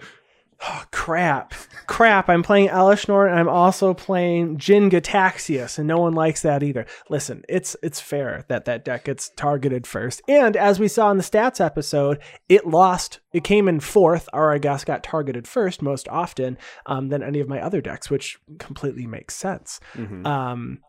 Oh, 0.60 0.84
crap, 0.92 1.54
crap. 1.86 2.30
I'm 2.30 2.42
playing 2.42 2.70
Elesh 2.70 3.08
Norn, 3.08 3.30
and 3.30 3.40
I'm 3.40 3.48
also 3.48 3.94
playing 3.94 4.58
Jin-Gitaxias, 4.58 5.78
and 5.78 5.88
no 5.88 6.00
one 6.00 6.14
likes 6.14 6.42
that 6.42 6.64
either. 6.64 6.88
Listen, 7.10 7.44
it's 7.48 7.76
it's 7.84 8.00
fair 8.00 8.44
that 8.48 8.66
that 8.66 8.84
deck 8.84 9.06
gets 9.06 9.30
targeted 9.36 9.86
first, 9.86 10.22
and 10.28 10.58
as 10.58 10.80
we 10.80 10.88
saw 10.88 11.12
in 11.12 11.18
the 11.18 11.24
stats 11.24 11.64
episode, 11.64 12.20
it 12.50 12.66
lost. 12.66 13.20
It 13.34 13.44
came 13.44 13.68
in 13.68 13.80
fourth, 13.80 14.28
guess 14.60 14.84
got 14.84 15.04
targeted 15.04 15.48
first 15.48 15.82
most 15.84 16.08
often 16.10 16.58
um, 16.88 17.10
than 17.10 17.22
any 17.22 17.40
of 17.40 17.48
my 17.48 17.62
other 17.62 17.80
decks, 17.82 18.10
which 18.10 18.40
completely 18.58 19.06
makes 19.06 19.36
sense. 19.36 19.80
Mhm. 19.94 20.26
um 20.26 20.80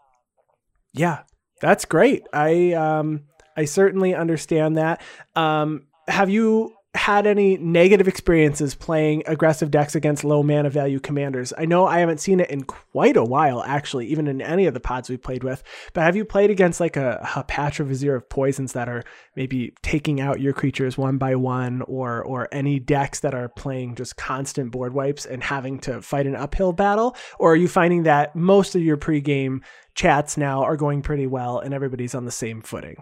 yeah 0.95 1.21
that's 1.61 1.85
great 1.85 2.27
i 2.33 2.73
um 2.73 3.25
i 3.59 3.65
certainly 3.67 4.15
understand 4.15 4.79
that 4.79 5.03
um 5.37 5.83
have 6.09 6.31
you 6.31 6.73
had 6.99 7.27
any 7.27 7.57
negative 7.57 8.07
experiences 8.07 8.75
playing 8.75 9.23
aggressive 9.27 9.71
decks 9.71 9.95
against 9.95 10.25
low 10.25 10.43
mana 10.43 10.71
value 10.71 11.01
commanders. 11.01 11.53
I 11.57 11.65
know 11.65 11.87
i 11.87 12.01
haven't 12.01 12.19
seen 12.21 12.41
it 12.41 12.51
in 12.51 12.65
quite 12.65 13.17
a 13.17 13.25
while 13.25 13.63
actually 13.63 14.07
even 14.09 14.27
in 14.27 14.43
any 14.43 14.67
of 14.67 14.75
the 14.75 14.81
pods 14.81 15.09
we've 15.09 15.23
played 15.23 15.45
with 15.45 15.63
but 15.93 16.03
have 16.03 16.17
you 16.17 16.25
played 16.25 16.51
against 16.51 16.81
like 16.81 16.97
a, 16.97 17.27
a 17.37 17.45
Patra 17.45 17.85
Vizier 17.85 18.17
of 18.17 18.29
poisons 18.29 18.73
that 18.73 18.89
are 18.89 19.05
maybe 19.37 19.73
taking 19.83 20.21
out 20.21 20.41
your 20.41 20.53
creatures 20.53 20.99
one 20.99 21.19
by 21.19 21.35
one 21.35 21.83
or 21.83 22.23
or 22.23 22.49
any 22.53 22.79
decks 22.79 23.21
that 23.21 23.35
are 23.35 23.49
playing 23.49 23.95
just 23.95 24.17
constant 24.17 24.71
board 24.71 24.93
wipes 24.93 25.27
and 25.27 25.43
having 25.43 25.79
to 25.81 26.03
fight 26.03 26.27
an 26.27 26.37
uphill 26.37 26.73
battle? 26.73 27.17
Or 27.39 27.53
are 27.53 27.57
you 27.57 27.69
finding 27.69 28.05
that 28.05 28.35
most 28.35 28.75
of 28.75 28.83
your 28.83 28.97
pregame 28.97 29.63
chats 29.95 30.37
now 30.37 30.63
are 30.63 30.77
going 30.77 31.03
pretty 31.03 31.27
well 31.27 31.59
and 31.59 31.75
everybody's 31.75 32.15
on 32.15 32.25
the 32.25 32.31
same 32.31 32.63
footing? 32.63 32.97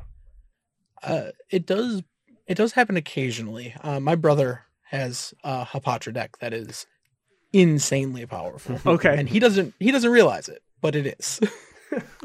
Uh, 1.03 1.29
it 1.51 1.67
does 1.67 2.03
it 2.47 2.57
does 2.57 2.73
happen 2.73 2.97
occasionally. 2.97 3.75
Uh, 3.83 4.01
my 4.01 4.15
brother 4.15 4.63
has 4.91 5.35
a 5.45 5.65
Hapatra 5.65 6.13
deck 6.13 6.39
that 6.39 6.53
is 6.53 6.87
insanely 7.53 8.27
powerful, 8.27 8.79
okay 8.87 9.17
and 9.17 9.29
he 9.29 9.39
doesn't 9.39 9.75
he 9.79 9.91
doesn't 9.91 10.11
realize 10.11 10.49
it, 10.49 10.63
but 10.81 10.95
it 10.95 11.07
is. 11.19 11.41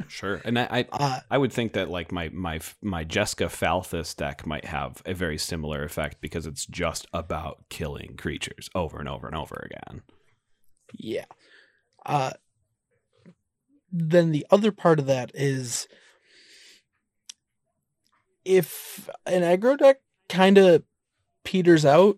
Sure. 0.08 0.42
And 0.44 0.58
I, 0.60 0.68
I 0.72 0.86
Uh, 0.92 1.20
I 1.30 1.38
would 1.38 1.54
think 1.54 1.74
that 1.74 1.90
like 1.90 2.12
my 2.12 2.30
my 2.30 2.60
my 2.82 3.04
Jessica 3.04 3.46
Falthus 3.46 4.16
deck 4.16 4.46
might 4.46 4.66
have 4.66 5.02
a 5.06 5.14
very 5.14 5.38
similar 5.38 5.84
effect 5.84 6.20
because 6.20 6.46
it's 6.46 6.66
just 6.66 7.08
about 7.14 7.70
killing 7.70 8.18
creatures 8.18 8.70
over 8.76 9.00
and 9.00 9.08
over 9.08 9.28
and 9.28 9.36
over 9.36 9.70
again. 9.70 10.02
Yeah. 10.94 11.26
Uh, 12.06 12.32
then 13.92 14.32
the 14.32 14.46
other 14.50 14.72
part 14.72 15.00
of 15.00 15.06
that 15.06 15.32
is 15.34 15.88
if 18.44 19.10
an 19.26 19.44
aggro 19.44 19.78
deck 19.78 19.98
kind 20.32 20.58
of 20.58 20.84
peters 21.44 21.86
out, 21.86 22.18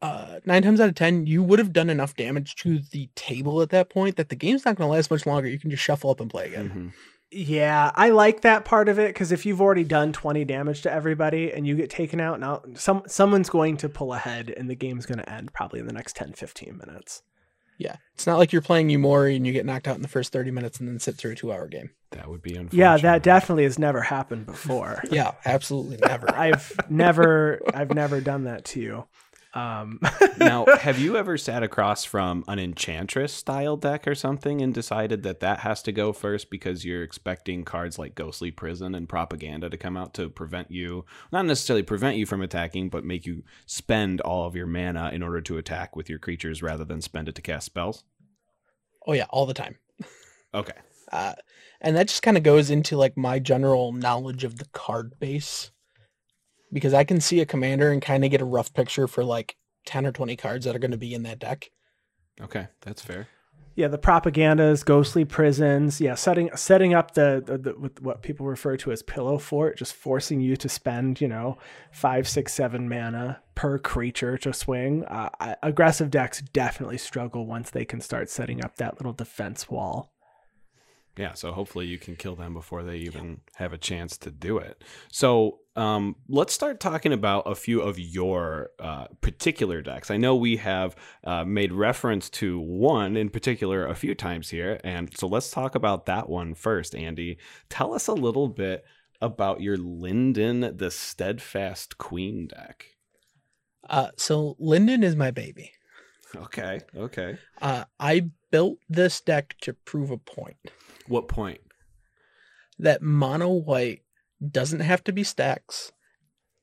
uh, 0.00 0.40
nine 0.46 0.62
times 0.62 0.80
out 0.80 0.88
of 0.88 0.94
ten, 0.94 1.26
you 1.26 1.42
would 1.42 1.58
have 1.58 1.72
done 1.72 1.90
enough 1.90 2.14
damage 2.16 2.54
to 2.56 2.78
the 2.92 3.08
table 3.14 3.60
at 3.62 3.70
that 3.70 3.90
point 3.90 4.16
that 4.16 4.28
the 4.28 4.36
game's 4.36 4.64
not 4.64 4.76
going 4.76 4.88
to 4.88 4.92
last 4.92 5.10
much 5.10 5.26
longer. 5.26 5.48
You 5.48 5.58
can 5.58 5.70
just 5.70 5.82
shuffle 5.82 6.10
up 6.10 6.20
and 6.20 6.30
play 6.30 6.46
again. 6.46 6.70
Mhm. 6.70 6.92
Yeah, 7.30 7.90
I 7.94 8.08
like 8.08 8.40
that 8.40 8.64
part 8.64 8.88
of 8.88 8.98
it 8.98 9.08
because 9.08 9.32
if 9.32 9.44
you've 9.44 9.60
already 9.60 9.84
done 9.84 10.14
20 10.14 10.46
damage 10.46 10.80
to 10.82 10.90
everybody 10.92 11.52
and 11.52 11.66
you 11.66 11.76
get 11.76 11.90
taken 11.90 12.20
out, 12.20 12.40
now 12.40 12.62
some 12.74 13.02
someone's 13.06 13.50
going 13.50 13.76
to 13.78 13.88
pull 13.88 14.14
ahead 14.14 14.48
and 14.56 14.70
the 14.70 14.74
game's 14.74 15.04
going 15.04 15.18
to 15.18 15.28
end 15.30 15.52
probably 15.52 15.78
in 15.80 15.86
the 15.86 15.92
next 15.92 16.16
10, 16.16 16.32
15 16.32 16.78
minutes. 16.78 17.22
Yeah. 17.78 17.96
It's 18.14 18.26
not 18.26 18.38
like 18.38 18.52
you're 18.52 18.60
playing 18.60 18.88
Umori 18.88 19.36
and 19.36 19.46
you 19.46 19.52
get 19.52 19.64
knocked 19.64 19.86
out 19.86 19.94
in 19.96 20.02
the 20.02 20.08
first 20.08 20.32
30 20.32 20.50
minutes 20.50 20.80
and 20.80 20.88
then 20.88 20.98
sit 20.98 21.14
through 21.14 21.32
a 21.32 21.34
two 21.36 21.52
hour 21.52 21.68
game. 21.68 21.90
That 22.10 22.28
would 22.28 22.42
be 22.42 22.56
unfortunate. 22.56 22.78
Yeah, 22.78 22.96
that 22.98 23.22
definitely 23.22 23.64
has 23.64 23.78
never 23.78 24.00
happened 24.02 24.46
before. 24.46 25.02
Yeah, 25.10 25.32
absolutely 25.44 25.96
never. 25.98 26.28
I've 26.34 26.72
never 26.90 27.60
I've 27.72 27.94
never 27.94 28.20
done 28.20 28.44
that 28.44 28.64
to 28.66 28.80
you. 28.80 29.04
Um 29.54 30.00
now, 30.38 30.66
have 30.80 30.98
you 30.98 31.16
ever 31.16 31.38
sat 31.38 31.62
across 31.62 32.04
from 32.04 32.44
an 32.48 32.58
Enchantress 32.58 33.32
style 33.32 33.76
deck 33.76 34.06
or 34.06 34.14
something 34.14 34.60
and 34.60 34.74
decided 34.74 35.22
that 35.22 35.40
that 35.40 35.60
has 35.60 35.82
to 35.82 35.92
go 35.92 36.12
first 36.12 36.50
because 36.50 36.84
you're 36.84 37.02
expecting 37.02 37.64
cards 37.64 37.98
like 37.98 38.14
Ghostly 38.14 38.50
Prison 38.50 38.94
and 38.94 39.08
Propaganda 39.08 39.70
to 39.70 39.76
come 39.76 39.96
out 39.96 40.14
to 40.14 40.28
prevent 40.28 40.70
you, 40.70 41.04
not 41.32 41.46
necessarily 41.46 41.82
prevent 41.82 42.16
you 42.16 42.26
from 42.26 42.42
attacking, 42.42 42.88
but 42.90 43.04
make 43.04 43.26
you 43.26 43.42
spend 43.66 44.20
all 44.20 44.46
of 44.46 44.54
your 44.54 44.66
mana 44.66 45.10
in 45.12 45.22
order 45.22 45.40
to 45.40 45.58
attack 45.58 45.96
with 45.96 46.10
your 46.10 46.18
creatures 46.18 46.62
rather 46.62 46.84
than 46.84 47.00
spend 47.00 47.28
it 47.28 47.34
to 47.34 47.42
cast 47.42 47.66
spells? 47.66 48.04
oh, 49.08 49.14
yeah, 49.14 49.26
all 49.30 49.46
the 49.46 49.54
time. 49.54 49.76
Okay. 50.54 50.74
Uh, 51.10 51.34
and 51.80 51.96
that 51.96 52.08
just 52.08 52.22
kind 52.22 52.36
of 52.36 52.42
goes 52.42 52.70
into 52.70 52.96
like 52.96 53.16
my 53.16 53.38
general 53.38 53.92
knowledge 53.92 54.44
of 54.44 54.56
the 54.56 54.66
card 54.72 55.12
base 55.18 55.70
because 56.72 56.94
I 56.94 57.04
can 57.04 57.20
see 57.20 57.40
a 57.40 57.46
commander 57.46 57.90
and 57.90 58.02
kind 58.02 58.24
of 58.24 58.30
get 58.30 58.40
a 58.40 58.46
rough 58.46 58.72
picture 58.74 59.06
for 59.06 59.24
like 59.24 59.56
10 59.86 60.06
or 60.06 60.12
20 60.12 60.36
cards 60.36 60.64
that 60.64 60.76
are 60.76 60.80
going 60.80 60.90
to 60.90 60.98
be 60.98 61.14
in 61.14 61.22
that 61.24 61.38
deck. 61.38 61.70
Okay. 62.40 62.68
That's 62.82 63.02
fair. 63.02 63.28
Yeah, 63.78 63.86
the 63.86 63.96
propagandas, 63.96 64.84
ghostly 64.84 65.24
prisons. 65.24 66.00
Yeah, 66.00 66.16
setting 66.16 66.50
setting 66.56 66.94
up 66.94 67.14
the, 67.14 67.40
the, 67.46 67.58
the 67.58 67.78
with 67.78 68.02
what 68.02 68.22
people 68.22 68.44
refer 68.44 68.76
to 68.76 68.90
as 68.90 69.04
pillow 69.04 69.38
fort, 69.38 69.78
just 69.78 69.94
forcing 69.94 70.40
you 70.40 70.56
to 70.56 70.68
spend 70.68 71.20
you 71.20 71.28
know 71.28 71.58
five, 71.92 72.26
six, 72.28 72.52
seven 72.52 72.88
mana 72.88 73.40
per 73.54 73.78
creature 73.78 74.36
to 74.38 74.52
swing. 74.52 75.04
Uh, 75.04 75.54
aggressive 75.62 76.10
decks 76.10 76.40
definitely 76.40 76.98
struggle 76.98 77.46
once 77.46 77.70
they 77.70 77.84
can 77.84 78.00
start 78.00 78.28
setting 78.28 78.64
up 78.64 78.74
that 78.78 78.98
little 78.98 79.12
defense 79.12 79.70
wall. 79.70 80.12
Yeah, 81.18 81.34
so 81.34 81.50
hopefully 81.50 81.86
you 81.86 81.98
can 81.98 82.14
kill 82.14 82.36
them 82.36 82.54
before 82.54 82.84
they 82.84 82.98
even 82.98 83.40
have 83.56 83.72
a 83.72 83.78
chance 83.78 84.16
to 84.18 84.30
do 84.30 84.58
it. 84.58 84.84
So 85.10 85.58
um, 85.74 86.14
let's 86.28 86.52
start 86.52 86.78
talking 86.78 87.12
about 87.12 87.42
a 87.50 87.56
few 87.56 87.80
of 87.80 87.98
your 87.98 88.70
uh, 88.78 89.06
particular 89.20 89.82
decks. 89.82 90.12
I 90.12 90.16
know 90.16 90.36
we 90.36 90.58
have 90.58 90.94
uh, 91.24 91.44
made 91.44 91.72
reference 91.72 92.30
to 92.30 92.60
one 92.60 93.16
in 93.16 93.30
particular 93.30 93.84
a 93.84 93.96
few 93.96 94.14
times 94.14 94.50
here, 94.50 94.80
and 94.84 95.14
so 95.18 95.26
let's 95.26 95.50
talk 95.50 95.74
about 95.74 96.06
that 96.06 96.28
one 96.28 96.54
first. 96.54 96.94
Andy, 96.94 97.38
tell 97.68 97.94
us 97.94 98.06
a 98.06 98.14
little 98.14 98.48
bit 98.48 98.84
about 99.20 99.60
your 99.60 99.76
Linden 99.76 100.76
the 100.76 100.90
Steadfast 100.90 101.98
Queen 101.98 102.46
deck. 102.46 102.86
Uh, 103.90 104.10
so 104.16 104.54
Linden 104.60 105.02
is 105.02 105.16
my 105.16 105.32
baby. 105.32 105.72
Okay, 106.36 106.80
okay. 106.96 107.38
Uh, 107.60 107.84
I 107.98 108.30
built 108.50 108.78
this 108.88 109.20
deck 109.20 109.56
to 109.62 109.72
prove 109.72 110.10
a 110.10 110.18
point. 110.18 110.56
What 111.06 111.28
point? 111.28 111.60
That 112.78 113.02
mono 113.02 113.52
white 113.52 114.02
doesn't 114.46 114.80
have 114.80 115.02
to 115.04 115.12
be 115.12 115.24
stacks, 115.24 115.92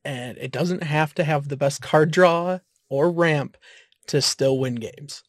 and 0.04 0.38
it 0.38 0.52
doesn't 0.52 0.82
have 0.82 1.14
to 1.14 1.24
have 1.24 1.48
the 1.48 1.56
best 1.56 1.82
card 1.82 2.10
draw 2.10 2.60
or 2.88 3.10
ramp 3.10 3.56
to 4.06 4.22
still 4.22 4.58
win 4.58 4.76
games. 4.76 5.22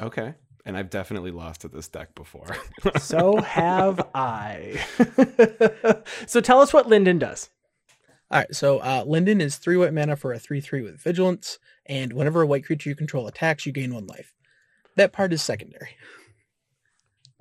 Okay. 0.00 0.34
And 0.64 0.76
I've 0.76 0.90
definitely 0.90 1.30
lost 1.30 1.62
to 1.62 1.68
this 1.68 1.88
deck 1.88 2.14
before. 2.14 2.54
so 2.98 3.38
have 3.38 4.06
I. 4.14 4.84
so 6.26 6.40
tell 6.42 6.60
us 6.60 6.74
what 6.74 6.86
Linden 6.86 7.18
does. 7.18 7.48
All 8.30 8.38
right, 8.40 8.54
so 8.54 8.78
uh, 8.80 9.04
Linden 9.06 9.40
is 9.40 9.56
three 9.56 9.78
white 9.78 9.94
mana 9.94 10.14
for 10.14 10.34
a 10.34 10.38
3 10.38 10.60
3 10.60 10.82
with 10.82 11.00
vigilance, 11.00 11.58
and 11.88 12.12
whenever 12.12 12.42
a 12.42 12.46
white 12.46 12.64
creature 12.64 12.90
you 12.90 12.96
control 12.96 13.26
attacks, 13.26 13.66
you 13.66 13.72
gain 13.72 13.94
one 13.94 14.06
life. 14.06 14.32
That 14.96 15.12
part 15.12 15.32
is 15.32 15.42
secondary. 15.42 15.96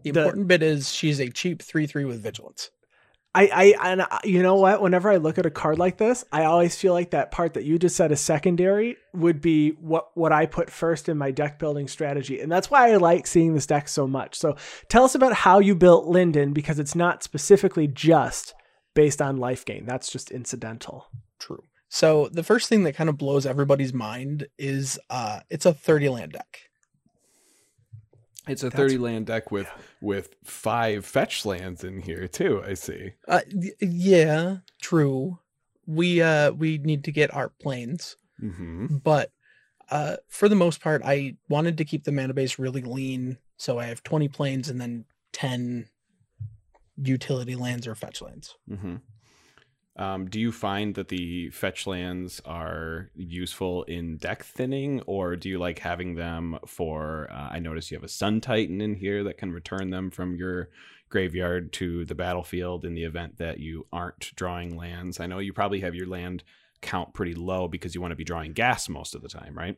The, 0.03 0.11
the 0.11 0.21
important 0.21 0.47
bit 0.47 0.63
is 0.63 0.93
she's 0.93 1.19
a 1.19 1.29
cheap 1.29 1.61
3 1.61 1.87
3 1.87 2.05
with 2.05 2.21
vigilance. 2.21 2.71
I, 3.37 3.75
I, 3.77 3.91
and 3.91 4.07
you 4.23 4.41
know 4.41 4.55
what? 4.55 4.81
Whenever 4.81 5.11
I 5.11 5.17
look 5.17 5.37
at 5.37 5.45
a 5.45 5.51
card 5.51 5.77
like 5.77 5.97
this, 5.97 6.25
I 6.31 6.45
always 6.45 6.75
feel 6.75 6.93
like 6.93 7.11
that 7.11 7.29
part 7.29 7.53
that 7.53 7.65
you 7.65 7.77
just 7.77 7.95
said 7.95 8.11
is 8.11 8.19
secondary 8.19 8.97
would 9.13 9.41
be 9.41 9.71
what 9.71 10.09
what 10.15 10.31
I 10.31 10.47
put 10.47 10.71
first 10.71 11.07
in 11.07 11.19
my 11.19 11.29
deck 11.29 11.59
building 11.59 11.87
strategy, 11.87 12.39
and 12.39 12.51
that's 12.51 12.71
why 12.71 12.91
I 12.91 12.95
like 12.95 13.27
seeing 13.27 13.53
this 13.53 13.67
deck 13.67 13.89
so 13.89 14.07
much. 14.07 14.35
So, 14.35 14.55
tell 14.89 15.03
us 15.03 15.13
about 15.13 15.33
how 15.33 15.59
you 15.59 15.75
built 15.75 16.07
Linden 16.07 16.51
because 16.51 16.79
it's 16.79 16.95
not 16.95 17.21
specifically 17.21 17.87
just 17.87 18.55
based 18.95 19.21
on 19.21 19.37
life 19.37 19.65
gain. 19.65 19.85
That's 19.85 20.11
just 20.11 20.31
incidental. 20.31 21.07
True. 21.37 21.61
So 21.89 22.29
the 22.31 22.43
first 22.43 22.69
thing 22.69 22.83
that 22.83 22.95
kind 22.95 23.09
of 23.09 23.17
blows 23.17 23.45
everybody's 23.45 23.93
mind 23.93 24.47
is 24.57 24.99
uh, 25.09 25.41
it's 25.49 25.65
a 25.65 25.73
30 25.73 26.09
land 26.09 26.31
deck. 26.33 26.59
It's 28.47 28.63
a 28.63 28.69
That's, 28.69 28.75
30 28.75 28.97
land 28.97 29.25
deck 29.25 29.51
with 29.51 29.67
yeah. 29.67 29.83
with 29.99 30.35
five 30.43 31.05
fetch 31.05 31.45
lands 31.45 31.83
in 31.83 32.01
here 32.01 32.27
too, 32.27 32.63
I 32.65 32.75
see. 32.75 33.11
Uh, 33.27 33.41
yeah, 33.81 34.57
true. 34.81 35.39
We 35.85 36.21
uh 36.21 36.51
we 36.51 36.77
need 36.77 37.03
to 37.05 37.11
get 37.11 37.33
our 37.33 37.49
planes. 37.49 38.15
Mm-hmm. 38.41 38.97
But 39.03 39.31
uh 39.91 40.17
for 40.29 40.47
the 40.47 40.55
most 40.55 40.81
part 40.81 41.01
I 41.03 41.35
wanted 41.49 41.77
to 41.79 41.85
keep 41.85 42.05
the 42.05 42.11
mana 42.11 42.33
base 42.33 42.57
really 42.57 42.81
lean, 42.81 43.37
so 43.57 43.79
I 43.79 43.85
have 43.85 44.03
20 44.03 44.29
planes 44.29 44.69
and 44.69 44.79
then 44.79 45.05
10 45.33 45.89
utility 47.03 47.55
lands 47.55 47.85
or 47.85 47.95
fetch 47.95 48.21
lands. 48.21 48.55
Mm-hmm. 48.69 48.95
Um, 49.97 50.29
do 50.29 50.39
you 50.39 50.51
find 50.51 50.93
that 50.93 51.07
the 51.07 51.49
fetch 51.49 51.87
lands 51.87 52.39
are 52.45 53.09
useful 53.15 53.83
in 53.83 54.17
deck 54.17 54.43
thinning, 54.43 55.01
or 55.07 55.35
do 55.35 55.49
you 55.49 55.57
like 55.57 55.79
having 55.79 56.15
them 56.15 56.59
for? 56.67 57.27
Uh, 57.31 57.49
I 57.51 57.59
notice 57.59 57.89
you 57.89 57.97
have 57.97 58.03
a 58.03 58.09
Sun 58.09 58.41
Titan 58.41 58.79
in 58.79 58.93
here 58.93 59.23
that 59.23 59.39
can 59.39 59.51
return 59.51 59.89
them 59.89 60.11
from 60.11 60.35
your 60.35 60.69
graveyard 61.09 61.73
to 61.73 62.05
the 62.05 62.13
battlefield 62.13 62.85
in 62.85 62.93
the 62.93 63.05
event 63.05 63.37
that 63.37 63.59
you 63.59 63.87
aren't 63.91 64.35
drawing 64.35 64.77
lands. 64.77 65.19
I 65.19 65.25
know 65.25 65.39
you 65.39 65.53
probably 65.53 65.79
have 65.79 65.95
your 65.95 66.07
land 66.07 66.43
count 66.81 67.13
pretty 67.13 67.33
low 67.33 67.67
because 67.67 67.95
you 67.95 68.01
want 68.01 68.11
to 68.11 68.15
be 68.15 68.23
drawing 68.23 68.53
gas 68.53 68.87
most 68.87 69.15
of 69.15 69.23
the 69.23 69.29
time, 69.29 69.57
right? 69.57 69.77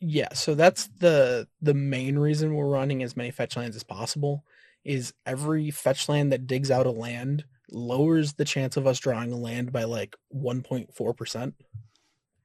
Yeah, 0.00 0.32
so 0.32 0.54
that's 0.54 0.88
the 0.98 1.46
the 1.60 1.74
main 1.74 2.18
reason 2.18 2.54
we're 2.54 2.66
running 2.66 3.02
as 3.02 3.18
many 3.18 3.30
fetch 3.30 3.54
lands 3.54 3.76
as 3.76 3.82
possible. 3.82 4.44
Is 4.82 5.12
every 5.26 5.70
fetch 5.70 6.08
land 6.08 6.32
that 6.32 6.46
digs 6.46 6.70
out 6.70 6.86
a 6.86 6.90
land 6.90 7.44
lowers 7.72 8.34
the 8.34 8.44
chance 8.44 8.76
of 8.76 8.86
us 8.86 8.98
drawing 8.98 9.32
land 9.32 9.72
by 9.72 9.84
like 9.84 10.16
1.4%. 10.34 11.52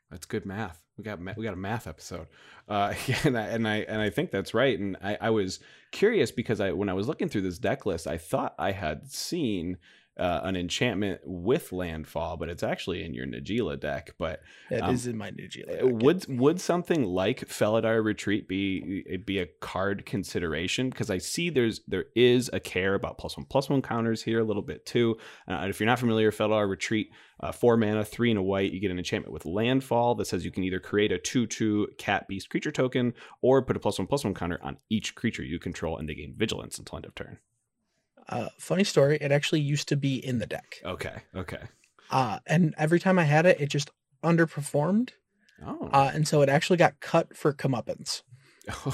That's 0.09 0.25
good 0.25 0.45
math. 0.45 0.81
We 0.97 1.03
got 1.03 1.19
we 1.35 1.43
got 1.43 1.53
a 1.53 1.57
math 1.57 1.87
episode, 1.87 2.27
uh, 2.69 2.93
and 3.25 3.37
I 3.37 3.47
and 3.47 3.67
I 3.67 3.75
and 3.79 4.01
I 4.01 4.09
think 4.09 4.31
that's 4.31 4.53
right. 4.53 4.79
And 4.79 4.95
I, 5.03 5.17
I 5.19 5.29
was 5.29 5.59
curious 5.91 6.31
because 6.31 6.61
I 6.61 6.71
when 6.71 6.87
I 6.87 6.93
was 6.93 7.07
looking 7.07 7.27
through 7.27 7.41
this 7.41 7.59
deck 7.59 7.85
list, 7.85 8.07
I 8.07 8.17
thought 8.17 8.55
I 8.57 8.71
had 8.71 9.11
seen 9.11 9.77
uh, 10.17 10.41
an 10.43 10.55
enchantment 10.55 11.19
with 11.25 11.71
landfall, 11.71 12.37
but 12.37 12.49
it's 12.49 12.63
actually 12.63 13.03
in 13.03 13.13
your 13.13 13.25
Najeela 13.25 13.79
deck. 13.79 14.11
But 14.17 14.41
it 14.71 14.81
um, 14.81 14.93
is 14.93 15.07
in 15.07 15.17
my 15.17 15.31
Najeela. 15.31 15.67
Deck. 15.67 15.81
Would 15.83 16.39
would 16.39 16.61
something 16.61 17.03
like 17.03 17.47
Felidar 17.47 18.03
Retreat 18.03 18.47
be 18.47 19.19
be 19.25 19.39
a 19.39 19.47
card 19.59 20.05
consideration? 20.05 20.89
Because 20.89 21.09
I 21.09 21.17
see 21.17 21.49
there's 21.49 21.81
there 21.87 22.05
is 22.15 22.49
a 22.53 22.59
care 22.59 22.93
about 22.93 23.17
plus 23.17 23.35
one 23.35 23.45
plus 23.45 23.69
one 23.69 23.81
counters 23.81 24.23
here 24.23 24.39
a 24.39 24.45
little 24.45 24.61
bit 24.61 24.85
too. 24.85 25.17
Uh, 25.47 25.67
if 25.69 25.79
you're 25.79 25.87
not 25.87 25.99
familiar, 25.99 26.31
Felidar 26.31 26.69
Retreat, 26.69 27.09
uh, 27.41 27.51
four 27.51 27.75
mana, 27.75 28.05
three 28.05 28.29
and 28.29 28.39
a 28.39 28.43
white, 28.43 28.71
you 28.71 28.79
get 28.79 28.91
an 28.91 28.97
enchantment 28.97 29.33
with 29.33 29.45
landfall 29.45 30.15
that 30.15 30.25
says 30.25 30.45
you 30.45 30.51
can 30.51 30.63
either 30.63 30.79
create 30.79 31.11
a 31.11 31.17
two 31.17 31.45
two 31.45 31.87
cat 31.97 32.27
beast 32.27 32.49
creature 32.49 32.71
token 32.71 33.13
or 33.41 33.61
put 33.61 33.75
a 33.75 33.79
plus 33.79 33.99
one 33.99 34.07
plus 34.07 34.23
one 34.23 34.33
counter 34.33 34.59
on 34.63 34.77
each 34.89 35.15
creature 35.15 35.43
you 35.43 35.59
control, 35.59 35.97
and 35.97 36.07
they 36.07 36.15
gain 36.15 36.33
vigilance 36.37 36.79
until 36.79 36.95
end 36.97 37.05
of 37.05 37.15
turn. 37.15 37.39
Uh, 38.27 38.49
funny 38.57 38.83
story, 38.83 39.17
it 39.21 39.31
actually 39.31 39.61
used 39.61 39.87
to 39.89 39.95
be 39.95 40.23
in 40.25 40.39
the 40.39 40.47
deck. 40.47 40.81
Okay, 40.83 41.21
okay. 41.35 41.59
Uh, 42.09 42.39
and 42.47 42.73
every 42.77 42.99
time 42.99 43.19
I 43.19 43.23
had 43.23 43.45
it, 43.45 43.59
it 43.59 43.67
just 43.67 43.91
underperformed. 44.23 45.11
Oh. 45.65 45.89
Uh, 45.91 46.11
and 46.13 46.27
so 46.27 46.41
it 46.41 46.49
actually 46.49 46.77
got 46.77 46.99
cut 46.99 47.35
for 47.35 47.53
comeuppance. 47.53 48.23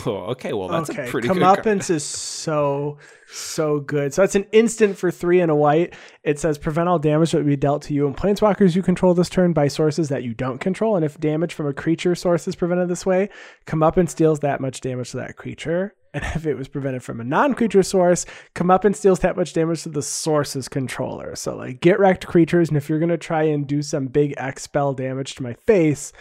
Oh, 0.06 0.26
okay. 0.32 0.52
Well, 0.52 0.68
that's 0.68 0.90
okay. 0.90 1.08
a 1.08 1.10
pretty 1.10 1.30
comeuppance 1.30 1.90
is 1.90 2.04
so 2.04 2.98
so 3.32 3.80
good. 3.80 4.14
So 4.14 4.22
that's 4.22 4.36
an 4.36 4.46
instant 4.52 4.98
for 4.98 5.12
three 5.12 5.40
and 5.40 5.50
a 5.50 5.56
white. 5.56 5.94
It 6.24 6.40
says 6.40 6.58
prevent 6.58 6.90
all 6.90 7.00
damage 7.00 7.32
that 7.32 7.38
would 7.38 7.48
be 7.48 7.56
dealt 7.56 7.84
to 7.84 7.94
you 7.94 8.06
and 8.06 8.16
planeswalkers 8.16 8.76
you 8.76 8.82
control 8.82 9.14
this 9.14 9.30
turn 9.30 9.54
by 9.54 9.70
sources 9.70 10.10
that 10.10 10.24
you 10.24 10.34
don't 10.34 10.60
control. 10.60 10.98
And 10.98 11.06
if 11.06 11.20
damage 11.22 11.54
from 11.54 11.68
a 11.68 11.74
creature 11.74 12.16
source 12.16 12.50
is 12.50 12.56
prevented 12.56 12.90
this 12.90 13.06
way, 13.06 13.30
comeuppance 13.66 14.14
deals 14.14 14.42
that 14.42 14.60
much 14.60 14.82
damage 14.82 15.12
to 15.12 15.18
that 15.18 15.38
creature. 15.38 15.96
And 16.14 16.24
if 16.36 16.46
it 16.46 16.56
was 16.56 16.68
prevented 16.68 17.04
from 17.04 17.22
a 17.22 17.24
non-creature 17.24 17.84
source, 17.84 18.26
comeuppance 18.54 19.02
deals 19.02 19.20
that 19.20 19.38
much 19.38 19.54
damage 19.54 19.84
to 19.84 19.90
the 19.90 20.02
source's 20.02 20.68
controller. 20.68 21.36
So 21.36 21.56
like 21.56 21.80
get 21.80 22.00
wrecked 22.00 22.28
creatures, 22.28 22.70
and 22.70 22.78
if 22.78 22.90
you're 22.90 23.00
gonna 23.00 23.18
try 23.18 23.44
and 23.44 23.66
do 23.66 23.82
some 23.82 24.08
big 24.08 24.34
X 24.38 24.64
spell 24.64 24.94
damage 24.94 25.36
to 25.36 25.44
my 25.44 25.54
face, 25.54 26.12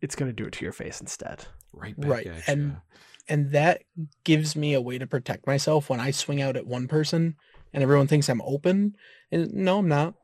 it's 0.00 0.14
gonna 0.14 0.32
do 0.32 0.44
it 0.46 0.52
to 0.52 0.64
your 0.64 0.72
face 0.72 1.00
instead. 1.00 1.46
Right, 1.72 1.94
right, 1.98 2.28
and 2.46 2.76
and 3.28 3.50
that 3.52 3.82
gives 4.24 4.56
me 4.56 4.74
a 4.74 4.80
way 4.80 4.98
to 4.98 5.06
protect 5.06 5.46
myself 5.46 5.90
when 5.90 6.00
I 6.00 6.10
swing 6.10 6.40
out 6.40 6.56
at 6.56 6.66
one 6.66 6.88
person 6.88 7.36
and 7.72 7.82
everyone 7.82 8.06
thinks 8.06 8.28
I'm 8.28 8.42
open. 8.42 8.96
And 9.30 9.52
no, 9.52 9.78
I'm 9.78 9.88
not. 9.88 10.14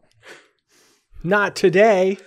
Not 1.23 1.57
today. 1.57 2.19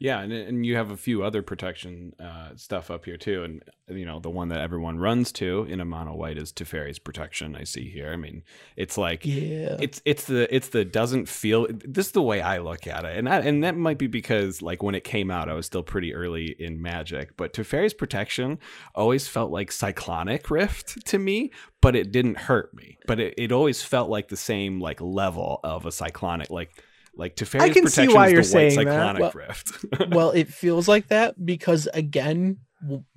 Yeah, 0.00 0.20
and 0.20 0.32
and 0.32 0.64
you 0.64 0.76
have 0.76 0.92
a 0.92 0.96
few 0.96 1.24
other 1.24 1.42
protection 1.42 2.14
uh, 2.20 2.50
stuff 2.54 2.88
up 2.88 3.04
here 3.04 3.16
too, 3.16 3.42
and 3.42 3.64
you 3.88 4.06
know 4.06 4.20
the 4.20 4.30
one 4.30 4.48
that 4.48 4.60
everyone 4.60 4.98
runs 4.98 5.32
to 5.32 5.64
in 5.68 5.80
a 5.80 5.84
mono 5.84 6.14
white 6.14 6.38
is 6.38 6.52
Teferi's 6.52 7.00
protection. 7.00 7.56
I 7.56 7.64
see 7.64 7.88
here. 7.88 8.12
I 8.12 8.16
mean, 8.16 8.44
it's 8.76 8.96
like 8.96 9.26
yeah, 9.26 9.76
it's 9.80 10.00
it's 10.04 10.24
the 10.24 10.54
it's 10.54 10.68
the 10.68 10.84
doesn't 10.84 11.28
feel. 11.28 11.66
This 11.68 12.06
is 12.06 12.12
the 12.12 12.22
way 12.22 12.40
I 12.40 12.58
look 12.58 12.86
at 12.86 13.04
it, 13.04 13.18
and 13.18 13.28
I, 13.28 13.40
and 13.40 13.64
that 13.64 13.76
might 13.76 13.98
be 13.98 14.06
because 14.06 14.62
like 14.62 14.84
when 14.84 14.94
it 14.94 15.02
came 15.02 15.32
out, 15.32 15.48
I 15.48 15.54
was 15.54 15.66
still 15.66 15.82
pretty 15.82 16.14
early 16.14 16.54
in 16.60 16.80
Magic, 16.80 17.36
but 17.36 17.52
Teferi's 17.52 17.94
protection 17.94 18.60
always 18.94 19.26
felt 19.26 19.50
like 19.50 19.72
Cyclonic 19.72 20.48
Rift 20.48 21.04
to 21.06 21.18
me, 21.18 21.50
but 21.80 21.96
it 21.96 22.12
didn't 22.12 22.38
hurt 22.38 22.72
me. 22.72 22.98
But 23.08 23.18
it, 23.18 23.34
it 23.36 23.50
always 23.50 23.82
felt 23.82 24.08
like 24.08 24.28
the 24.28 24.36
same 24.36 24.80
like 24.80 25.00
level 25.00 25.58
of 25.64 25.86
a 25.86 25.90
cyclonic 25.90 26.50
like 26.50 26.84
like 27.18 27.36
Teferi's 27.36 27.62
I 27.62 27.68
can 27.68 27.82
protection 27.84 28.10
see 28.10 28.14
why 28.14 28.28
you're 28.28 28.42
saying 28.42 28.70
cyclonic 28.70 29.20
that. 29.20 29.20
Well, 29.20 29.32
rift. 29.34 29.84
well, 30.10 30.30
it 30.30 30.48
feels 30.48 30.88
like 30.88 31.08
that 31.08 31.44
because 31.44 31.88
again, 31.92 32.58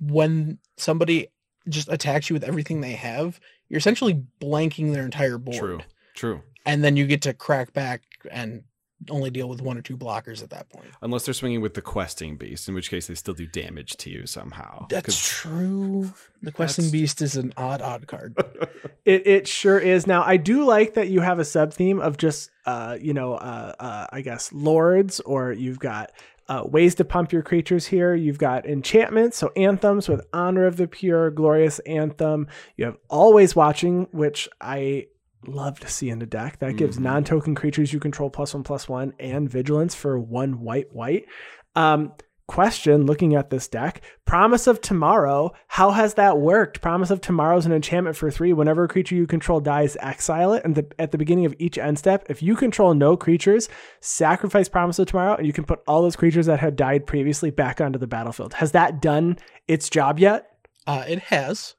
when 0.00 0.58
somebody 0.76 1.28
just 1.68 1.88
attacks 1.90 2.28
you 2.28 2.34
with 2.34 2.44
everything 2.44 2.80
they 2.80 2.92
have, 2.92 3.40
you're 3.68 3.78
essentially 3.78 4.22
blanking 4.40 4.92
their 4.92 5.04
entire 5.04 5.38
board. 5.38 5.58
True. 5.58 5.80
True. 6.14 6.42
And 6.66 6.82
then 6.84 6.96
you 6.96 7.06
get 7.06 7.22
to 7.22 7.32
crack 7.32 7.72
back 7.72 8.02
and 8.30 8.64
only 9.10 9.30
deal 9.30 9.48
with 9.48 9.60
one 9.60 9.76
or 9.78 9.82
two 9.82 9.96
blockers 9.96 10.42
at 10.42 10.50
that 10.50 10.68
point. 10.70 10.86
Unless 11.02 11.24
they're 11.24 11.34
swinging 11.34 11.60
with 11.60 11.74
the 11.74 11.82
questing 11.82 12.36
beast, 12.36 12.68
in 12.68 12.74
which 12.74 12.90
case 12.90 13.06
they 13.06 13.14
still 13.14 13.34
do 13.34 13.46
damage 13.46 13.96
to 13.98 14.10
you 14.10 14.26
somehow. 14.26 14.86
That's 14.88 15.06
'Cause- 15.06 15.28
true. 15.28 16.12
The 16.42 16.52
questing 16.52 16.84
That's- 16.86 16.92
beast 16.92 17.22
is 17.22 17.36
an 17.36 17.52
odd, 17.56 17.82
odd 17.82 18.06
card. 18.06 18.36
It 19.04 19.26
it 19.26 19.48
sure 19.48 19.80
is. 19.80 20.06
Now 20.06 20.22
I 20.24 20.36
do 20.36 20.64
like 20.64 20.94
that 20.94 21.08
you 21.08 21.22
have 21.22 21.40
a 21.40 21.44
sub 21.44 21.72
theme 21.72 21.98
of 22.00 22.18
just 22.18 22.50
uh 22.66 22.96
you 23.00 23.12
know 23.12 23.34
uh, 23.34 23.72
uh 23.80 24.06
I 24.12 24.20
guess 24.20 24.52
lords 24.52 25.18
or 25.18 25.52
you've 25.52 25.80
got 25.80 26.12
uh, 26.48 26.62
ways 26.66 26.94
to 26.96 27.04
pump 27.04 27.32
your 27.32 27.42
creatures 27.42 27.86
here. 27.86 28.14
You've 28.14 28.38
got 28.38 28.64
enchantments, 28.66 29.38
so 29.38 29.50
anthems 29.56 30.08
with 30.08 30.20
honor 30.32 30.66
of 30.66 30.76
the 30.76 30.86
pure, 30.86 31.30
glorious 31.32 31.78
anthem. 31.80 32.46
You 32.76 32.84
have 32.86 32.96
always 33.08 33.56
watching, 33.56 34.06
which 34.12 34.48
I 34.60 35.06
love 35.46 35.80
to 35.80 35.88
see 35.88 36.08
in 36.10 36.18
the 36.18 36.26
deck. 36.26 36.58
That 36.60 36.76
gives 36.76 36.98
Mhm. 36.98 37.02
non-token 37.02 37.54
creatures 37.54 37.92
you 37.92 38.00
control 38.00 38.30
plus 38.30 38.54
one 38.54 38.62
plus 38.62 38.88
one 38.88 39.12
and 39.18 39.48
vigilance 39.50 39.94
for 39.94 40.18
one 40.18 40.60
white 40.60 40.92
white. 40.92 41.26
Um, 41.74 42.12
question 42.48 43.06
looking 43.06 43.34
at 43.34 43.48
this 43.48 43.66
deck 43.68 44.02
promise 44.26 44.66
of 44.66 44.78
tomorrow 44.80 45.52
how 45.68 45.90
has 45.92 46.14
that 46.14 46.36
worked 46.38 46.82
promise 46.82 47.10
of 47.10 47.18
tomorrow 47.20 47.56
is 47.56 47.64
an 47.64 47.72
enchantment 47.72 48.14
for 48.16 48.30
three 48.30 48.52
whenever 48.52 48.84
a 48.84 48.88
creature 48.88 49.14
you 49.14 49.26
control 49.28 49.58
dies 49.60 49.96
exile 50.00 50.52
it 50.52 50.62
and 50.64 50.74
the, 50.74 50.84
at 50.98 51.12
the 51.12 51.16
beginning 51.16 51.46
of 51.46 51.54
each 51.58 51.78
end 51.78 51.96
step 51.98 52.26
if 52.28 52.42
you 52.42 52.54
control 52.56 52.92
no 52.94 53.16
creatures 53.16 53.70
sacrifice 54.00 54.68
promise 54.68 54.98
of 54.98 55.06
tomorrow 55.06 55.36
and 55.36 55.46
you 55.46 55.52
can 55.52 55.64
put 55.64 55.80
all 55.86 56.02
those 56.02 56.16
creatures 56.16 56.44
that 56.46 56.58
had 56.58 56.76
died 56.76 57.06
previously 57.06 57.50
back 57.50 57.80
onto 57.80 57.98
the 57.98 58.08
battlefield 58.08 58.52
has 58.54 58.72
that 58.72 59.00
done 59.00 59.38
its 59.68 59.88
job 59.88 60.18
yet 60.18 60.48
Uh, 60.86 61.04
it 61.08 61.20
has. 61.20 61.76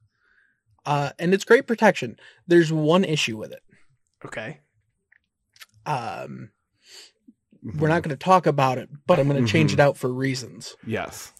Uh, 0.86 1.12
and 1.20 1.34
it's 1.34 1.46
great 1.46 1.66
protection. 1.68 2.18
There's 2.48 2.72
one 2.74 3.04
issue 3.04 3.38
with 3.38 3.52
it. 3.52 3.62
okay 4.26 4.60
Um, 5.86 6.52
Mm-hmm. 7.66 7.80
we're 7.80 7.88
not 7.88 8.04
going 8.04 8.10
to 8.10 8.22
talk 8.22 8.46
about 8.46 8.78
it, 8.78 8.90
but 9.08 9.20
I'm 9.20 9.30
going 9.30 9.42
to 9.42 9.50
change 9.50 9.72
it 9.72 9.80
out 9.80 9.96
for 9.96 10.12
reasons. 10.12 10.76
Yes. 10.86 11.32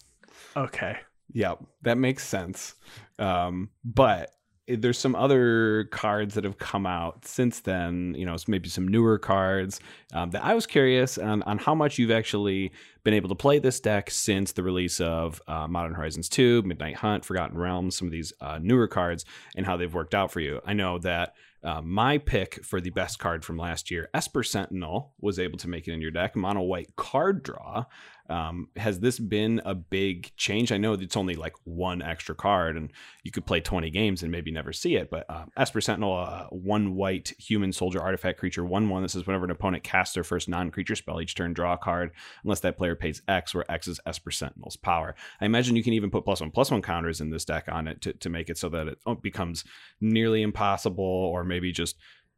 okay 0.56 0.96
Yep, 1.34 1.64
that 1.82 1.98
makes 1.98 2.24
sense. 2.26 2.74
Um, 3.18 3.68
but 3.84 4.30
there's 4.66 4.98
some 4.98 5.14
other 5.16 5.84
cards 5.90 6.32
that 6.34 6.44
have 6.44 6.56
come 6.56 6.86
out 6.86 7.26
since 7.26 7.60
then. 7.60 8.14
You 8.16 8.24
know, 8.24 8.32
s- 8.34 8.48
maybe 8.48 8.70
some 8.70 8.88
newer 8.88 9.18
cards 9.18 9.80
um, 10.14 10.30
that 10.30 10.42
I 10.42 10.54
was 10.54 10.64
curious 10.66 11.18
on, 11.18 11.42
on 11.42 11.58
how 11.58 11.74
much 11.74 11.98
you've 11.98 12.10
actually 12.10 12.72
been 13.04 13.14
able 13.14 13.28
to 13.28 13.34
play 13.34 13.58
this 13.58 13.80
deck 13.80 14.10
since 14.10 14.52
the 14.52 14.62
release 14.62 15.00
of 15.00 15.40
uh, 15.46 15.68
Modern 15.68 15.94
Horizons 15.94 16.28
2, 16.30 16.62
Midnight 16.62 16.96
Hunt, 16.96 17.24
Forgotten 17.24 17.56
Realms, 17.56 17.96
some 17.96 18.08
of 18.08 18.12
these 18.12 18.32
uh, 18.40 18.58
newer 18.60 18.88
cards, 18.88 19.24
and 19.54 19.66
how 19.66 19.76
they've 19.76 19.92
worked 19.92 20.14
out 20.14 20.32
for 20.32 20.40
you. 20.40 20.60
I 20.66 20.72
know 20.72 20.98
that. 20.98 21.34
Uh, 21.62 21.80
my 21.80 22.18
pick 22.18 22.62
for 22.62 22.78
the 22.78 22.90
best 22.90 23.18
card 23.18 23.42
from 23.42 23.56
last 23.56 23.90
year, 23.90 24.10
Esper 24.12 24.42
Sentinel, 24.42 25.14
was 25.18 25.38
able 25.38 25.56
to 25.56 25.66
make 25.66 25.88
it 25.88 25.92
in 25.92 26.00
your 26.02 26.10
deck. 26.10 26.36
Mono 26.36 26.60
white 26.60 26.94
card 26.94 27.42
draw. 27.42 27.86
Um, 28.28 28.68
has 28.76 29.00
this 29.00 29.18
been 29.18 29.60
a 29.64 29.74
big 29.74 30.34
change? 30.36 30.72
I 30.72 30.78
know 30.78 30.94
it's 30.94 31.16
only 31.16 31.34
like 31.34 31.54
one 31.64 32.00
extra 32.00 32.34
card, 32.34 32.76
and 32.76 32.90
you 33.22 33.30
could 33.30 33.44
play 33.44 33.60
20 33.60 33.90
games 33.90 34.22
and 34.22 34.32
maybe 34.32 34.50
never 34.50 34.72
see 34.72 34.96
it. 34.96 35.10
But 35.10 35.26
uh, 35.28 35.44
Esper 35.56 35.80
Sentinel, 35.80 36.16
uh, 36.16 36.46
one 36.48 36.94
white 36.94 37.32
human 37.38 37.72
soldier 37.72 38.00
artifact 38.00 38.38
creature, 38.38 38.64
one 38.64 38.88
one. 38.88 39.02
This 39.02 39.14
is 39.14 39.26
whenever 39.26 39.44
an 39.44 39.50
opponent 39.50 39.84
casts 39.84 40.14
their 40.14 40.24
first 40.24 40.48
non-creature 40.48 40.96
spell 40.96 41.20
each 41.20 41.34
turn, 41.34 41.52
draw 41.52 41.74
a 41.74 41.78
card, 41.78 42.12
unless 42.42 42.60
that 42.60 42.78
player 42.78 42.93
pays 42.96 43.22
X, 43.28 43.54
where 43.54 43.70
X 43.70 43.88
is 43.88 44.00
Esper 44.06 44.30
Sentinel's 44.30 44.76
power. 44.76 45.14
I 45.40 45.46
imagine 45.46 45.76
you 45.76 45.82
can 45.82 45.92
even 45.92 46.10
put 46.10 46.24
plus 46.24 46.40
one 46.40 46.50
plus 46.50 46.70
one 46.70 46.82
counters 46.82 47.20
in 47.20 47.30
this 47.30 47.44
deck 47.44 47.64
on 47.68 47.88
it 47.88 48.00
to, 48.02 48.12
to 48.12 48.28
make 48.28 48.48
it 48.48 48.58
so 48.58 48.68
that 48.70 48.88
it 48.88 48.98
oh, 49.06 49.14
becomes 49.14 49.64
nearly 50.00 50.42
impossible, 50.42 51.04
or 51.04 51.44
maybe 51.44 51.72
just 51.72 51.96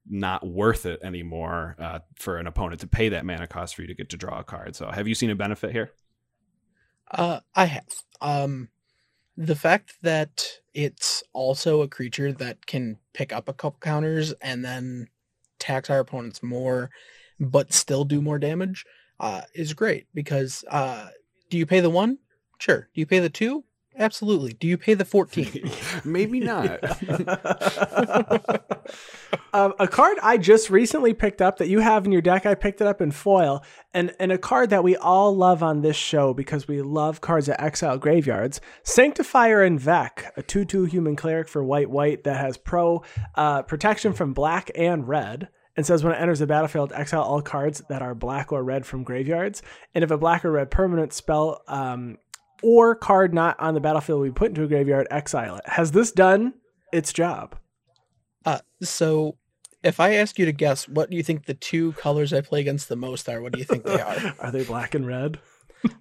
not 0.09 0.47
worth 0.47 0.87
it 0.87 1.01
anymore 1.03 1.77
uh, 1.79 1.99
for 2.17 2.39
an 2.39 2.47
opponent 2.47 2.81
to 2.81 2.87
pay 2.87 3.09
that 3.09 3.25
mana 3.25 3.47
cost 3.47 3.75
for 3.75 3.83
you 3.83 3.89
to 3.89 3.95
get 3.95 4.09
to 4.11 4.17
draw 4.17 4.39
a 4.39 4.45
card. 4.45 4.77
So, 4.77 4.91
have 4.91 5.09
you 5.09 5.15
seen 5.15 5.31
a 5.31 5.37
benefit 5.37 5.73
here? 5.73 5.93
Uh, 7.11 7.41
I 7.55 7.67
have. 7.67 7.87
Um, 8.21 8.69
the 9.37 9.55
fact 9.55 9.95
that 10.03 10.61
it's 10.75 11.23
also 11.33 11.83
a 11.83 11.89
creature 11.89 12.33
that 12.33 12.67
can 12.67 12.99
pick 13.13 13.33
up 13.33 13.49
a 13.49 13.53
couple 13.53 13.79
counters 13.81 14.33
and 14.41 14.65
then 14.65 15.09
tax 15.59 15.91
our 15.91 16.01
opponents 16.01 16.43
more, 16.43 16.91
but 17.39 17.73
still 17.73 18.05
do 18.05 18.23
more 18.23 18.39
damage, 18.39 18.85
uh, 19.21 19.43
is 19.55 19.75
great 19.75 20.07
because 20.15 20.65
uh, 20.71 21.09
do 21.51 21.59
you 21.59 21.67
pay 21.67 21.81
the 21.81 21.91
one? 21.91 22.19
Sure. 22.59 22.89
Do 22.95 23.01
you 23.01 23.07
pay 23.07 23.19
the 23.19 23.31
two? 23.31 23.65
Absolutely. 23.99 24.53
Do 24.53 24.67
you 24.67 24.77
pay 24.77 24.95
the 24.95 25.05
14? 25.05 25.71
Maybe 26.05 26.41
not. 26.41 26.83
um, 29.55 29.73
a 29.79 29.89
card 29.89 30.19
I 30.23 30.37
just 30.37 30.69
recently 30.69 31.15
picked 31.15 31.41
up 31.41 31.59
that 31.59 31.69
you 31.69 31.81
have 31.81 32.05
in 32.05 32.13
your 32.13 32.21
deck. 32.21 32.45
I 32.45 32.55
picked 32.55 32.81
it 32.81 32.87
up 32.87 33.01
in 33.01 33.11
foil, 33.11 33.65
and 33.95 34.15
and 34.21 34.33
a 34.33 34.39
card 34.39 34.71
that 34.71 34.85
we 34.85 34.97
all 34.97 35.35
love 35.35 35.63
on 35.63 35.81
this 35.81 35.97
show 35.97 36.35
because 36.35 36.69
we 36.69 36.83
love 36.83 37.21
cards 37.21 37.47
that 37.47 37.63
exile 37.63 37.97
graveyards. 37.97 38.61
Sanctifier 38.83 39.63
en-Vec, 39.63 40.33
a 40.37 40.43
two-two 40.43 40.85
human 40.85 41.17
cleric 41.17 41.49
for 41.49 41.65
white 41.65 41.91
white 41.91 42.25
that 42.25 42.37
has 42.37 42.59
pro 42.59 43.03
uh, 43.35 43.63
protection 43.63 44.13
from 44.13 44.35
black 44.35 44.71
and 44.75 45.09
red. 45.09 45.49
And 45.77 45.85
says 45.85 46.03
when 46.03 46.15
it 46.15 46.21
enters 46.21 46.39
the 46.39 46.47
battlefield, 46.47 46.93
exile 46.95 47.23
all 47.23 47.43
cards 47.43 47.83
that 47.89 48.03
are 48.03 48.15
black 48.15 48.53
or 48.53 48.65
red 48.65 48.87
from 48.87 49.05
graveyards. 49.05 49.63
And 49.95 50.03
if 50.03 50.11
a 50.11 50.17
black 50.17 50.45
or 50.45 50.53
red 50.53 50.71
permanent 50.71 51.13
spell 51.13 51.63
um, 51.69 52.17
or 52.63 52.95
card 52.95 53.35
not 53.35 53.59
on 53.61 53.75
the 53.75 53.81
battlefield 53.81 54.23
we 54.23 54.31
put 54.31 54.49
into 54.49 54.63
a 54.63 54.69
graveyard, 54.69 55.07
exile 55.11 55.57
it. 55.57 55.69
Has 55.69 55.93
this 55.93 56.13
done 56.13 56.55
its 56.93 57.13
job? 57.13 57.57
Uh, 58.45 58.61
so 58.81 59.37
if 59.83 60.01
I 60.01 60.15
ask 60.15 60.39
you 60.39 60.47
to 60.47 60.53
guess 60.53 60.89
what 60.89 61.11
do 61.11 61.17
you 61.17 61.23
think 61.23 61.45
the 61.45 61.55
two 61.55 61.93
colors 61.93 62.33
I 62.33 62.41
play 62.41 62.61
against 62.61 62.89
the 62.89 62.97
most 62.97 63.29
are, 63.29 63.41
what 63.41 63.53
do 63.53 63.59
you 63.59 63.65
think 63.65 63.85
they 63.85 64.01
are? 64.01 64.35
Are 64.41 64.51
they 64.51 64.65
black 64.65 64.95
and 64.95 65.07
red? 65.07 65.39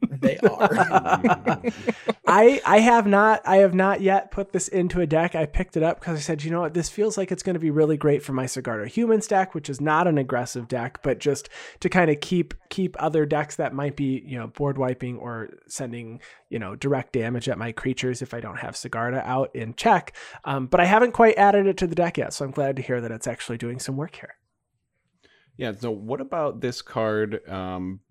They 0.10 0.38
are. 0.38 0.70
I 2.28 2.62
I 2.66 2.80
have 2.80 3.06
not 3.06 3.42
I 3.46 3.58
have 3.58 3.74
not 3.74 4.02
yet 4.02 4.32
put 4.32 4.52
this 4.52 4.68
into 4.68 5.02
a 5.02 5.08
deck. 5.08 5.36
I 5.36 5.46
picked 5.46 5.78
it 5.78 5.84
up 5.84 6.00
because 6.00 6.18
I 6.18 6.22
said, 6.22 6.44
you 6.44 6.52
know 6.52 6.62
what, 6.62 6.74
this 6.74 6.90
feels 6.90 7.18
like 7.18 7.32
it's 7.32 7.44
going 7.44 7.54
to 7.56 7.60
be 7.60 7.72
really 7.72 7.98
great 7.98 8.24
for 8.24 8.34
my 8.34 8.46
Sigarda 8.46 8.88
human 8.88 9.22
stack, 9.22 9.54
which 9.54 9.70
is 9.70 9.80
not 9.80 10.08
an 10.08 10.18
aggressive 10.18 10.68
deck, 10.68 11.00
but 11.04 11.20
just 11.20 11.50
to 11.80 11.90
kind 11.90 12.10
of 12.10 12.20
keep 12.20 12.54
keep 12.70 12.96
other 13.00 13.26
decks 13.26 13.56
that 13.56 13.74
might 13.74 13.96
be 13.96 14.24
you 14.26 14.38
know 14.38 14.48
board 14.48 14.78
wiping 14.78 15.18
or 15.18 15.50
sending 15.68 16.20
you 16.50 16.60
know 16.60 16.76
direct 16.76 17.14
damage 17.14 17.48
at 17.50 17.58
my 17.58 17.72
creatures 17.72 18.22
if 18.22 18.34
I 18.34 18.40
don't 18.40 18.60
have 18.60 18.76
Sigarda 18.76 19.24
out 19.26 19.56
in 19.56 19.74
check. 19.76 20.16
Um, 20.44 20.68
but 20.68 20.80
I 20.80 20.86
haven't 20.86 21.12
quite 21.12 21.38
added 21.38 21.68
it 21.68 21.78
to 21.78 21.88
the 21.88 21.96
deck 21.96 22.18
yet, 22.18 22.34
so 22.34 22.46
I'm 22.46 22.52
glad 22.52 22.76
to 22.78 22.82
hear 22.82 23.02
that 23.02 23.12
it's 23.12 23.28
actually 23.28 23.58
doing 23.58 23.80
some 23.80 23.98
work 23.98 24.16
here. 24.16 24.36
Yeah. 25.58 25.74
So, 25.78 25.92
what 25.92 26.22
about 26.22 26.62
this 26.62 26.82
card, 26.82 27.48
um, 27.48 28.02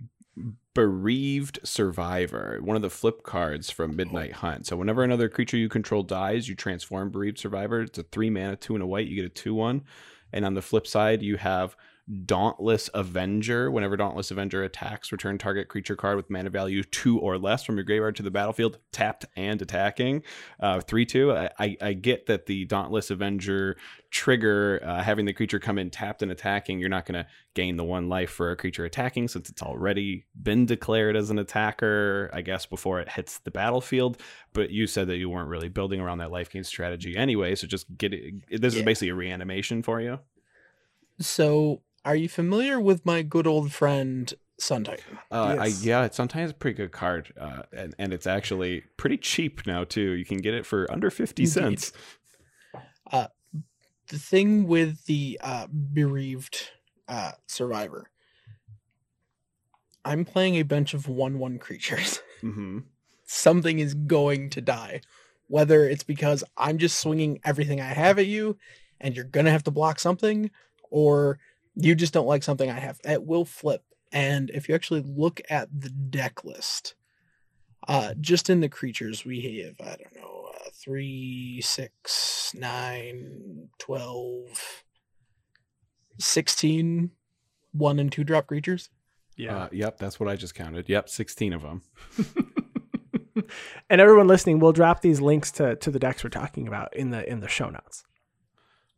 Bereaved 0.75 1.61
Survivor? 1.63 2.59
One 2.61 2.77
of 2.77 2.83
the 2.83 2.91
flip 2.91 3.23
cards 3.23 3.71
from 3.71 3.93
oh. 3.93 3.95
Midnight 3.95 4.33
Hunt. 4.33 4.67
So, 4.67 4.77
whenever 4.77 5.03
another 5.03 5.29
creature 5.29 5.57
you 5.57 5.69
control 5.69 6.03
dies, 6.03 6.49
you 6.49 6.55
transform 6.55 7.11
Bereaved 7.11 7.39
Survivor. 7.39 7.83
It's 7.83 7.99
a 7.99 8.03
three 8.03 8.29
mana, 8.29 8.57
two 8.57 8.75
and 8.75 8.83
a 8.83 8.87
white. 8.87 9.07
You 9.07 9.17
get 9.17 9.25
a 9.25 9.29
two 9.29 9.55
one. 9.55 9.83
And 10.33 10.45
on 10.45 10.55
the 10.55 10.63
flip 10.63 10.87
side, 10.87 11.23
you 11.23 11.37
have 11.37 11.77
Dauntless 12.27 12.91
Avenger. 12.93 13.71
Whenever 13.71 13.97
Dauntless 13.97 14.31
Avenger 14.31 14.63
attacks, 14.63 15.11
return 15.11 15.39
target 15.39 15.69
creature 15.69 15.97
card 15.97 16.17
with 16.17 16.29
mana 16.29 16.51
value 16.51 16.83
two 16.83 17.19
or 17.19 17.39
less 17.39 17.65
from 17.65 17.77
your 17.77 17.85
graveyard 17.85 18.15
to 18.17 18.23
the 18.23 18.31
battlefield, 18.31 18.79
tapped 18.93 19.25
and 19.37 19.63
attacking. 19.63 20.23
Uh, 20.61 20.81
three 20.81 21.07
two. 21.07 21.33
I, 21.33 21.51
I, 21.59 21.77
I 21.81 21.93
get 21.95 22.27
that 22.27 22.45
the 22.45 22.67
Dauntless 22.67 23.11
Avenger 23.11 23.79
trigger 24.11 24.81
uh, 24.85 25.03
having 25.03 25.25
the 25.25 25.33
creature 25.33 25.59
come 25.59 25.79
in 25.79 25.89
tapped 25.89 26.21
and 26.21 26.31
attacking. 26.31 26.79
You're 26.79 26.91
not 26.91 27.07
going 27.07 27.25
to 27.25 27.27
gain 27.55 27.77
the 27.77 27.85
one 27.85 28.11
life 28.11 28.31
for 28.31 28.51
a 28.51 28.57
creature 28.57 28.85
attacking 28.85 29.29
since 29.29 29.49
it's 29.49 29.63
already 29.63 30.27
been 30.41 30.67
declared 30.67 31.17
as 31.17 31.31
an 31.31 31.39
attacker. 31.39 32.29
I 32.35 32.43
guess 32.43 32.67
before 32.67 33.01
it 33.01 33.09
hits 33.09 33.39
the 33.39 33.51
battlefield. 33.51 34.21
But 34.53 34.71
you 34.71 34.87
said 34.87 35.09
that 35.09 35.17
you 35.17 35.31
weren't 35.31 35.49
really 35.49 35.71
building 35.71 36.01
around 36.01 36.19
that 36.19 36.31
life 36.31 36.51
gain 36.51 36.65
strategy 36.65 37.17
anyway. 37.17 37.55
So 37.55 37.67
just 37.67 37.87
get 37.97 38.13
it. 38.13 38.61
This 38.61 38.75
is 38.75 38.83
basically 38.83 39.09
a 39.09 39.15
reanimation 39.15 39.83
for 39.83 40.03
you. 40.03 40.19
so, 41.19 41.81
are 42.05 42.17
you 42.17 42.29
familiar 42.29 42.81
with 42.81 43.05
my 43.07 43.23
good 43.23 43.47
old 43.47 43.73
friend 43.73 44.33
Sun 44.59 44.85
Titan? 44.85 45.19
Uh, 45.31 45.57
Yes. 45.59 45.85
I, 45.85 45.87
yeah, 45.87 46.05
it's 46.05 46.17
sometimes 46.17 46.51
a 46.51 46.55
pretty 46.55 46.77
good 46.77 46.93
card, 46.93 47.33
uh, 47.39 47.63
and 47.73 47.95
and 47.99 48.13
it's 48.13 48.27
actually 48.27 48.83
pretty 48.97 49.17
cheap 49.17 49.67
now 49.67 49.85
too. 49.85 50.13
You 50.13 50.25
can 50.25 50.39
get 50.39 50.55
it 50.55 50.65
for 50.67 50.91
under 50.91 51.11
fifty 51.11 51.43
Indeed. 51.45 51.81
cents. 51.81 51.93
The 54.09 54.19
thing 54.19 54.67
with 54.67 55.07
the 55.07 55.41
uh, 55.43 55.67
bereaved 55.67 56.71
uh, 57.09 57.33
survivor, 57.47 58.11
I'm 60.05 60.25
playing 60.25 60.57
a 60.57 60.63
bunch 60.63 60.93
of 60.93 61.09
one-one 61.09 61.59
creatures. 61.59 62.21
hmm 62.41 62.81
Something 63.27 63.79
is 63.79 63.95
going 63.95 64.51
to 64.51 64.61
die, 64.61 65.01
whether 65.49 65.89
it's 65.89 66.05
because 66.05 66.45
I'm 66.59 66.77
just 66.77 66.99
swinging 67.01 67.41
everything 67.45 67.81
I 67.81 67.87
have 67.87 68.19
at 68.19 68.27
you, 68.27 68.59
and 69.01 69.17
you're 69.17 69.25
gonna 69.25 69.51
have 69.51 69.65
to 69.65 69.71
block 69.71 69.99
something, 69.99 70.51
or 70.91 71.39
you 71.75 71.95
just 71.95 72.13
don't 72.13 72.27
like 72.27 72.43
something 72.43 72.71
I 72.71 72.79
have. 72.79 73.01
It 73.05 73.25
will 73.25 73.45
flip. 73.45 73.83
And 74.13 74.51
if 74.51 74.69
you 74.69 74.75
actually 74.75 75.03
look 75.03 75.41
at 75.51 75.69
the 75.77 75.91
deck 75.91 76.45
list, 76.45 76.95
uh, 77.89 78.15
just 78.21 78.49
in 78.49 78.61
the 78.61 78.69
creatures, 78.69 79.25
we 79.25 79.65
have, 79.65 79.87
I 79.87 79.97
don't 79.97 80.17
know, 80.17 80.51
uh, 80.55 80.71
3, 80.73 81.61
6, 81.61 82.53
9, 82.55 83.69
12, 83.79 84.85
16 86.19 87.11
one 87.75 87.99
and 87.99 88.11
two 88.11 88.25
drop 88.25 88.47
creatures. 88.47 88.89
Yeah. 89.37 89.65
Uh, 89.65 89.69
yep, 89.73 89.99
that's 89.99 90.19
what 90.19 90.29
I 90.29 90.37
just 90.37 90.55
counted. 90.55 90.89
Yep, 90.89 91.09
16 91.09 91.53
of 91.53 91.63
them. 91.63 91.83
and 93.91 94.01
everyone 94.01 94.29
listening, 94.29 94.61
we'll 94.61 94.73
drop 94.73 95.03
these 95.03 95.21
links 95.21 95.51
to 95.53 95.77
to 95.77 95.91
the 95.91 95.99
decks 95.99 96.23
we're 96.23 96.31
talking 96.31 96.69
about 96.69 96.95
in 96.97 97.11
the 97.11 97.29
in 97.29 97.41
the 97.41 97.49
show 97.49 97.69
notes. 97.69 98.05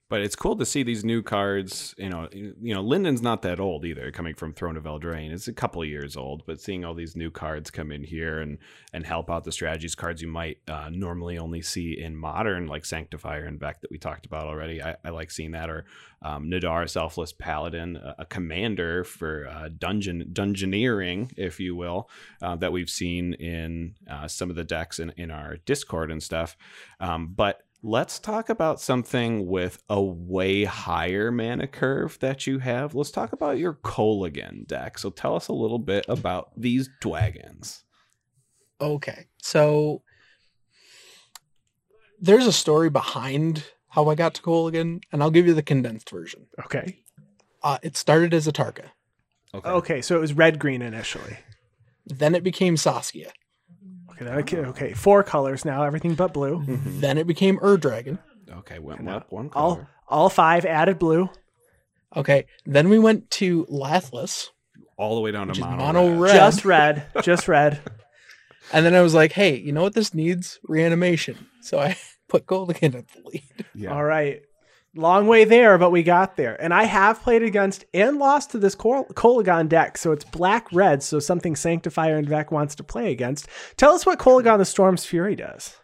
But 0.09 0.21
it's 0.21 0.37
cool 0.37 0.55
to 0.57 0.65
see 0.65 0.85
these 0.85 1.05
new 1.05 1.21
cards. 1.21 1.93
You 1.99 2.09
know, 2.11 2.29
you 2.33 2.75
know, 2.75 2.81
Linden's 2.81 3.23
not 3.23 3.43
that 3.43 3.59
old 3.59 3.85
either. 3.85 4.13
Coming 4.13 4.37
from 4.37 4.53
Throne 4.53 4.77
of 4.77 4.85
Eldraine, 4.85 5.33
it's 5.33 5.49
a 5.49 5.53
couple 5.53 5.85
years 5.85 6.17
old. 6.17 6.45
But 6.47 6.61
seeing 6.61 6.85
all 6.85 6.95
these 6.95 7.17
new 7.17 7.29
cards 7.29 7.73
come 7.73 7.91
in 7.91 8.05
here 8.05 8.39
and 8.39 8.59
and 8.93 9.05
help 9.05 9.29
out 9.31 9.43
the 9.43 9.51
strategies 9.51 9.97
cards 9.97 10.23
you 10.23 10.29
might 10.29 10.59
uh, 10.69 10.91
normally 10.93 11.39
only 11.39 11.61
see 11.61 12.01
in 12.01 12.15
modern, 12.15 12.69
like 12.69 12.85
Sanctifier 12.85 13.47
en-Vec 13.47 13.81
that 13.81 13.91
we 13.91 13.99
talked 13.99 14.27
about 14.27 14.47
already. 14.47 14.81
I, 14.81 14.95
I 15.05 15.11
like 15.11 15.33
seeing 15.33 15.51
that. 15.53 15.69
Or 15.69 15.87
um, 16.23 16.49
Nadaar, 16.49 16.89
Selfless 16.89 17.33
Paladin, 17.33 17.97
a, 17.97 18.15
a 18.21 18.25
commander 18.27 19.03
for 19.03 19.49
uh, 19.49 19.71
dungeon 19.77 20.31
dungeoneering, 20.33 21.33
if 21.37 21.59
you 21.59 21.75
will, 21.75 22.09
uh, 22.43 22.55
that 22.55 22.71
we've 22.71 22.91
seen 22.91 23.35
in 23.35 23.97
uh, 24.09 24.29
some 24.29 24.51
of 24.51 24.57
the 24.57 24.65
decks 24.65 25.01
in 25.01 25.11
in 25.17 25.33
our 25.33 25.57
Discord 25.57 26.13
and 26.13 26.23
stuff. 26.23 26.57
Um, 27.01 27.33
but 27.35 27.63
Let's 27.83 28.19
talk 28.19 28.49
about 28.49 28.81
something 28.81 29.47
with 29.47 29.83
a 29.89 30.03
way 30.03 30.65
higher 30.65 31.31
mana 31.31 31.67
curve 31.67 32.19
that 32.21 32.47
you 32.47 32.59
have. 32.59 32.95
Let's 32.95 33.11
talk 33.11 33.33
about 33.33 33.59
your 33.59 33.75
Kolaghan 33.75 34.67
deck. 34.67 34.99
So 34.99 35.11
tell 35.11 35.37
us 35.37 35.49
a 35.49 35.53
little 35.53 35.79
bit 35.79 36.05
about 36.09 36.51
these 36.57 36.89
dragons. 37.01 37.85
Okay. 38.81 39.27
So 39.43 40.03
there's 42.21 42.47
a 42.47 42.53
story 42.53 42.91
behind 42.91 43.65
how 43.89 44.09
I 44.09 44.15
got 44.15 44.35
to 44.35 44.43
Kolaghan, 44.43 45.03
and 45.13 45.23
I'll 45.23 45.31
give 45.31 45.47
you 45.47 45.55
the 45.55 45.63
condensed 45.63 46.11
version. 46.11 46.47
Okay. 46.65 47.03
Uh, 47.63 47.79
it 47.83 47.97
started 47.97 48.35
as 48.35 48.47
Atarka. 48.47 48.91
Okay. 49.55 49.69
Okay, 49.71 50.03
so 50.03 50.17
it 50.17 50.21
was 50.21 50.33
red 50.33 50.59
green 50.59 50.83
initially. 50.83 51.39
Then 52.05 52.35
it 52.35 52.43
became 52.43 52.77
Saskia. 52.77 53.33
Okay, 54.17 54.25
that- 54.25 54.39
okay, 54.39 54.59
okay. 54.59 54.93
Four 54.95 55.23
colors 55.23 55.65
now, 55.65 55.83
everything 55.85 56.15
but 56.15 56.33
blue. 56.33 56.63
Mhm. 56.65 57.01
Then 57.01 57.19
it 57.19 57.27
became 57.27 57.59
Ur 57.63 57.77
Dragon. 57.77 58.19
Okay, 58.51 58.79
went 58.79 59.03
Now, 59.03 59.19
up 59.19 59.33
one 59.33 59.51
All 59.55 59.77
color. 59.77 59.89
all 60.09 60.29
five 60.29 60.65
added 60.65 60.99
blue. 60.99 61.29
Okay. 62.15 62.47
Then 62.65 62.89
we 62.89 62.99
went 62.99 63.31
to 63.33 63.67
Lathliss, 63.67 64.49
All 64.97 65.15
the 65.17 65.21
way 65.21 65.33
down 65.33 65.49
which 65.49 65.59
to 65.59 65.63
is 65.65 65.69
mono. 65.69 65.93
mono 65.93 66.19
red. 66.21 66.31
red. 66.33 66.35
Just 66.35 66.65
red. 66.65 67.07
just 67.23 67.49
red. 67.49 67.81
And 68.73 68.85
then 68.85 68.95
I 68.97 69.01
was 69.01 69.15
like, 69.15 69.31
hey, 69.33 69.57
you 69.57 69.71
know 69.71 69.83
what 69.83 69.95
this 69.95 70.13
needs? 70.13 70.59
Reanimation. 70.65 71.37
So 71.61 71.79
I 71.79 71.97
put 72.29 72.47
Kolaghan 72.47 72.97
at 72.97 73.07
the 73.09 73.21
lead. 73.25 73.65
Yeah. 73.77 73.93
All 73.95 74.03
right. 74.05 74.43
Long 74.97 75.27
way 75.27 75.45
there, 75.45 75.77
but 75.77 75.91
we 75.91 76.03
got 76.03 76.37
there. 76.37 76.61
And 76.61 76.73
I 76.73 76.85
have 76.85 77.23
played 77.23 77.43
against 77.43 77.85
and 77.93 78.19
lost 78.19 78.51
to 78.53 78.59
this 78.59 78.75
Kol- 78.75 79.05
Kolaghan 79.13 79.69
deck. 79.69 79.99
So 79.99 80.11
it's 80.13 80.25
black 80.25 80.67
red. 80.73 81.03
So 81.03 81.19
something 81.19 81.55
Sanctifier 81.55 82.17
en-Vec 82.17 82.51
wants 82.51 82.75
to 82.77 82.83
play 82.83 83.13
against. 83.13 83.47
Tell 83.77 83.93
us 83.93 84.07
what 84.07 84.19
Kolaghan 84.19 84.59
the 84.59 84.65
Storm's 84.65 85.05
Fury 85.05 85.37
does. 85.37 85.77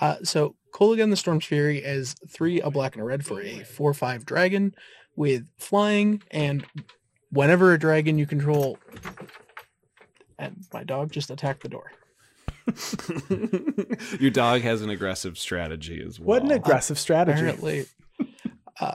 Uh, 0.00 0.16
so 0.24 0.56
Kolaghan 0.74 1.10
the 1.10 1.16
Storm's 1.16 1.44
Fury 1.44 1.78
is 1.78 2.16
three, 2.28 2.60
a 2.60 2.70
black 2.70 2.94
and 2.94 3.02
a 3.02 3.04
red 3.04 3.24
for 3.24 3.40
a 3.40 3.60
4 3.62 3.94
5 3.94 4.26
dragon 4.26 4.74
with 5.14 5.48
flying. 5.58 6.22
And 6.32 6.66
whenever 7.30 7.72
a 7.72 7.78
dragon 7.78 8.18
you 8.18 8.26
control. 8.26 8.78
And 10.38 10.64
my 10.72 10.82
dog 10.84 11.12
just 11.12 11.30
attacked 11.30 11.62
the 11.62 11.68
door. 11.68 11.92
Your 14.20 14.30
dog 14.30 14.60
has 14.62 14.82
an 14.82 14.90
aggressive 14.90 15.38
strategy 15.38 16.02
as 16.06 16.18
well. 16.18 16.26
What 16.26 16.42
an 16.42 16.50
aggressive 16.50 16.98
strategy. 16.98 17.38
Apparently. 17.38 17.86
Uh, 18.80 18.94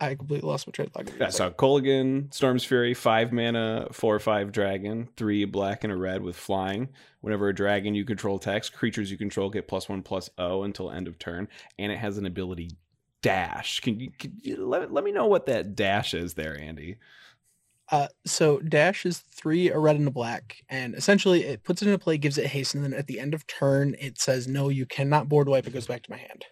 I 0.00 0.14
completely 0.14 0.48
lost 0.48 0.66
my 0.66 0.70
train 0.70 0.86
of 0.86 0.92
thought. 0.92 1.12
Yeah, 1.18 1.30
so 1.30 1.50
Kolaghan, 1.50 2.32
Storm's 2.32 2.64
Fury, 2.64 2.94
five 2.94 3.32
mana, 3.32 3.88
four 3.90 4.14
or 4.14 4.20
five 4.20 4.52
dragon, 4.52 5.08
three 5.16 5.44
black 5.44 5.82
and 5.82 5.92
a 5.92 5.96
red 5.96 6.22
with 6.22 6.36
flying. 6.36 6.88
Whenever 7.20 7.48
a 7.48 7.54
dragon 7.54 7.96
you 7.96 8.04
control 8.04 8.36
attacks, 8.36 8.70
creatures 8.70 9.10
you 9.10 9.18
control 9.18 9.50
get 9.50 9.66
plus 9.66 9.88
one 9.88 10.02
plus 10.02 10.30
O 10.38 10.62
until 10.62 10.90
end 10.90 11.08
of 11.08 11.18
turn, 11.18 11.48
and 11.78 11.90
it 11.90 11.98
has 11.98 12.16
an 12.16 12.26
ability 12.26 12.70
dash. 13.22 13.80
Can 13.80 13.98
you, 13.98 14.10
can 14.16 14.34
you 14.40 14.64
let, 14.64 14.92
let 14.92 15.02
me 15.02 15.10
know 15.10 15.26
what 15.26 15.46
that 15.46 15.74
dash 15.74 16.14
is 16.14 16.34
there, 16.34 16.56
Andy? 16.56 16.98
Uh, 17.90 18.06
so 18.24 18.60
dash 18.60 19.04
is 19.04 19.18
three, 19.18 19.70
a 19.70 19.78
red 19.78 19.96
and 19.96 20.06
a 20.06 20.12
black, 20.12 20.62
and 20.68 20.94
essentially 20.94 21.42
it 21.42 21.64
puts 21.64 21.82
it 21.82 21.86
into 21.86 21.98
play, 21.98 22.18
gives 22.18 22.38
it 22.38 22.46
haste, 22.46 22.74
and 22.74 22.84
then 22.84 22.94
at 22.94 23.08
the 23.08 23.18
end 23.18 23.34
of 23.34 23.46
turn 23.48 23.96
it 23.98 24.20
says 24.20 24.46
no, 24.46 24.68
you 24.68 24.86
cannot 24.86 25.28
board 25.28 25.48
wipe. 25.48 25.66
It 25.66 25.72
goes 25.72 25.88
back 25.88 26.04
to 26.04 26.10
my 26.10 26.18
hand. 26.18 26.44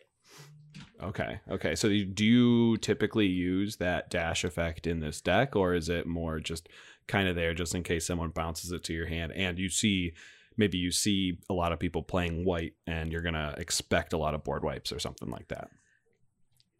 Okay, 1.02 1.40
okay. 1.50 1.74
So 1.74 1.88
do 1.88 2.24
you 2.24 2.76
typically 2.78 3.26
use 3.26 3.76
that 3.76 4.08
dash 4.08 4.44
effect 4.44 4.86
in 4.86 5.00
this 5.00 5.20
deck, 5.20 5.54
or 5.54 5.74
is 5.74 5.88
it 5.88 6.06
more 6.06 6.40
just 6.40 6.68
kind 7.06 7.28
of 7.28 7.36
there 7.36 7.54
just 7.54 7.74
in 7.74 7.82
case 7.82 8.06
someone 8.06 8.30
bounces 8.30 8.72
it 8.72 8.82
to 8.84 8.92
your 8.92 9.06
hand 9.06 9.32
and 9.32 9.58
you 9.58 9.68
see 9.68 10.12
maybe 10.56 10.78
you 10.78 10.90
see 10.90 11.38
a 11.48 11.52
lot 11.52 11.72
of 11.72 11.78
people 11.78 12.02
playing 12.02 12.44
white 12.44 12.72
and 12.86 13.12
you're 13.12 13.22
gonna 13.22 13.54
expect 13.58 14.12
a 14.12 14.16
lot 14.16 14.34
of 14.34 14.42
board 14.42 14.64
wipes 14.64 14.90
or 14.90 14.98
something 14.98 15.28
like 15.28 15.48
that? 15.48 15.68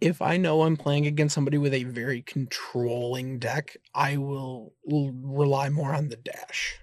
If 0.00 0.20
I 0.20 0.36
know 0.36 0.62
I'm 0.62 0.76
playing 0.76 1.06
against 1.06 1.34
somebody 1.34 1.58
with 1.58 1.72
a 1.72 1.84
very 1.84 2.22
controlling 2.22 3.38
deck, 3.38 3.76
I 3.94 4.16
will, 4.16 4.74
rely 4.84 5.68
more 5.70 5.94
on 5.94 6.08
the 6.08 6.16
dash. 6.16 6.78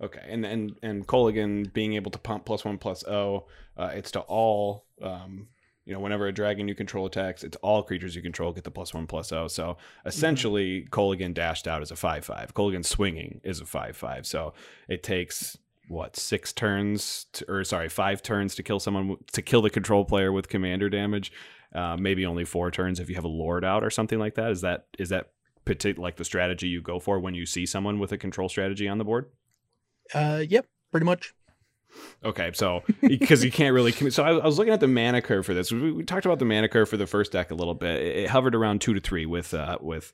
Okay, 0.00 0.24
and 0.26 0.46
and 0.46 0.76
and 0.82 1.06
Kolaghan 1.06 1.72
being 1.72 1.94
able 1.94 2.10
to 2.10 2.18
pump 2.18 2.46
plus 2.46 2.64
one 2.64 2.78
plus 2.78 3.04
O, 3.04 3.46
uh, 3.76 3.90
it's 3.94 4.10
to 4.12 4.20
all. 4.20 4.86
Um, 5.02 5.48
you 5.90 5.96
know, 5.96 6.00
whenever 6.00 6.28
a 6.28 6.32
dragon 6.32 6.68
you 6.68 6.74
control 6.76 7.04
attacks, 7.04 7.42
it's 7.42 7.56
all 7.62 7.82
creatures 7.82 8.14
you 8.14 8.22
control 8.22 8.52
get 8.52 8.62
the 8.62 8.70
plus 8.70 8.94
one 8.94 9.08
plus 9.08 9.32
O. 9.32 9.48
So 9.48 9.76
essentially, 10.06 10.86
Kolaghan 10.92 11.34
dashed 11.34 11.66
out 11.66 11.82
is 11.82 11.90
a 11.90 11.96
five 11.96 12.24
five. 12.24 12.54
Kolaghan 12.54 12.84
swinging 12.84 13.40
is 13.42 13.60
a 13.60 13.66
five 13.66 13.96
five. 13.96 14.24
So 14.24 14.52
it 14.88 15.02
takes 15.02 15.58
what 15.88 16.14
six 16.14 16.52
turns, 16.52 17.26
to, 17.32 17.50
or 17.50 17.64
sorry, 17.64 17.88
five 17.88 18.22
turns 18.22 18.54
to 18.54 18.62
kill 18.62 18.78
someone 18.78 19.16
to 19.32 19.42
kill 19.42 19.62
the 19.62 19.70
control 19.70 20.04
player 20.04 20.30
with 20.30 20.48
commander 20.48 20.88
damage. 20.88 21.32
Uh, 21.74 21.96
maybe 21.96 22.24
only 22.24 22.44
four 22.44 22.70
turns 22.70 23.00
if 23.00 23.08
you 23.08 23.16
have 23.16 23.24
a 23.24 23.28
lord 23.28 23.64
out 23.64 23.82
or 23.82 23.90
something 23.90 24.20
like 24.20 24.36
that. 24.36 24.52
Is 24.52 24.60
that 24.60 24.86
is 24.96 25.08
that 25.08 25.32
like 25.98 26.14
the 26.18 26.24
strategy 26.24 26.68
you 26.68 26.80
go 26.80 27.00
for 27.00 27.18
when 27.18 27.34
you 27.34 27.46
see 27.46 27.66
someone 27.66 27.98
with 27.98 28.12
a 28.12 28.16
control 28.16 28.48
strategy 28.48 28.86
on 28.86 28.98
the 28.98 29.04
board? 29.04 29.26
Uh, 30.14 30.44
yep, 30.48 30.66
pretty 30.92 31.04
much. 31.04 31.34
Okay, 32.24 32.50
so 32.54 32.82
because 33.00 33.44
you 33.44 33.50
can't 33.50 33.74
really 33.74 33.92
commit. 33.92 34.12
So 34.12 34.24
I, 34.24 34.32
I 34.32 34.44
was 34.46 34.58
looking 34.58 34.72
at 34.72 34.80
the 34.80 34.88
mana 34.88 35.22
curve 35.22 35.46
for 35.46 35.54
this. 35.54 35.72
We, 35.72 35.92
we 35.92 36.04
talked 36.04 36.26
about 36.26 36.38
the 36.38 36.44
mana 36.44 36.68
curve 36.68 36.88
for 36.88 36.96
the 36.96 37.06
first 37.06 37.32
deck 37.32 37.50
a 37.50 37.54
little 37.54 37.74
bit. 37.74 38.00
It, 38.00 38.16
it 38.16 38.30
hovered 38.30 38.54
around 38.54 38.80
two 38.80 38.94
to 38.94 39.00
three 39.00 39.26
with 39.26 39.54
uh, 39.54 39.78
with 39.80 40.12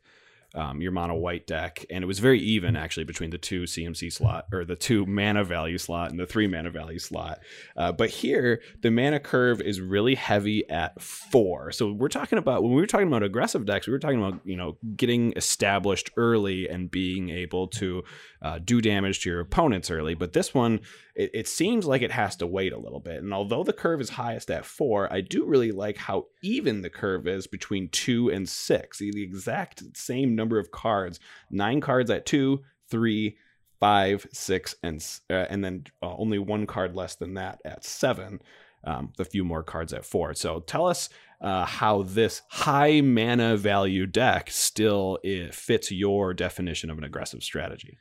um, 0.55 0.81
your 0.81 0.93
mono 0.93 1.15
white 1.15 1.47
deck, 1.47 1.85
and 1.91 2.03
it 2.03 2.07
was 2.07 2.19
very 2.19 2.41
even 2.41 2.77
actually 2.77 3.05
between 3.05 3.31
the 3.31 3.39
two 3.39 3.63
CMC 3.63 4.13
slot 4.13 4.47
or 4.53 4.65
the 4.65 4.77
two 4.77 5.05
mana 5.07 5.45
value 5.45 5.79
slot 5.79 6.11
and 6.11 6.19
the 6.19 6.27
three 6.27 6.47
mana 6.47 6.71
value 6.71 6.99
slot. 6.99 7.41
Uh, 7.77 7.93
but 7.93 8.11
here, 8.11 8.61
the 8.83 8.91
mana 8.91 9.21
curve 9.21 9.61
is 9.61 9.81
really 9.81 10.15
heavy 10.15 10.69
at 10.71 11.01
four. 11.01 11.73
So 11.73 11.93
we're 11.93 12.09
talking 12.09 12.39
about 12.39 12.63
when 12.63 12.73
we 12.73 12.81
were 12.81 12.87
talking 12.87 13.09
about 13.09 13.23
aggressive 13.23 13.67
decks, 13.67 13.87
we 13.87 13.93
were 13.93 13.99
talking 13.99 14.23
about 14.23 14.41
you 14.45 14.57
know 14.57 14.79
getting 14.97 15.33
established 15.37 16.11
early 16.17 16.69
and 16.69 16.91
being 16.91 17.31
able 17.31 17.69
to 17.69 18.05
uh, 18.43 18.59
do 18.63 18.81
damage 18.81 19.21
to 19.21 19.31
your 19.31 19.41
opponents 19.41 19.91
early. 19.91 20.15
But 20.15 20.33
this 20.33 20.55
one, 20.55 20.81
it, 21.17 21.31
it 21.35 21.49
seems 21.49 21.85
like 21.85 22.03
it 22.03 22.13
has 22.13 22.37
to 22.37 22.47
wait 22.47 22.73
a 22.73 22.79
little 22.79 23.01
bit. 23.01 23.23
And 23.23 23.35
although 23.35 23.65
the 23.65 23.73
curve 23.73 24.01
is 24.01 24.11
highest 24.11 24.51
at 24.51 24.65
four, 24.65 25.13
I 25.13 25.21
do 25.21 25.45
really 25.45 25.73
like 25.73 25.97
how 25.97 26.27
even 26.43 26.83
the 26.83 26.91
curve 26.91 27.27
is 27.27 27.49
between 27.49 27.89
two 27.89 28.31
and 28.31 28.49
six. 28.49 28.99
The 28.99 29.23
exact 29.23 29.83
same 29.97 30.36
number 30.37 30.59
of 30.59 30.71
cards, 30.71 31.19
nine 31.51 31.81
cards 31.81 32.11
at 32.11 32.27
two, 32.27 32.63
three, 32.89 33.37
five, 33.81 34.27
six, 34.33 34.75
and 34.83 35.05
uh, 35.31 35.47
and 35.51 35.65
then 35.65 35.85
uh, 36.03 36.15
only 36.17 36.39
one 36.39 36.67
card 36.67 36.95
less 36.95 37.15
than 37.17 37.35
that 37.35 37.61
at 37.65 37.85
seven. 37.85 38.41
Um, 38.85 39.13
the 39.17 39.25
few 39.25 39.43
more 39.43 39.65
cards 39.65 39.93
at 39.93 40.05
four. 40.05 40.33
So 40.35 40.61
tell 40.61 40.87
us 40.87 41.09
uh, 41.41 41.65
how 41.65 42.03
this 42.03 42.43
high 42.49 43.01
mana 43.01 43.57
value 43.57 44.07
deck 44.07 44.49
still 44.49 45.19
i 45.25 45.49
fits 45.53 45.91
your 45.91 46.33
definition 46.33 46.89
of 46.89 46.99
an 46.99 47.03
aggressive 47.03 47.43
strategy. 47.43 47.99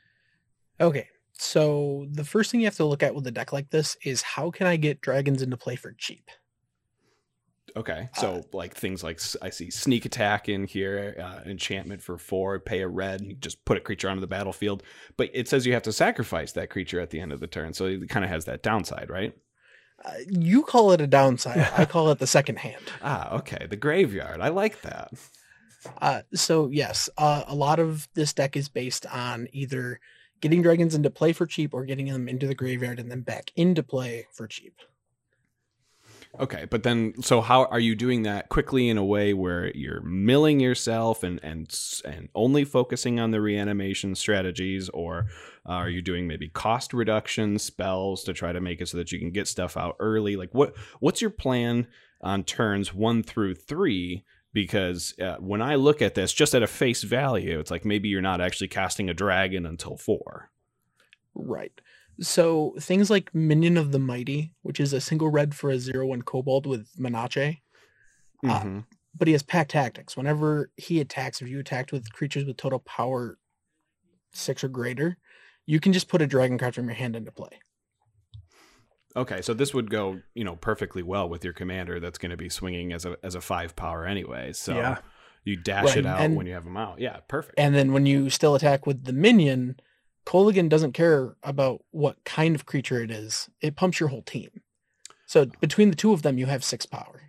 Okay, 0.80 1.08
so 1.32 2.06
the 2.10 2.24
first 2.24 2.50
thing 2.50 2.60
you 2.60 2.66
have 2.66 2.76
to 2.76 2.84
look 2.84 3.02
at 3.02 3.14
with 3.14 3.26
a 3.26 3.30
deck 3.30 3.52
like 3.52 3.70
this 3.70 3.96
is 4.04 4.22
how 4.22 4.50
can 4.50 4.66
I 4.66 4.76
get 4.76 5.00
dragons 5.00 5.42
into 5.42 5.56
play 5.56 5.76
for 5.76 5.92
cheap? 5.92 6.30
Okay, 7.76 8.08
so 8.14 8.42
like 8.54 8.74
things 8.74 9.04
like 9.04 9.20
I 9.42 9.50
see 9.50 9.70
sneak 9.70 10.06
attack 10.06 10.48
in 10.48 10.64
here, 10.64 11.14
uh, 11.22 11.48
enchantment 11.48 12.02
for 12.02 12.16
four, 12.16 12.58
pay 12.58 12.80
a 12.80 12.88
red, 12.88 13.20
and 13.20 13.30
you 13.30 13.36
just 13.36 13.62
put 13.66 13.76
a 13.76 13.80
creature 13.80 14.08
onto 14.08 14.22
the 14.22 14.26
battlefield. 14.26 14.82
But 15.18 15.28
it 15.34 15.46
says 15.46 15.66
you 15.66 15.74
have 15.74 15.82
to 15.82 15.92
sacrifice 15.92 16.52
that 16.52 16.70
creature 16.70 17.00
at 17.00 17.10
the 17.10 17.20
end 17.20 17.32
of 17.32 17.40
the 17.40 17.46
turn, 17.46 17.74
so 17.74 17.84
it 17.84 18.08
kind 18.08 18.24
of 18.24 18.30
has 18.30 18.46
that 18.46 18.62
downside, 18.62 19.10
right? 19.10 19.34
Uh, 20.02 20.12
you 20.26 20.62
call 20.62 20.92
it 20.92 21.02
a 21.02 21.06
downside. 21.06 21.68
I 21.76 21.84
call 21.86 22.10
it 22.10 22.18
the 22.18 22.26
second 22.26 22.60
hand. 22.60 22.82
Ah, 23.02 23.34
okay, 23.36 23.66
the 23.68 23.76
graveyard. 23.76 24.40
I 24.40 24.48
like 24.48 24.80
that. 24.80 25.12
Uh, 26.00 26.22
so 26.34 26.68
yes, 26.68 27.10
uh, 27.18 27.44
a 27.46 27.54
lot 27.54 27.78
of 27.78 28.08
this 28.14 28.32
deck 28.32 28.56
is 28.56 28.70
based 28.70 29.04
on 29.06 29.48
either 29.52 30.00
getting 30.40 30.62
dragons 30.62 30.94
into 30.94 31.10
play 31.10 31.34
for 31.34 31.46
cheap 31.46 31.74
or 31.74 31.84
getting 31.84 32.06
them 32.06 32.28
into 32.28 32.46
the 32.46 32.54
graveyard 32.54 32.98
and 32.98 33.10
then 33.10 33.20
back 33.20 33.50
into 33.54 33.82
play 33.82 34.26
for 34.32 34.46
cheap. 34.46 34.74
Okay, 36.38 36.66
but 36.70 36.82
then 36.82 37.14
so 37.22 37.40
how 37.40 37.64
are 37.66 37.80
you 37.80 37.94
doing 37.94 38.22
that 38.24 38.48
quickly 38.50 38.88
in 38.88 38.98
a 38.98 39.04
way 39.04 39.32
where 39.32 39.74
you're 39.74 40.02
milling 40.02 40.60
yourself 40.60 41.22
and 41.22 41.40
and 41.42 41.74
and 42.04 42.28
only 42.34 42.64
focusing 42.64 43.18
on 43.18 43.30
the 43.30 43.40
reanimation 43.40 44.14
strategies, 44.14 44.88
or 44.90 45.26
are 45.64 45.88
you 45.88 46.02
doing 46.02 46.26
maybe 46.26 46.48
cost 46.48 46.92
reduction 46.92 47.58
spells 47.58 48.22
to 48.24 48.34
try 48.34 48.52
to 48.52 48.60
make 48.60 48.80
it 48.80 48.88
so 48.88 48.98
that 48.98 49.12
you 49.12 49.18
can 49.18 49.30
get 49.30 49.48
stuff 49.48 49.76
out 49.76 49.96
early? 49.98 50.36
Like 50.36 50.52
what 50.52 50.76
what's 51.00 51.22
your 51.22 51.30
plan 51.30 51.86
on 52.20 52.44
turns 52.44 52.92
one 52.92 53.22
through 53.22 53.54
three? 53.54 54.24
Because 54.52 55.14
uh, 55.20 55.36
when 55.38 55.60
I 55.60 55.74
look 55.74 56.00
at 56.00 56.14
this, 56.14 56.32
just 56.32 56.54
at 56.54 56.62
a 56.62 56.66
face 56.66 57.02
value, 57.02 57.60
it's 57.60 57.70
like 57.70 57.84
maybe 57.84 58.08
you're 58.08 58.22
not 58.22 58.40
actually 58.40 58.68
casting 58.68 59.10
a 59.10 59.14
dragon 59.14 59.66
until 59.66 59.96
four. 59.96 60.50
Right. 61.34 61.78
So 62.20 62.74
things 62.80 63.10
like 63.10 63.34
Minion 63.34 63.76
of 63.76 63.92
the 63.92 63.98
Mighty, 63.98 64.52
which 64.62 64.80
is 64.80 64.92
a 64.92 65.00
single 65.00 65.28
red 65.28 65.54
for 65.54 65.70
a 65.70 65.78
zero 65.78 66.06
one 66.06 66.22
kobold 66.22 66.66
with 66.66 66.88
menace, 66.98 67.56
Ah. 68.44 68.62
Mhm. 68.64 68.84
but 69.14 69.28
he 69.28 69.32
has 69.32 69.42
pack 69.42 69.68
tactics. 69.68 70.16
Whenever 70.16 70.70
he 70.76 71.00
attacks, 71.00 71.42
if 71.42 71.48
you 71.48 71.58
attacked 71.60 71.92
with 71.92 72.10
creatures 72.12 72.44
with 72.44 72.56
total 72.56 72.78
power 72.80 73.38
six 74.32 74.62
or 74.64 74.68
greater, 74.68 75.18
you 75.66 75.80
can 75.80 75.92
just 75.92 76.08
put 76.08 76.22
a 76.22 76.26
dragon 76.26 76.58
card 76.58 76.74
from 76.74 76.86
your 76.86 76.94
hand 76.94 77.16
into 77.16 77.32
play. 77.32 77.58
Okay, 79.14 79.40
so 79.40 79.54
this 79.54 79.72
would 79.72 79.90
go, 79.90 80.20
you 80.34 80.44
know, 80.44 80.56
perfectly 80.56 81.02
well 81.02 81.28
with 81.28 81.42
your 81.42 81.54
commander 81.54 81.98
that's 82.00 82.18
going 82.18 82.30
to 82.30 82.36
be 82.36 82.50
swinging 82.50 82.92
as 82.92 83.04
a 83.06 83.16
as 83.22 83.34
a 83.34 83.40
five 83.40 83.74
power 83.74 84.04
anyway. 84.06 84.52
So 84.52 84.74
Yeah. 84.76 84.98
you 85.44 85.56
dash 85.56 85.86
Right, 85.86 85.96
it 85.98 86.06
out 86.06 86.20
and- 86.20 86.36
when 86.36 86.46
you 86.46 86.52
have 86.52 86.64
them 86.64 86.76
out. 86.76 86.98
Yeah, 87.00 87.20
perfect. 87.28 87.58
And 87.58 87.74
then 87.74 87.92
when 87.92 88.04
you 88.04 88.28
still 88.30 88.54
attack 88.54 88.86
with 88.86 89.04
the 89.04 89.12
minion, 89.14 89.80
Kolaghan 90.26 90.68
doesn't 90.68 90.92
care 90.92 91.36
about 91.42 91.82
what 91.92 92.22
kind 92.24 92.54
of 92.54 92.66
creature 92.66 93.00
it 93.00 93.10
is. 93.10 93.48
It 93.60 93.76
pumps 93.76 94.00
your 94.00 94.08
whole 94.08 94.22
team. 94.22 94.50
So 95.26 95.46
between 95.60 95.90
the 95.90 95.96
two 95.96 96.12
of 96.12 96.22
them, 96.22 96.36
you 96.38 96.46
have 96.46 96.62
six 96.64 96.84
power. 96.86 97.22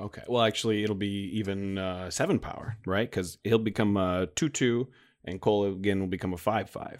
okay, 0.00 0.22
well, 0.28 0.42
actually, 0.42 0.82
it'll 0.82 0.96
be 0.96 1.30
even 1.34 1.78
uh, 1.78 2.10
seven 2.10 2.38
power, 2.38 2.76
right? 2.86 3.08
Because 3.10 3.38
he'll 3.44 3.58
become 3.58 3.96
a 3.96 4.26
two 4.34 4.48
two, 4.48 4.88
and 5.24 5.40
Kolaghan 5.40 6.00
will 6.00 6.06
become 6.06 6.32
a 6.32 6.36
five 6.38 6.68
five 6.70 6.98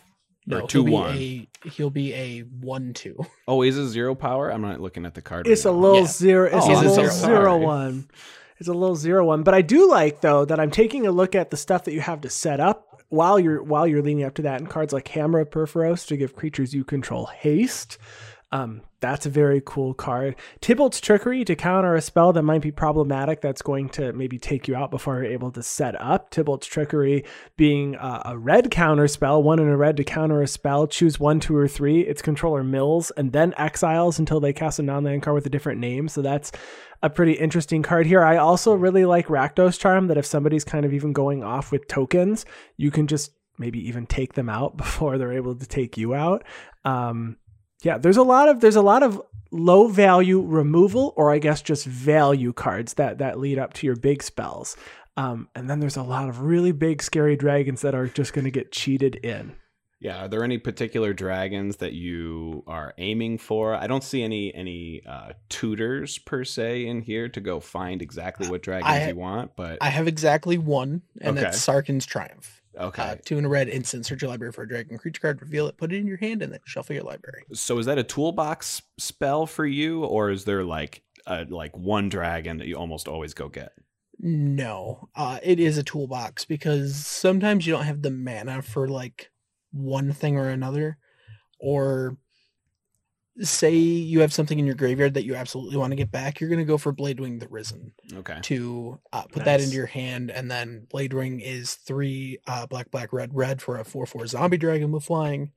or 0.50 0.60
No, 0.60 0.66
two 0.66 0.84
he'll 0.84 0.92
one. 0.94 1.14
A, 1.16 1.48
he'll 1.64 1.90
be 1.90 2.14
a 2.14 2.40
one 2.40 2.92
two. 2.94 3.18
Oh, 3.48 3.62
is 3.62 3.76
it 3.78 3.88
zero 3.88 4.14
power? 4.14 4.50
I'm 4.52 4.62
not 4.62 4.80
looking 4.80 5.04
at 5.06 5.14
the 5.14 5.22
card. 5.22 5.46
It's 5.46 5.64
a 5.64 5.68
right 5.70 5.74
now. 5.76 5.80
little 5.82 6.00
Yeah. 6.02 6.06
zero. 6.06 6.46
It's 6.46 6.54
Oh, 6.66 6.68
a 6.68 6.72
it's 6.72 6.80
little 6.80 6.94
zero. 6.94 7.10
zero 7.10 7.44
Sorry. 7.52 7.64
one. 7.64 8.08
It's 8.58 8.68
a 8.70 8.72
little 8.74 8.96
zero 8.96 9.24
one. 9.26 9.42
But 9.42 9.52
I 9.54 9.60
do 9.62 9.90
like 9.90 10.22
though 10.22 10.44
that 10.46 10.58
I'm 10.58 10.70
taking 10.70 11.06
a 11.06 11.10
look 11.10 11.34
at 11.34 11.50
the 11.50 11.56
stuff 11.58 11.84
that 11.84 11.92
you 11.92 12.00
have 12.00 12.22
to 12.22 12.30
set 12.30 12.58
up 12.60 12.85
while 13.08 13.38
you're 13.38 13.62
while 13.62 13.86
you're 13.86 14.02
leading 14.02 14.24
up 14.24 14.34
to 14.34 14.42
that. 14.42 14.60
And 14.60 14.70
cards 14.70 14.92
like 14.92 15.08
Hammer 15.08 15.40
of 15.40 15.50
Purphoros 15.50 16.06
to 16.08 16.16
give 16.16 16.36
creatures 16.36 16.74
you 16.74 16.84
control 16.84 17.26
haste. 17.26 17.98
Um, 18.56 18.80
that's 19.00 19.26
a 19.26 19.30
very 19.30 19.60
cool 19.64 19.92
card. 19.92 20.34
Tibalt's 20.62 21.00
Trickery 21.00 21.44
to 21.44 21.54
counter 21.54 21.94
a 21.94 22.00
spell 22.00 22.32
that 22.32 22.42
might 22.42 22.62
be 22.62 22.72
problematic. 22.72 23.42
That's 23.42 23.60
going 23.60 23.90
to 23.90 24.14
maybe 24.14 24.38
take 24.38 24.66
you 24.66 24.74
out 24.74 24.90
before 24.90 25.16
you're 25.16 25.32
able 25.32 25.50
to 25.52 25.62
set 25.62 26.00
up. 26.00 26.30
Tibalt's 26.30 26.66
Trickery 26.66 27.24
being 27.58 27.96
uh, 27.96 28.22
a 28.24 28.38
red 28.38 28.70
counter 28.70 29.08
spell, 29.08 29.42
one 29.42 29.58
in 29.58 29.68
a 29.68 29.76
red 29.76 29.98
to 29.98 30.04
counter 30.04 30.40
a 30.40 30.46
spell. 30.46 30.86
Choose 30.86 31.20
one, 31.20 31.38
two, 31.38 31.54
or 31.54 31.68
three. 31.68 32.00
Its 32.00 32.22
controller 32.22 32.64
mills 32.64 33.10
and 33.18 33.32
then 33.32 33.52
exiles 33.58 34.18
until 34.18 34.40
they 34.40 34.54
cast 34.54 34.78
a 34.78 34.82
non-land 34.82 35.22
card 35.22 35.34
with 35.34 35.46
a 35.46 35.50
different 35.50 35.78
name. 35.78 36.08
So 36.08 36.22
that's 36.22 36.50
a 37.02 37.10
pretty 37.10 37.32
interesting 37.32 37.82
card 37.82 38.06
here. 38.06 38.24
I 38.24 38.38
also 38.38 38.72
really 38.72 39.04
like 39.04 39.26
Rakdos 39.26 39.78
Charm. 39.78 40.06
That 40.06 40.16
if 40.16 40.24
somebody's 40.24 40.64
kind 40.64 40.86
of 40.86 40.94
even 40.94 41.12
going 41.12 41.44
off 41.44 41.70
with 41.70 41.88
tokens, 41.88 42.46
you 42.78 42.90
can 42.90 43.06
just 43.06 43.32
maybe 43.58 43.86
even 43.86 44.06
take 44.06 44.32
them 44.32 44.48
out 44.48 44.76
before 44.78 45.18
they're 45.18 45.34
able 45.34 45.56
to 45.56 45.66
take 45.66 45.98
you 45.98 46.14
out. 46.14 46.42
Um, 46.86 47.36
yeah, 47.82 47.98
there's 47.98 48.16
a 48.16 48.22
lot 48.22 48.48
of 48.48 48.60
there's 48.60 48.76
a 48.76 48.82
lot 48.82 49.02
of 49.02 49.20
low 49.52 49.88
value 49.88 50.40
removal 50.40 51.14
or 51.16 51.30
I 51.32 51.38
guess 51.38 51.62
just 51.62 51.86
value 51.86 52.52
cards 52.52 52.94
that 52.94 53.18
that 53.18 53.38
lead 53.38 53.58
up 53.58 53.72
to 53.74 53.86
your 53.86 53.96
big 53.96 54.22
spells. 54.22 54.76
Um, 55.16 55.48
and 55.54 55.70
then 55.70 55.80
there's 55.80 55.96
a 55.96 56.02
lot 56.02 56.28
of 56.28 56.40
really 56.42 56.72
big 56.72 57.02
scary 57.02 57.36
dragons 57.36 57.80
that 57.82 57.94
are 57.94 58.06
just 58.06 58.34
going 58.34 58.44
to 58.44 58.50
get 58.50 58.70
cheated 58.70 59.14
in. 59.16 59.54
Yeah, 59.98 60.24
are 60.24 60.28
there 60.28 60.44
any 60.44 60.58
particular 60.58 61.14
dragons 61.14 61.76
that 61.76 61.94
you 61.94 62.64
are 62.66 62.92
aiming 62.98 63.38
for? 63.38 63.74
I 63.74 63.86
don't 63.86 64.04
see 64.04 64.22
any 64.22 64.54
any 64.54 65.00
uh, 65.08 65.32
tutors 65.48 66.18
per 66.18 66.44
se 66.44 66.86
in 66.86 67.00
here 67.00 67.30
to 67.30 67.40
go 67.40 67.60
find 67.60 68.02
exactly 68.02 68.46
what 68.50 68.62
dragons 68.62 68.90
I- 68.92 69.08
you 69.08 69.16
want, 69.16 69.56
but 69.56 69.78
I 69.80 69.88
have 69.88 70.06
exactly 70.06 70.58
one, 70.58 71.00
and 71.22 71.38
Okay. 71.38 71.44
that's 71.44 71.58
Sarkhan's 71.66 72.04
Triumph. 72.04 72.60
Okay. 72.76 73.02
Uh, 73.02 73.16
two 73.24 73.38
in 73.38 73.44
a 73.44 73.48
red, 73.48 73.68
instant 73.68 74.06
search 74.06 74.22
your 74.22 74.30
library 74.30 74.52
for 74.52 74.62
a 74.62 74.68
dragon 74.68 74.98
creature 74.98 75.20
card, 75.20 75.40
reveal 75.40 75.66
it, 75.66 75.76
put 75.76 75.92
it 75.92 75.96
in 75.96 76.06
your 76.06 76.16
hand, 76.16 76.42
and 76.42 76.52
then 76.52 76.60
shuffle 76.64 76.94
your 76.94 77.04
library. 77.04 77.44
so 77.52 77.78
is 77.78 77.86
that 77.86 77.98
a 77.98 78.04
toolbox 78.04 78.82
spell 78.98 79.46
for 79.46 79.66
you, 79.66 80.04
or 80.04 80.30
is 80.30 80.44
there 80.44 80.64
like 80.64 81.02
a, 81.26 81.44
like 81.48 81.76
one 81.76 82.08
dragon 82.08 82.58
that 82.58 82.66
you 82.66 82.76
almost 82.76 83.08
always 83.08 83.34
go 83.34 83.48
get? 83.48 83.72
No, 84.18 85.08
uh, 85.14 85.38
it 85.42 85.60
is 85.60 85.76
a 85.76 85.82
toolbox 85.82 86.44
because 86.44 86.96
sometimes 86.96 87.66
you 87.66 87.72
don't 87.74 87.84
have 87.84 88.02
the 88.02 88.10
mana 88.10 88.62
for 88.62 88.88
like 88.88 89.30
one 89.72 90.12
thing 90.12 90.36
or 90.36 90.48
another, 90.48 90.96
or 91.60 92.16
say 93.40 93.74
you 93.74 94.20
have 94.20 94.32
something 94.32 94.58
in 94.58 94.66
your 94.66 94.74
graveyard 94.74 95.14
that 95.14 95.24
you 95.24 95.34
absolutely 95.34 95.76
want 95.76 95.90
to 95.92 95.96
get 95.96 96.10
back. 96.10 96.40
You're 96.40 96.48
going 96.48 96.58
to 96.60 96.64
go 96.64 96.78
for 96.78 96.92
Bladewing 96.92 97.38
the 97.40 97.48
Risen 97.48 97.92
Okay. 98.14 98.38
to 98.42 98.98
uh, 99.12 99.22
put 99.24 99.44
that 99.44 99.60
into 99.60 99.76
your 99.76 99.86
hand, 99.86 100.30
and 100.30 100.50
then 100.50 100.86
Bladewing 100.92 101.42
is 101.42 101.74
three 101.74 102.38
uh, 102.46 102.66
black, 102.66 102.90
black, 102.90 103.12
red, 103.12 103.34
red 103.34 103.60
for 103.60 103.78
a 103.78 103.84
four 103.84 104.06
four 104.06 104.26
zombie 104.26 104.56
dragon 104.56 104.90
with 104.92 105.04
flying. 105.04 105.52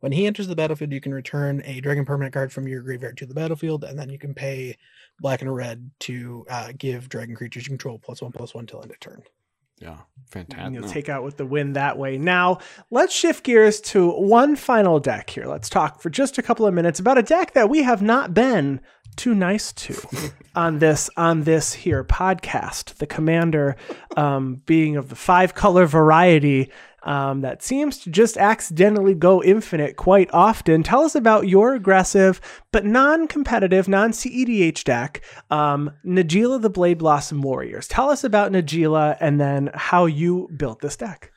When 0.00 0.12
he 0.12 0.26
enters 0.26 0.46
the 0.48 0.56
battlefield, 0.56 0.92
you 0.92 1.00
can 1.00 1.12
return 1.12 1.62
a 1.66 1.80
dragon 1.80 2.06
permanent 2.06 2.32
card 2.32 2.52
from 2.52 2.66
your 2.66 2.80
graveyard 2.80 3.18
to 3.18 3.26
the 3.26 3.34
battlefield, 3.34 3.84
and 3.84 3.98
then 3.98 4.08
you 4.08 4.18
can 4.18 4.32
pay 4.32 4.76
black 5.20 5.42
and 5.42 5.50
a 5.50 5.52
red 5.52 5.90
to 6.00 6.46
uh, 6.48 6.72
give 6.78 7.08
dragon 7.10 7.36
creatures 7.36 7.64
you 7.64 7.70
control 7.70 7.98
plus 7.98 8.22
one 8.22 8.32
plus 8.32 8.54
one 8.54 8.66
till 8.66 8.80
end 8.82 8.90
of 8.90 9.00
turn. 9.00 9.22
Yeah. 9.80 9.96
Fantastic. 10.30 10.72
you'll 10.72 10.88
take 10.88 11.08
out 11.08 11.24
with 11.24 11.38
the 11.38 11.46
win 11.46 11.72
that 11.72 11.98
way. 11.98 12.16
Now, 12.16 12.58
let's 12.90 13.12
shift 13.12 13.42
gears 13.44 13.80
to 13.80 14.12
one 14.12 14.54
final 14.54 15.00
deck 15.00 15.30
here. 15.30 15.46
Let's 15.46 15.68
talk 15.68 16.00
for 16.00 16.08
just 16.08 16.38
a 16.38 16.42
couple 16.42 16.66
of 16.66 16.72
minutes 16.74 17.00
about 17.00 17.18
a 17.18 17.22
deck 17.22 17.52
that 17.54 17.68
we 17.68 17.82
have 17.82 18.00
not 18.00 18.32
been 18.32 18.80
too 19.16 19.34
nice 19.34 19.72
to 19.72 19.96
on 20.54 20.78
this 20.78 21.10
on 21.16 21.42
this 21.42 21.72
here 21.72 22.04
podcast. 22.04 22.94
The 22.98 23.06
commander 23.06 23.74
um, 24.16 24.62
being 24.66 24.96
of 24.96 25.08
the 25.08 25.16
five 25.16 25.54
color 25.54 25.84
variety 25.86 26.70
um, 27.02 27.40
that 27.40 27.62
seems 27.62 27.98
to 27.98 28.10
just 28.10 28.36
accidentally 28.36 29.14
go 29.14 29.42
infinite 29.42 29.96
quite 29.96 30.28
often. 30.32 30.82
Tell 30.82 31.02
us 31.02 31.14
about 31.14 31.48
your 31.48 31.74
aggressive 31.74 32.40
but 32.72 32.84
non-competitive, 32.84 33.88
non-CEDH 33.88 34.84
deck, 34.84 35.22
um, 35.50 35.90
Najeela 36.04 36.60
the 36.60 36.70
Blade 36.70 36.98
Blossom 36.98 37.42
Warriors. 37.42 37.88
Tell 37.88 38.10
us 38.10 38.24
about 38.24 38.52
Najeela 38.52 39.16
and 39.20 39.40
then 39.40 39.70
how 39.74 40.06
you 40.06 40.48
built 40.56 40.80
this 40.80 40.96
deck. 40.96 41.32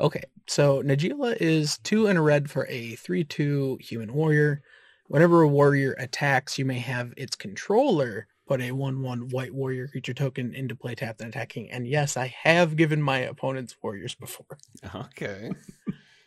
Okay, 0.00 0.22
so 0.46 0.82
Najeela 0.82 1.36
is 1.40 1.78
two 1.78 2.06
and 2.06 2.18
a 2.18 2.22
red 2.22 2.48
for 2.50 2.66
a 2.68 2.94
3 2.96 3.24
2 3.24 3.78
human 3.80 4.14
warrior. 4.14 4.62
Whenever 5.08 5.42
a 5.42 5.48
warrior 5.48 5.96
attacks, 5.98 6.58
you 6.58 6.64
may 6.64 6.78
have 6.78 7.14
its 7.16 7.34
controller 7.34 8.28
put 8.48 8.60
a 8.62 8.72
1 8.72 9.02
1 9.02 9.28
white 9.28 9.54
warrior 9.54 9.86
creature 9.86 10.14
token 10.14 10.54
into 10.54 10.74
play 10.74 10.94
tapped 10.94 11.20
and 11.20 11.28
attacking. 11.28 11.70
And 11.70 11.86
yes, 11.86 12.16
I 12.16 12.34
have 12.42 12.76
given 12.76 13.00
my 13.02 13.18
opponents 13.18 13.76
warriors 13.82 14.14
before. 14.14 14.58
Okay. 14.94 15.50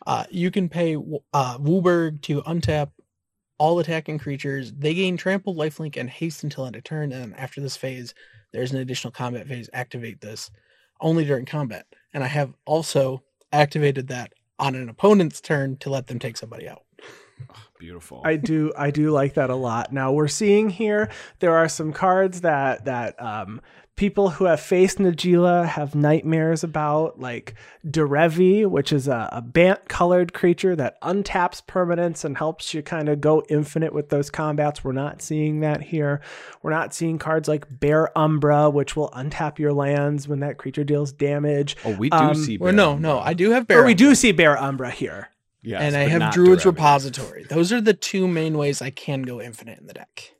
Uh, 0.04 0.24
you 0.30 0.50
can 0.50 0.68
pay 0.68 0.96
uh, 1.32 1.58
to 1.58 2.42
untap 2.42 2.90
all 3.56 3.78
attacking 3.78 4.18
creatures. 4.18 4.72
They 4.72 4.94
gain 4.94 5.16
trample, 5.16 5.54
lifelink, 5.54 5.96
and 5.96 6.10
haste 6.10 6.42
until 6.42 6.66
end 6.66 6.74
of 6.74 6.82
turn. 6.82 7.12
And 7.12 7.36
after 7.36 7.60
this 7.60 7.76
phase, 7.76 8.12
there's 8.52 8.72
an 8.72 8.80
additional 8.80 9.12
combat 9.12 9.46
phase. 9.46 9.70
Activate 9.72 10.20
this 10.20 10.50
only 11.00 11.24
during 11.24 11.44
combat. 11.44 11.86
And 12.12 12.24
I 12.24 12.26
have 12.26 12.52
also 12.66 13.22
activated 13.52 14.08
that 14.08 14.32
on 14.58 14.74
an 14.74 14.88
opponent's 14.88 15.40
turn 15.40 15.76
to 15.76 15.90
let 15.90 16.08
them 16.08 16.18
take 16.18 16.36
somebody 16.36 16.68
out. 16.68 16.82
Beautiful. 17.78 18.22
I 18.24 18.36
do 18.36 18.72
I 18.76 18.90
do 18.90 19.10
like 19.10 19.34
that 19.34 19.50
a 19.50 19.56
lot. 19.56 19.92
Now 19.92 20.12
we're 20.12 20.28
seeing 20.28 20.70
here 20.70 21.10
there 21.40 21.56
are 21.56 21.68
some 21.68 21.92
cards 21.92 22.42
that 22.42 22.84
that 22.84 23.20
um, 23.20 23.60
people 23.96 24.30
who 24.30 24.46
have 24.46 24.60
faced 24.60 24.98
Najeela 24.98 25.66
have 25.66 25.94
nightmares 25.94 26.64
about, 26.64 27.20
like 27.20 27.54
Derevi, 27.86 28.66
which 28.66 28.92
is 28.92 29.06
a, 29.06 29.28
a 29.32 29.42
Bant 29.42 29.88
colored 29.88 30.32
creature 30.32 30.74
that 30.76 31.00
untaps 31.02 31.64
permanence 31.66 32.24
and 32.24 32.38
helps 32.38 32.72
you 32.72 32.82
kind 32.82 33.08
of 33.08 33.20
go 33.20 33.44
infinite 33.48 33.92
with 33.92 34.08
those 34.08 34.30
combats. 34.30 34.82
We're 34.82 34.92
not 34.92 35.20
seeing 35.20 35.60
that 35.60 35.82
here. 35.82 36.20
We're 36.62 36.70
not 36.70 36.94
seeing 36.94 37.18
cards 37.18 37.48
like 37.48 37.66
Bear 37.80 38.16
Umbra, 38.16 38.70
which 38.70 38.96
will 38.96 39.10
untap 39.10 39.58
your 39.58 39.72
lands 39.72 40.26
when 40.26 40.40
that 40.40 40.58
creature 40.58 40.84
deals 40.84 41.12
damage. 41.12 41.76
oh, 41.84 41.94
we 41.96 42.10
do 42.10 42.16
um, 42.16 42.34
see. 42.34 42.58
Well, 42.58 42.72
no, 42.72 42.90
Baron 42.90 43.02
no, 43.02 43.18
I 43.18 43.34
do 43.34 43.50
have 43.50 43.66
Bear. 43.66 43.78
Or 43.78 43.80
Bear. 43.82 43.86
we 43.86 43.94
do 43.94 44.14
see 44.14 44.32
Bear 44.32 44.56
Umbra 44.56 44.90
here. 44.90 45.28
Yes, 45.62 45.82
and 45.82 45.96
I 45.96 46.08
have 46.08 46.34
Druid's 46.34 46.62
Derevi. 46.62 46.66
Repository. 46.66 47.44
Those 47.44 47.72
are 47.72 47.80
the 47.80 47.94
two 47.94 48.26
main 48.26 48.58
ways 48.58 48.82
I 48.82 48.90
can 48.90 49.22
go 49.22 49.40
infinite 49.40 49.78
in 49.78 49.86
the 49.86 49.94
deck. 49.94 50.34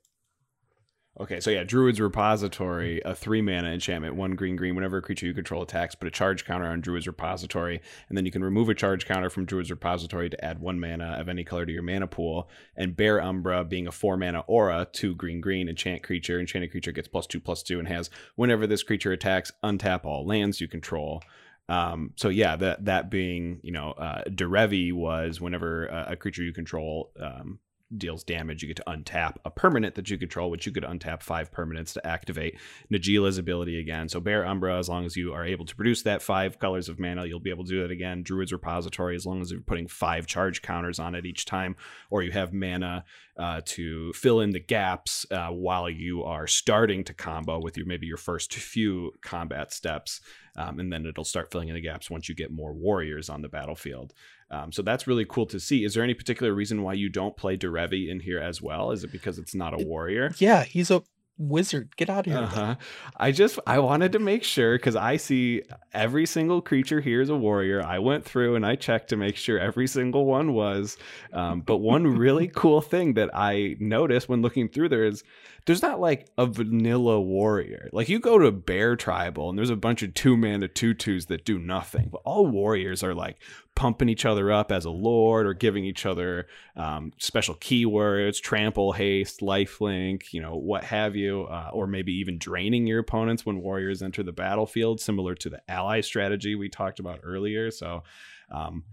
Okay, 1.21 1.41
so 1.41 1.51
yeah, 1.51 1.63
Druid's 1.63 2.01
Repository, 2.01 3.03
a 3.05 3.15
three 3.15 3.43
mana 3.43 3.69
enchantment, 3.69 4.17
one 4.17 4.35
green 4.35 4.57
green. 4.57 4.75
Whenever 4.75 4.97
a 4.97 5.03
creature 5.03 5.27
you 5.27 5.35
control 5.35 5.63
attacks, 5.63 5.95
put 5.95 6.09
a 6.09 6.11
charge 6.11 6.47
counter 6.47 6.67
on 6.67 6.81
Druid's 6.81 7.07
Repository, 7.07 7.83
and 8.09 8.17
then 8.17 8.25
you 8.25 8.33
can 8.33 8.43
remove 8.43 8.71
a 8.71 8.75
charge 8.75 9.07
counter 9.07 9.29
from 9.29 9.45
Druid's 9.45 9.71
Repository 9.71 10.31
to 10.31 10.45
add 10.45 10.61
one 10.61 10.81
mana 10.81 11.17
of 11.21 11.29
any 11.29 11.45
color 11.45 11.67
to 11.67 11.73
your 11.73 11.83
mana 11.83 12.07
pool. 12.07 12.49
And 12.75 12.97
Bear 12.97 13.21
Umbra, 13.23 13.63
being 13.65 13.87
a 13.87 13.93
four 13.93 14.17
mana 14.17 14.41
aura, 14.49 14.89
two 14.91 15.15
green 15.15 15.43
green 15.43 15.69
enchant 15.69 16.03
creature. 16.03 16.41
Enchanted 16.41 16.71
creature 16.71 16.93
gets 16.93 17.09
plus 17.09 17.27
two 17.27 17.41
plus 17.41 17.63
two 17.63 17.79
and 17.79 17.89
has 17.89 18.09
whenever 18.35 18.67
this 18.67 18.83
creature 18.83 19.13
attacks, 19.13 19.53
untap 19.63 20.07
all 20.07 20.27
lands 20.27 20.63
you 20.63 20.67
control. 20.67 21.23
Um, 21.69 22.13
so 22.17 22.29
yeah, 22.29 22.57
that 22.57 22.85
that 22.85 23.11
being 23.11 23.61
you 23.63 23.73
know, 23.73 23.93
uh, 23.93 24.25
Derevi 24.25 24.93
was 24.93 25.41
whenever 25.41 25.91
uh, 25.91 26.13
a 26.13 26.17
creature 26.17 26.43
you 26.43 26.53
control 26.53 27.13
um, 27.21 27.61
deals 27.97 28.25
damage, 28.25 28.63
you 28.63 28.69
get 28.69 28.77
to 28.77 28.85
untap 28.87 29.37
a 29.45 29.51
permanent 29.51 29.95
that 29.95 30.11
you 30.11 30.19
control, 30.19 30.51
which 30.51 30.67
you 30.67 30.73
could 30.73 30.85
untap 30.85 31.23
five 31.23 31.53
permanents 31.53 31.93
to 31.93 32.07
activate 32.07 32.59
Najeela's 32.93 33.39
ability 33.39 33.79
again. 33.79 34.09
So 34.09 34.21
Bear 34.21 34.47
Umbra, 34.47 34.79
as 34.79 34.89
long 34.89 35.05
as 35.05 35.17
you 35.17 35.33
are 35.33 35.45
able 35.45 35.65
to 35.67 35.77
produce 35.77 36.03
that 36.03 36.23
five 36.23 36.59
colors 36.59 36.89
of 36.89 36.99
mana, 36.99 37.27
you'll 37.27 37.41
be 37.41 37.51
able 37.51 37.65
to 37.65 37.71
do 37.71 37.83
that 37.83 37.91
again. 37.91 38.23
Druid's 38.23 38.53
Repository, 38.53 39.17
as 39.17 39.27
long 39.27 39.41
as 39.41 39.51
you're 39.51 39.61
putting 39.61 39.89
five 39.89 40.27
charge 40.27 40.63
counters 40.63 40.99
on 40.99 41.15
it 41.15 41.27
each 41.27 41.45
time, 41.45 41.77
or 42.11 42.23
you 42.23 42.33
have 42.33 42.53
mana 42.53 43.05
uh, 43.39 43.61
to 43.65 44.13
fill 44.13 44.41
in 44.41 44.51
the 44.51 44.61
gaps 44.61 45.27
uh, 45.31 45.49
while 45.49 45.89
you 45.89 46.23
are 46.23 46.47
starting 46.47 47.05
to 47.05 47.15
combo 47.15 47.61
with 47.61 47.77
your 47.77 47.87
maybe 47.87 48.07
your 48.07 48.17
first 48.17 48.55
few 48.55 49.13
combat 49.23 49.73
steps, 49.73 50.21
um, 50.57 50.79
and 50.79 50.93
then 50.93 51.07
it'll 51.07 51.25
start 51.25 51.51
filling 51.51 51.69
in 51.69 51.75
the 51.75 51.81
gaps 51.81 52.11
once 52.11 52.29
you 52.29 52.35
get 52.35 52.51
more 52.51 52.73
warriors 52.73 53.29
on 53.29 53.43
the 53.43 53.49
battlefield. 53.49 54.13
Um, 54.51 54.71
so 54.71 54.83
that's 54.83 55.07
really 55.07 55.25
cool 55.25 55.47
to 55.47 55.59
see. 55.59 55.85
Is 55.85 55.95
there 55.95 56.05
any 56.05 56.15
particular 56.15 56.53
reason 56.53 56.83
why 56.83 56.93
you 56.93 57.09
don't 57.09 57.37
play 57.37 57.57
Derevi 57.57 58.09
in 58.09 58.21
here 58.21 58.39
as 58.39 58.61
well? 58.61 58.91
Is 58.91 59.03
it 59.03 59.13
because 59.13 59.39
it's 59.39 59.55
not 59.55 59.73
a 59.73 59.85
warrior? 59.85 60.33
Yeah, 60.39 60.65
he's 60.65 60.91
a 60.91 61.03
wizard. 61.39 61.97
Get 61.97 62.11
out 62.11 62.27
of 62.27 62.33
here. 62.33 62.43
Uh-huh. 62.43 62.75
I 63.17 63.33
just 63.33 63.59
I 63.67 63.79
wanted 63.79 64.13
to 64.13 64.19
make 64.19 64.45
sure 64.45 64.77
because 64.77 64.97
I 64.97 65.17
see 65.17 65.63
every 65.93 66.27
single 66.27 66.61
creature 66.61 67.01
here 67.01 67.21
is 67.21 67.31
a 67.31 67.37
warrior. 67.37 67.83
I 67.83 67.99
went 67.99 68.25
through 68.25 68.57
and 68.57 68.65
I 68.65 68.77
checked 68.77 69.09
to 69.11 69.17
make 69.17 69.37
sure 69.37 69.59
every 69.59 69.87
single 69.87 70.27
one 70.27 70.53
was. 70.53 70.97
Um, 71.33 71.61
but 71.61 71.79
one 71.79 72.07
really 72.07 72.49
cool 72.55 72.81
thing 72.81 73.15
that 73.15 73.31
I 73.35 73.77
noticed 73.81 74.29
when 74.29 74.43
looking 74.43 74.69
through 74.69 74.91
there 74.91 75.05
is 75.05 75.25
there's 75.67 75.83
not 75.83 76.01
like 76.01 76.29
a 76.37 76.47
vanilla 76.47 77.21
warrior. 77.21 77.89
Like 77.93 78.09
you 78.09 78.19
go 78.19 78.39
to 78.39 78.51
Bear 78.51 78.97
Tribal 78.97 79.49
and 79.49 79.59
there's 79.59 79.71
a 79.71 79.77
bunch 79.77 80.03
of 80.03 80.15
two 80.15 80.37
man 80.37 80.53
mana 80.53 80.69
two 80.69 80.95
twos 80.95 81.27
that 81.27 81.45
do 81.45 81.59
nothing, 81.59 82.09
but 82.11 82.23
all 82.25 82.47
warriors 82.47 83.03
are 83.03 83.15
like 83.15 83.37
pumping 83.75 84.09
each 84.09 84.25
other 84.25 84.51
up 84.51 84.71
as 84.71 84.85
a 84.85 84.91
lord 84.91 85.47
or 85.47 85.55
giving 85.55 85.85
each 85.85 86.05
other 86.05 86.47
um, 86.77 87.13
special 87.19 87.55
keywords, 87.57 88.41
trample, 88.41 88.93
haste, 88.93 89.41
lifelink, 89.41 90.33
you 90.33 90.41
know, 90.41 90.57
what 90.57 90.85
have 90.85 91.17
you, 91.17 91.45
uh, 91.45 91.71
or 91.73 91.87
maybe 91.87 92.13
even 92.13 92.39
draining 92.39 92.87
your 92.87 93.01
opponents 93.01 93.47
when 93.47 93.63
warriors 93.63 94.03
enter 94.03 94.23
the 94.23 94.33
battlefield, 94.33 95.01
similar 95.01 95.35
to 95.35 95.49
the 95.49 95.63
ally 95.69 96.01
strategy 96.01 96.55
we 96.55 96.69
talked 96.69 96.99
about 96.99 97.21
earlier. 97.23 97.71
So, 97.71 98.03
um, 98.51 98.85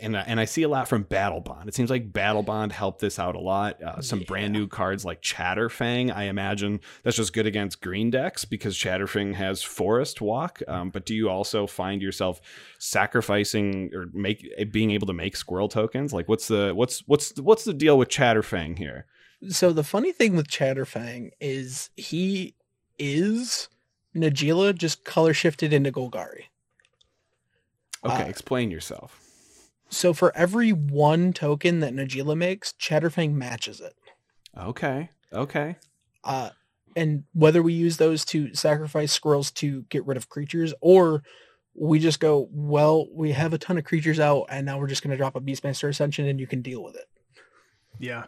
and 0.00 0.16
I- 0.16 0.22
and 0.22 0.40
I 0.40 0.46
see 0.46 0.62
a 0.62 0.68
lot 0.68 0.88
from 0.88 1.04
Battlebond. 1.04 1.68
It 1.68 1.74
seems 1.74 1.90
like 1.90 2.10
Battlebond 2.12 2.72
helped 2.72 3.00
this 3.00 3.18
out 3.18 3.34
a 3.34 3.38
lot. 3.40 3.82
Uh, 3.82 4.00
some 4.00 4.20
brand 4.20 4.52
new 4.54 4.66
cards 4.66 5.04
like 5.04 5.20
Chatterfang. 5.20 6.10
I 6.14 6.24
imagine 6.24 6.80
that's 7.02 7.16
just 7.18 7.32
good 7.34 7.46
against 7.46 7.82
green 7.82 8.10
decks 8.10 8.44
because 8.46 8.74
Chatterfang 8.76 9.34
has 9.34 9.62
Forest 9.62 10.20
Walk. 10.22 10.62
Um, 10.66 10.88
but 10.90 11.04
do 11.04 11.14
you 11.14 11.28
also 11.28 11.66
find 11.66 12.00
yourself 12.00 12.40
sacrificing 12.78 13.90
or 13.94 14.06
make 14.14 14.48
being 14.72 14.90
able 14.92 15.06
to 15.08 15.12
make 15.12 15.36
Squirrel 15.36 15.68
tokens? 15.68 16.12
Like 16.12 16.28
what's 16.28 16.48
the 16.48 16.72
what's 16.74 17.00
what's 17.06 17.38
what's 17.38 17.64
the 17.64 17.74
deal 17.74 17.98
with 17.98 18.08
Chatterfang 18.08 18.78
here? 18.78 19.04
So 19.50 19.72
the 19.74 19.84
funny 19.84 20.12
thing 20.12 20.34
with 20.36 20.48
Chatterfang 20.48 21.32
is 21.40 21.90
he 21.96 22.54
is 22.98 23.68
Najeela 24.14 24.74
just 24.74 25.04
color 25.04 25.34
shifted 25.34 25.74
into 25.74 25.92
Golgari. 25.92 26.44
Okay, 28.02 28.22
Uh, 28.22 28.26
explain 28.26 28.70
yourself. 28.70 29.20
So 29.88 30.12
for 30.12 30.36
every 30.36 30.70
one 30.72 31.32
token 31.32 31.80
that 31.80 31.94
Najeela 31.94 32.36
makes, 32.36 32.72
Chatterfang 32.72 33.32
matches 33.34 33.80
it. 33.80 33.94
Okay, 34.58 35.10
okay. 35.32 35.76
Uh, 36.24 36.50
and 36.96 37.24
whether 37.34 37.62
we 37.62 37.72
use 37.72 37.96
those 37.98 38.24
to 38.26 38.54
sacrifice 38.54 39.12
squirrels 39.12 39.50
to 39.52 39.82
get 39.90 40.04
rid 40.06 40.16
of 40.16 40.28
creatures, 40.28 40.74
or 40.80 41.22
we 41.74 41.98
just 41.98 42.20
go, 42.20 42.48
well, 42.50 43.06
we 43.14 43.32
have 43.32 43.52
a 43.52 43.58
ton 43.58 43.78
of 43.78 43.84
creatures 43.84 44.18
out, 44.18 44.46
and 44.50 44.64
now 44.66 44.78
we're 44.78 44.86
just 44.88 45.02
going 45.02 45.10
to 45.10 45.16
drop 45.16 45.36
a 45.36 45.40
Beastmaster 45.40 45.88
Ascension, 45.88 46.26
and 46.26 46.40
you 46.40 46.46
can 46.46 46.62
deal 46.62 46.82
with 46.82 46.96
it. 46.96 47.04
Yeah. 47.98 48.24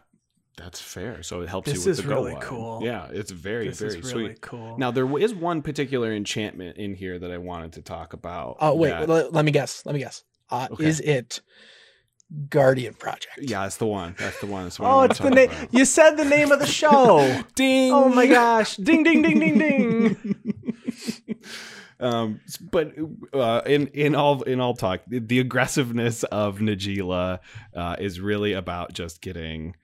That's 0.58 0.80
fair. 0.80 1.22
So 1.22 1.40
it 1.40 1.48
helps 1.48 1.70
This 1.70 1.84
you 1.84 1.90
with 1.90 1.98
is 2.00 2.04
the 2.04 2.08
really 2.10 2.30
go 2.32 2.36
wild. 2.38 2.42
cool. 2.42 2.80
Yeah, 2.82 3.06
it's 3.12 3.30
very 3.30 3.68
This 3.68 3.78
very 3.78 3.98
is 4.00 4.12
really 4.12 4.26
sweet. 4.30 4.40
cool. 4.40 4.76
Now 4.76 4.90
there 4.90 5.18
is 5.18 5.32
one 5.32 5.62
particular 5.62 6.12
enchantment 6.12 6.76
in 6.78 6.94
here 6.94 7.16
that 7.18 7.30
I 7.30 7.38
wanted 7.38 7.74
to 7.74 7.82
talk 7.82 8.12
about. 8.12 8.56
Oh 8.60 8.74
wait, 8.74 8.90
that- 8.90 9.08
let, 9.08 9.32
let 9.32 9.44
me 9.44 9.52
guess. 9.52 9.86
Let 9.86 9.94
me 9.94 10.00
guess. 10.00 10.24
Uh, 10.50 10.68
Okay. 10.72 10.86
Is 10.86 11.00
it 11.00 11.40
Guardian 12.50 12.94
Project? 12.94 13.38
yeah, 13.40 13.62
that's 13.62 13.76
the 13.76 13.86
one. 13.86 14.14
That's 14.18 14.38
the 14.40 14.46
one. 14.46 14.64
That's 14.64 14.78
one 14.78 14.90
Oh, 14.90 15.00
it's 15.02 15.18
the 15.18 15.30
name. 15.30 15.50
You 15.70 15.84
said 15.84 16.16
the 16.16 16.24
name 16.24 16.52
of 16.52 16.58
the 16.58 16.66
show. 16.66 17.42
Ding. 17.54 17.92
oh 17.92 18.08
my 18.08 18.26
gosh! 18.26 18.76
Ding 18.76 19.02
ding 19.02 19.22
ding 19.22 19.40
ding 19.40 19.58
ding. 19.58 20.36
um, 22.00 22.40
but 22.70 22.92
uh, 23.32 23.62
in 23.66 23.86
in 23.88 24.14
all 24.14 24.42
in 24.42 24.60
all 24.60 24.74
talk, 24.74 25.00
the, 25.06 25.20
the 25.20 25.40
aggressiveness 25.40 26.22
of 26.24 26.58
Najeela 26.58 27.38
uh, 27.74 27.96
is 27.98 28.20
really 28.20 28.52
about 28.52 28.92
just 28.92 29.20
getting. 29.22 29.74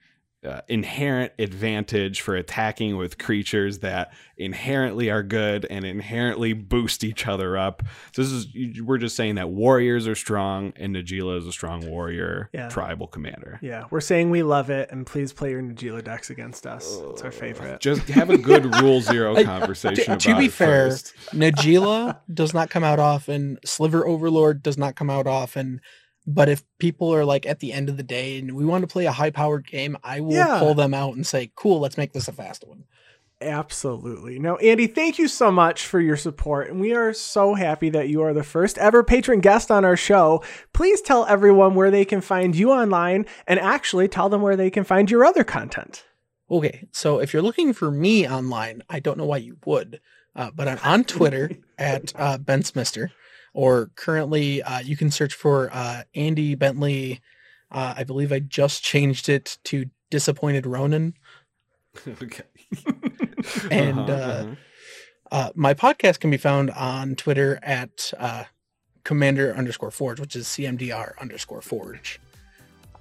Uh, 0.45 0.61
inherent 0.67 1.31
advantage 1.39 2.21
for 2.21 2.35
attacking 2.35 2.97
with 2.97 3.17
creatures 3.17 3.79
that 3.79 4.13
inherently 4.37 5.09
are 5.09 5.23
good 5.23 5.65
and 5.69 5.83
inherently 5.85 6.53
boost 6.53 7.03
each 7.03 7.25
other 7.25 7.57
up. 7.57 7.81
So 8.11 8.21
this 8.21 8.31
is 8.31 8.81
we're 8.83 8.97
just 8.99 9.15
saying 9.15 9.35
that 9.35 9.49
warriors 9.49 10.07
are 10.07 10.13
strong 10.13 10.73
and 10.75 10.95
Najeela 10.95 11.37
is 11.39 11.47
a 11.47 11.51
strong 11.51 11.89
warrior 11.89 12.49
Yeah. 12.53 12.69
tribal 12.69 13.07
commander. 13.07 13.57
Yeah, 13.61 13.85
we're 13.89 14.01
saying 14.01 14.29
we 14.29 14.43
love 14.43 14.69
it, 14.69 14.91
and 14.91 15.05
please 15.07 15.33
play 15.33 15.49
your 15.51 15.61
Najeela 15.63 16.03
decks 16.03 16.29
against 16.29 16.67
us. 16.67 16.99
It's 17.11 17.21
our 17.23 17.31
favorite. 17.31 17.79
Just 17.79 18.03
have 18.09 18.29
a 18.29 18.37
good 18.37 18.65
rule 18.81 19.01
zero 19.13 19.35
I- 19.35 19.43
conversation. 19.45 19.95
to, 19.95 20.11
about 20.11 20.19
to 20.19 20.35
be 20.37 20.47
fair, 20.49 20.91
first. 20.91 21.13
Najeela 21.33 22.19
does 22.31 22.53
not 22.53 22.69
come 22.69 22.83
out 22.83 22.99
often. 22.99 23.57
Sliver 23.65 24.05
Overlord 24.05 24.61
does 24.61 24.77
not 24.77 24.95
come 24.95 25.09
out 25.09 25.27
often. 25.27 25.81
But 26.27 26.49
if 26.49 26.63
people 26.79 27.13
are 27.13 27.23
like 27.25 27.45
at 27.45 27.59
the 27.59 27.71
end 27.71 27.87
of 27.89 27.97
the 27.97 28.03
day 28.03 28.39
and 28.39 28.55
we 28.55 28.65
want 28.65 28.81
to 28.81 28.87
play 28.91 29.05
a 29.05 29.11
high 29.11 29.29
powered 29.29 29.67
game, 29.67 29.97
I 30.03 30.21
will 30.21 30.33
Yeah. 30.33 30.57
pull 30.59 30.73
them 30.73 30.93
out 30.93 31.13
and 31.15 31.25
say, 31.25 31.51
cool, 31.55 31.79
let's 31.79 31.97
make 31.97 32.13
this 32.13 32.27
a 32.27 32.31
fast 32.31 32.67
one. 32.67 32.85
Absolutely. 33.41 34.39
Now, 34.39 34.55
Andy, 34.57 34.87
thank 34.87 35.19
you 35.19 35.27
so 35.27 35.51
much 35.51 35.85
for 35.85 35.99
your 35.99 36.17
support, 36.17 36.69
and 36.69 36.79
we 36.79 36.93
are 36.93 37.13
so 37.13 37.53
happy 37.53 37.89
that 37.89 38.09
you 38.09 38.21
are 38.21 38.33
the 38.33 38.43
first 38.43 38.77
ever 38.77 39.03
patron 39.03 39.39
guest 39.39 39.69
on 39.69 39.85
our 39.85 39.97
show. 39.97 40.41
Please 40.73 41.01
tell 41.01 41.25
everyone 41.25 41.75
where 41.75 41.91
they 41.91 42.05
can 42.05 42.21
find 42.21 42.55
you 42.55 42.71
online, 42.71 43.25
and 43.45 43.59
actually 43.59 44.07
tell 44.07 44.29
them 44.29 44.41
where 44.41 44.55
they 44.55 44.71
can 44.71 44.83
find 44.83 45.11
your 45.11 45.25
other 45.25 45.43
content. 45.43 46.05
Okay, 46.49 46.87
so 46.91 47.19
if 47.19 47.33
you're 47.33 47.41
looking 47.41 47.73
for 47.73 47.91
me 47.91 48.27
online, 48.27 48.81
I 48.89 48.99
don't 48.99 49.17
know 49.17 49.25
why 49.25 49.37
you 49.37 49.57
would, 49.65 49.99
uh, 50.35 50.51
but 50.55 50.67
I'm 50.67 50.79
on 50.83 51.03
Twitter 51.03 51.51
at 51.77 52.13
uh, 52.15 52.37
Ben 52.37 52.63
Smister, 52.63 53.09
or 53.55 53.89
currently 53.95 54.61
uh, 54.61 54.79
you 54.79 54.95
can 54.97 55.09
search 55.09 55.33
for 55.33 55.69
uh, 55.73 56.03
Andy 56.13 56.53
Bentley. 56.55 57.21
Uh, 57.71 57.95
I 57.97 58.03
believe 58.03 58.31
I 58.31 58.39
just 58.39 58.83
changed 58.83 59.29
it 59.29 59.57
to 59.65 59.85
Disappointed 60.11 60.65
Ronan. 60.67 61.15
okay. 62.21 62.43
And, 63.71 63.99
Uh-huh, 63.99 64.11
uh, 64.11 64.15
uh-huh. 64.15 64.55
Uh, 65.31 65.49
my 65.55 65.73
podcast 65.73 66.19
can 66.19 66.29
be 66.31 66.37
found 66.37 66.69
on 66.71 67.15
Twitter 67.15 67.59
at 67.63 68.11
uh, 68.19 68.43
Commander 69.03 69.53
underscore 69.55 69.91
Forge, 69.91 70.19
which 70.19 70.35
is 70.35 70.47
CMDR 70.47 71.13
underscore 71.19 71.61
Forge, 71.61 72.19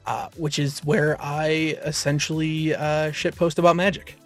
uh, 0.07 0.29
which 0.37 0.59
is 0.59 0.81
where 0.85 1.17
I 1.21 1.79
essentially 1.85 2.75
uh, 2.75 3.13
shit 3.13 3.37
post 3.37 3.59
about 3.59 3.77
magic. 3.77 4.17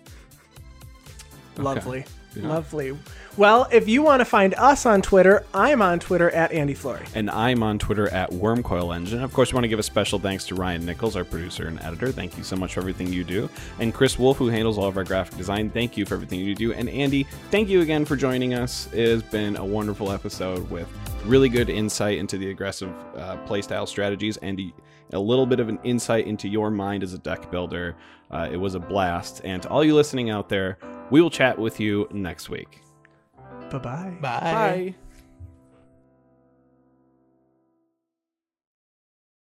Lovely. 1.57 2.05
Yeah. 2.35 2.49
Lovely. 2.49 2.97
Well, 3.37 3.68
if 3.72 3.89
you 3.89 4.03
want 4.03 4.20
to 4.20 4.24
find 4.24 4.55
us 4.55 4.85
on 4.85 5.01
Twitter, 5.03 5.45
I'm 5.55 5.81
on 5.81 5.99
Twitter 6.01 6.31
at 6.31 6.53
Andy 6.53 6.74
Flory. 6.74 7.05
And 7.14 7.31
I'm 7.31 7.62
on 7.62 7.79
Twitter 7.79 8.09
at 8.09 8.31
Wurmcoil 8.31 8.95
Engine. 8.95 9.22
Of 9.22 9.33
course, 9.33 9.53
we 9.53 9.57
want 9.57 9.64
to 9.64 9.68
give 9.68 9.79
a 9.79 9.85
special 9.85 10.18
thanks 10.18 10.45
to 10.47 10.55
Ryan 10.55 10.85
Nichols, 10.85 11.16
our 11.16 11.24
producer 11.24 11.66
and 11.68 11.81
editor. 11.81 12.12
Thank 12.12 12.37
you 12.37 12.45
so 12.45 12.57
much 12.57 12.74
for 12.74 12.81
everything 12.81 13.12
you 13.12 13.24
do. 13.24 13.49
And 13.79 13.95
Chris 13.95 14.18
Wolf, 14.18 14.39
who 14.39 14.49
handles 14.49 14.76
all 14.79 14.87
of 14.87 14.97
our 14.97 15.05
graphic 15.05 15.37
design. 15.39 15.70
Thank 15.70 15.97
you 15.97 16.05
for 16.05 16.14
everything 16.14 16.41
you 16.41 16.55
do. 16.55 16.72
And 16.72 16.89
Andy, 16.89 17.24
thank 17.51 17.68
you 17.68 17.81
again 17.81 18.05
for 18.05 18.16
joining 18.16 18.55
us. 18.55 18.89
It 18.93 19.09
has 19.09 19.22
been 19.22 19.57
a 19.57 19.64
wonderful 19.64 20.11
episode 20.11 20.68
with 20.70 20.89
really 21.24 21.49
good 21.49 21.68
insight 21.68 22.18
into 22.18 22.39
the 22.39 22.51
aggressive 22.51 22.91
uh, 23.16 23.37
playstyle 23.47 23.87
strategies 23.87 24.37
and 24.39 24.72
a 25.12 25.18
little 25.18 25.46
bit 25.46 25.61
of 25.61 25.68
an 25.68 25.78
insight 25.84 26.26
into 26.26 26.48
your 26.48 26.70
mind 26.70 27.02
as 27.02 27.14
a 27.14 27.18
deck 27.18 27.50
builder. 27.50 27.96
Uh, 28.30 28.48
it 28.50 28.56
was 28.56 28.74
a 28.74 28.80
blast. 28.80 29.40
And 29.44 29.62
to 29.62 29.68
all 29.68 29.84
you 29.84 29.94
listening 29.94 30.30
out 30.30 30.48
there, 30.48 30.78
we 31.11 31.20
will 31.20 31.30
chat 31.30 31.59
with 31.59 31.80
you 31.80 32.09
next 32.12 32.50
week. 32.50 32.82
Bye-bye. 33.70 34.18
Bye. 34.20 34.40
Bye. 34.40 34.94